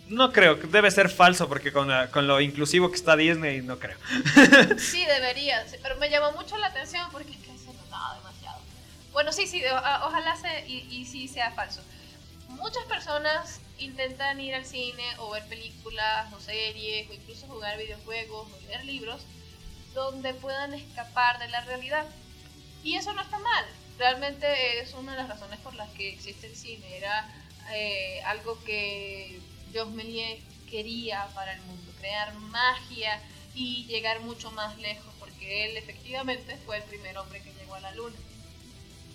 [0.08, 3.80] No creo, debe ser falso porque con, la- con lo inclusivo que está Disney, no
[3.80, 3.98] creo.
[4.78, 8.60] Sí, debería, pero me llamó mucho la atención porque es que se notaba demasiado.
[9.14, 11.82] Bueno, sí, sí, ojalá se, y, y sí sea falso.
[12.50, 18.48] Muchas personas intentan ir al cine o ver películas o series o incluso jugar videojuegos
[18.52, 19.22] o leer libros
[19.94, 22.06] donde puedan escapar de la realidad.
[22.84, 23.66] Y eso no está mal.
[23.98, 26.98] Realmente es una de las razones por las que existe el cine.
[26.98, 27.28] Era
[27.72, 29.40] eh, algo que
[29.72, 30.40] Georges Méliès
[30.70, 33.22] quería para el mundo, crear magia
[33.54, 37.80] y llegar mucho más lejos, porque él efectivamente fue el primer hombre que llegó a
[37.80, 38.18] la luna.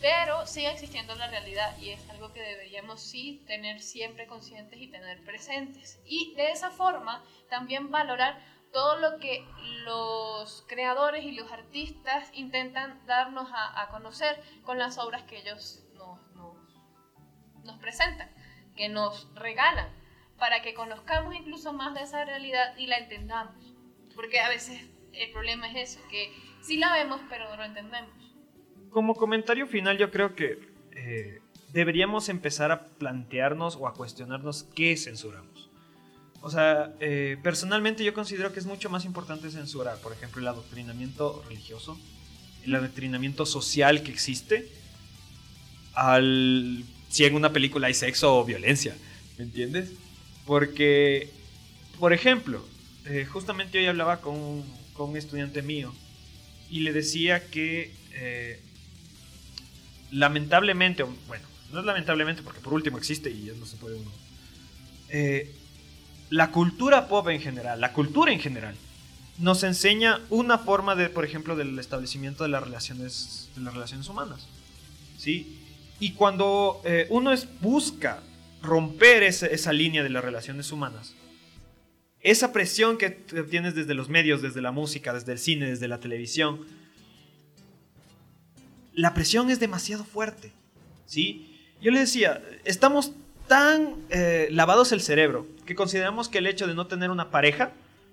[0.01, 4.87] Pero sigue existiendo la realidad y es algo que deberíamos sí tener siempre conscientes y
[4.87, 5.99] tener presentes.
[6.07, 8.41] Y de esa forma también valorar
[8.73, 9.45] todo lo que
[9.85, 15.85] los creadores y los artistas intentan darnos a, conocer con las obras que ellos
[17.65, 18.31] nos presentan,
[18.77, 19.89] que nos regalan,
[20.39, 23.55] para que conozcamos incluso más de esa realidad y la entendamos.
[24.15, 26.33] Porque a veces el problema es eso, que
[26.63, 28.11] sí la vemos pero no lo entendemos.
[28.91, 30.59] Como comentario final, yo creo que
[30.93, 31.41] eh,
[31.73, 35.48] deberíamos empezar a plantearnos o a cuestionarnos qué censuramos.
[36.41, 40.49] O sea, eh, personalmente yo considero que es mucho más importante censurar, por ejemplo, el
[40.49, 41.99] adoctrinamiento religioso,
[42.65, 44.71] el adoctrinamiento social que existe,
[45.95, 48.97] al si en una película hay sexo o violencia,
[49.39, 49.91] ¿me entiendes?
[50.47, 51.31] Porque,
[51.99, 52.65] por ejemplo,
[53.07, 54.79] eh, justamente hoy hablaba con, un-
[55.17, 55.95] estudiante mío
[56.71, 58.61] y le decía que eh,
[60.11, 64.11] lamentablemente, bueno, no es lamentablemente porque por último existe y ya no se puede uno.
[65.11, 65.55] eh,
[66.31, 68.75] la cultura pop en general, la cultura en general,
[69.39, 74.09] nos enseña una forma de, por ejemplo, del establecimiento de las relaciones, de las relaciones
[74.09, 74.47] humanas.
[75.17, 75.59] ¿Sí?
[76.01, 78.23] Y cuando eh, uno busca
[78.63, 81.15] romper ese- esa línea de las relaciones humanas,
[82.21, 85.99] esa presión que tienes desde los medios, desde la música, desde el cine, desde la
[86.01, 86.67] televisión,
[88.95, 90.53] la presión es demasiado fuerte.
[91.07, 91.57] ¿Sí?
[91.81, 93.13] Yo le decía, estamos
[93.49, 97.73] tan eh, lavados el cerebro que consideramos que el hecho de no tener una pareja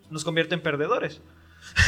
[0.10, 1.22] nos convierte en perdedores.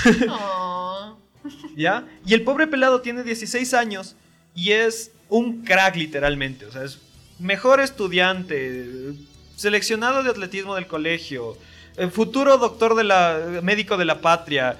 [1.75, 2.07] ¿Ya?
[2.25, 4.15] Y el pobre pelado tiene 16 años
[4.53, 6.65] y es un crack literalmente.
[6.65, 6.99] O sea, es
[7.39, 9.13] mejor estudiante,
[9.55, 11.57] seleccionado de atletismo del colegio,
[11.97, 14.77] eh, futuro doctor de la, médico de la patria,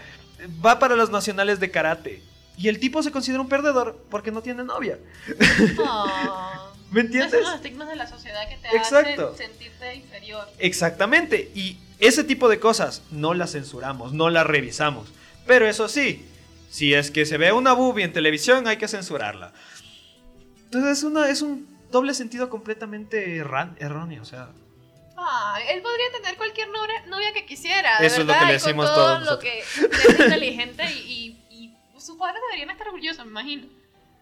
[0.66, 2.24] va para los nacionales de karate.
[2.58, 4.98] Y el tipo se considera un perdedor porque no tiene novia.
[5.80, 6.67] Oh.
[6.92, 7.32] ¿Me Esos entiendes?
[7.32, 9.32] son los estigmas de la sociedad que te Exacto.
[9.34, 10.48] hacen sentirte inferior.
[10.60, 11.52] Exactamente.
[11.54, 15.10] Y ese tipo de cosas no las censuramos, no las revisamos.
[15.46, 16.26] Pero eso sí,
[16.70, 19.54] si es que se ve una boobie en televisión, hay que censurarla.
[20.66, 24.22] Entonces es, una, es un doble sentido completamente erróneo.
[24.22, 24.50] O sea,
[25.20, 27.98] Ah, él podría tener cualquier novia, que quisiera.
[27.98, 29.78] Eso es lo verdad, que le y con decimos todo todos lo que es
[30.20, 33.68] inteligente y, y, y sus padres deberían estar orgullosos, me imagino.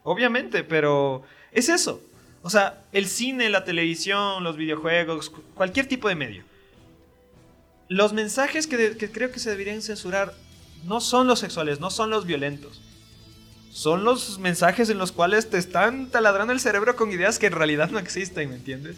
[0.03, 2.01] obviamente, pero es eso.
[2.45, 6.43] O sea, el cine, la televisión, los videojuegos, cu- cualquier tipo de medio.
[7.89, 10.31] Los mensajes que creo que se deberían censurar
[10.83, 12.83] no son los sexuales, no son los violentos.
[13.71, 17.53] Son los mensajes en los cuales te están taladrando el cerebro con ideas que en
[17.53, 18.97] realidad no existen, ¿me entiendes?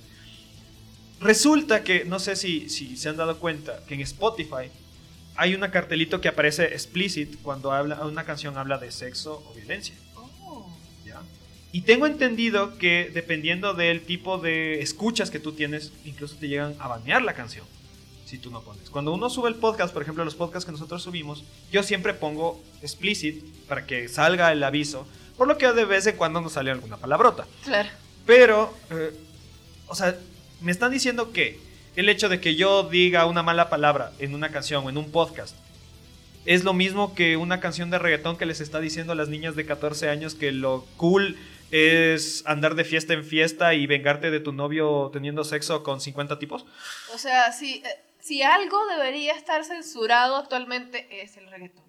[1.22, 4.70] Resulta que, no sé si, si se han dado cuenta, que en Spotify
[5.38, 9.96] hay un cartelito que aparece explicit cuando habla, una canción habla de sexo o violencia.
[11.72, 16.76] Y tengo entendido que dependiendo del tipo de escuchas que tú tienes, incluso te llegan
[16.80, 17.66] a banear la canción
[18.26, 18.90] si tú no pones.
[18.90, 22.62] Cuando uno sube el podcast, por ejemplo, los podcasts que nosotros subimos, yo siempre pongo
[22.82, 25.08] explicit para que salga el aviso,
[25.38, 27.48] por lo que de vez en cuando nos sale alguna palabrota.
[27.64, 27.90] Claro.
[28.26, 29.14] Pero, eh,
[29.88, 30.18] o sea,
[30.62, 31.60] me están diciendo que
[31.96, 35.10] el hecho de que yo diga una mala palabra en una canción o en un
[35.10, 35.56] podcast
[36.46, 39.56] es lo mismo que una canción de reggaetón que les está diciendo a las niñas
[39.56, 41.38] de 14 años que lo cool
[41.72, 46.40] es andar de fiesta en fiesta y vengarte de tu novio teniendo sexo con 50
[46.40, 46.66] tipos.
[47.14, 51.86] O sea, si, eh, si algo debería estar censurado actualmente es el reggaetón.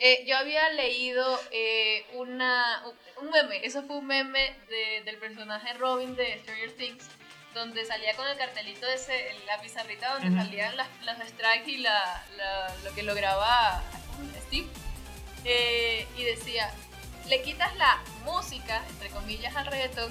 [0.00, 2.82] Eh, yo había leído eh, una,
[3.20, 7.04] un- meme, eso fue un meme de- del personaje Robin de Stranger Things,
[7.52, 10.36] donde salía con el cartelito ese, la pizarrita donde Ujú.
[10.46, 13.82] salían las, los strikes y la, la- lo que lograba
[14.46, 14.68] Steve.
[15.44, 16.72] Eh, y decía,
[17.28, 20.10] le quitas la música, entre comillas, al reggaetón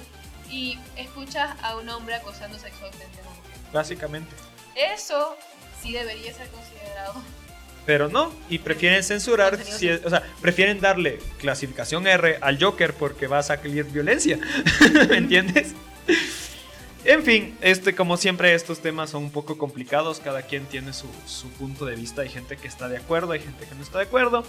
[0.50, 3.52] y escuchas a un hombre acosando sexualmente a una mujer.
[3.72, 4.34] Básicamente.
[4.74, 5.36] Eso
[5.82, 7.14] sí debería ser considerado.
[7.86, 12.92] Pero no, y prefieren censurar, si es- o sea, prefieren darle clasificación R al Joker
[12.92, 14.38] porque va a salir violencia.
[15.08, 15.72] ¿Me entiendes?
[17.04, 20.20] En fin, este, como siempre, estos temas son un poco complicados.
[20.20, 22.20] Cada quien tiene su, su punto de vista.
[22.22, 24.44] Hay gente que está de acuerdo, hay gente que no está de acuerdo.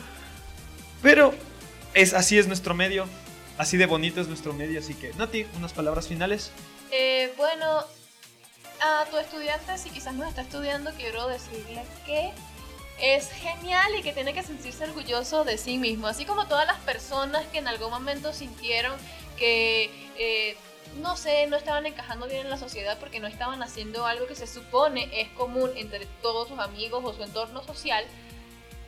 [1.01, 1.33] Pero
[1.93, 3.07] es, así es nuestro medio.
[3.57, 4.79] Así de bonito es nuestro medio.
[4.79, 6.51] Así que, Nati, unas palabras finales.
[6.91, 7.83] Eh, bueno,
[8.81, 12.31] a tu estudiante, si quizás no está estudiando, quiero decirle que
[13.01, 16.07] es genial y que tiene que sentirse orgulloso de sí mismo.
[16.07, 18.93] Así como todas las personas que en algún momento sintieron
[19.37, 20.57] que, eh,
[21.01, 24.35] no sé, no estaban encajando bien en la sociedad porque no estaban haciendo algo que
[24.35, 28.05] se supone es común entre todos sus amigos o su entorno social.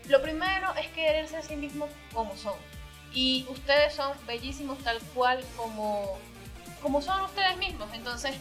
[0.07, 2.55] Lo primero es quererse a sí mismo como son.
[3.13, 6.17] Y ustedes son bellísimos tal cual como,
[6.81, 7.89] como son ustedes mismos.
[7.93, 8.31] Entonces,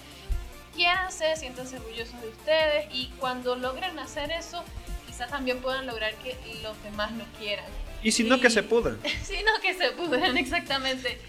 [0.75, 4.65] quiéranse, siéntanse orgullosos de ustedes y cuando logren hacer eso,
[5.07, 7.67] quizás también puedan lograr que los demás lo quieran.
[8.03, 8.99] Y si no, Y- que se pudran.
[9.25, 11.21] sino que se pudran exactamente.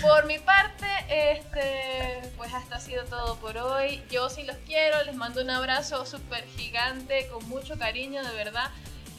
[0.00, 4.02] Por mi parte, este, pues hasta ha sido todo por hoy.
[4.10, 8.70] Yo sí los quiero, les mando un abrazo súper gigante, con mucho cariño, de verdad.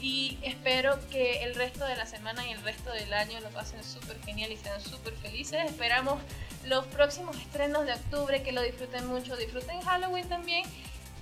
[0.06, 3.82] Y espero que el resto de la semana y el resto del año lo pasen
[3.82, 5.58] súper genial y sean súper felices.
[5.66, 6.20] Esperamos
[6.64, 9.36] los próximos estrenos de octubre, que lo disfruten mucho.
[9.36, 10.64] Disfruten Halloween también.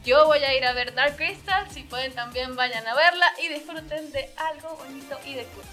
[0.04, 3.54] Yo voy a ir a ver Dark Crystal, si pueden también vayan a verla y
[3.54, 5.70] disfruten de algo bonito y de culto.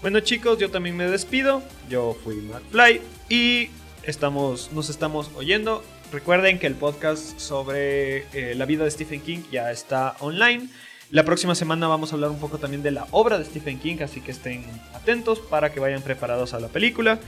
[0.00, 1.60] Bueno chicos, yo también me despido.
[1.88, 3.00] Yo fui McFly
[3.30, 3.68] y
[4.04, 5.82] estamos, nos estamos oyendo.
[6.12, 10.68] Recuerden que el podcast sobre eh, la vida de Stephen King ya está online.
[11.12, 13.96] La próxima semana vamos a hablar un poco también de la obra de Stephen King,
[14.02, 14.64] así que estén
[14.94, 17.20] atentos para que vayan preparados a la película.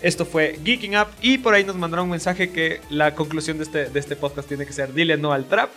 [0.00, 3.64] Esto fue Geeking Up y por ahí nos mandaron un mensaje que la conclusión de
[3.64, 5.70] este, de este podcast tiene que ser dile no al trap,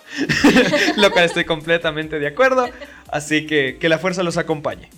[0.97, 2.69] lo cual estoy completamente de acuerdo.
[3.07, 4.91] Así que que la fuerza los acompañe.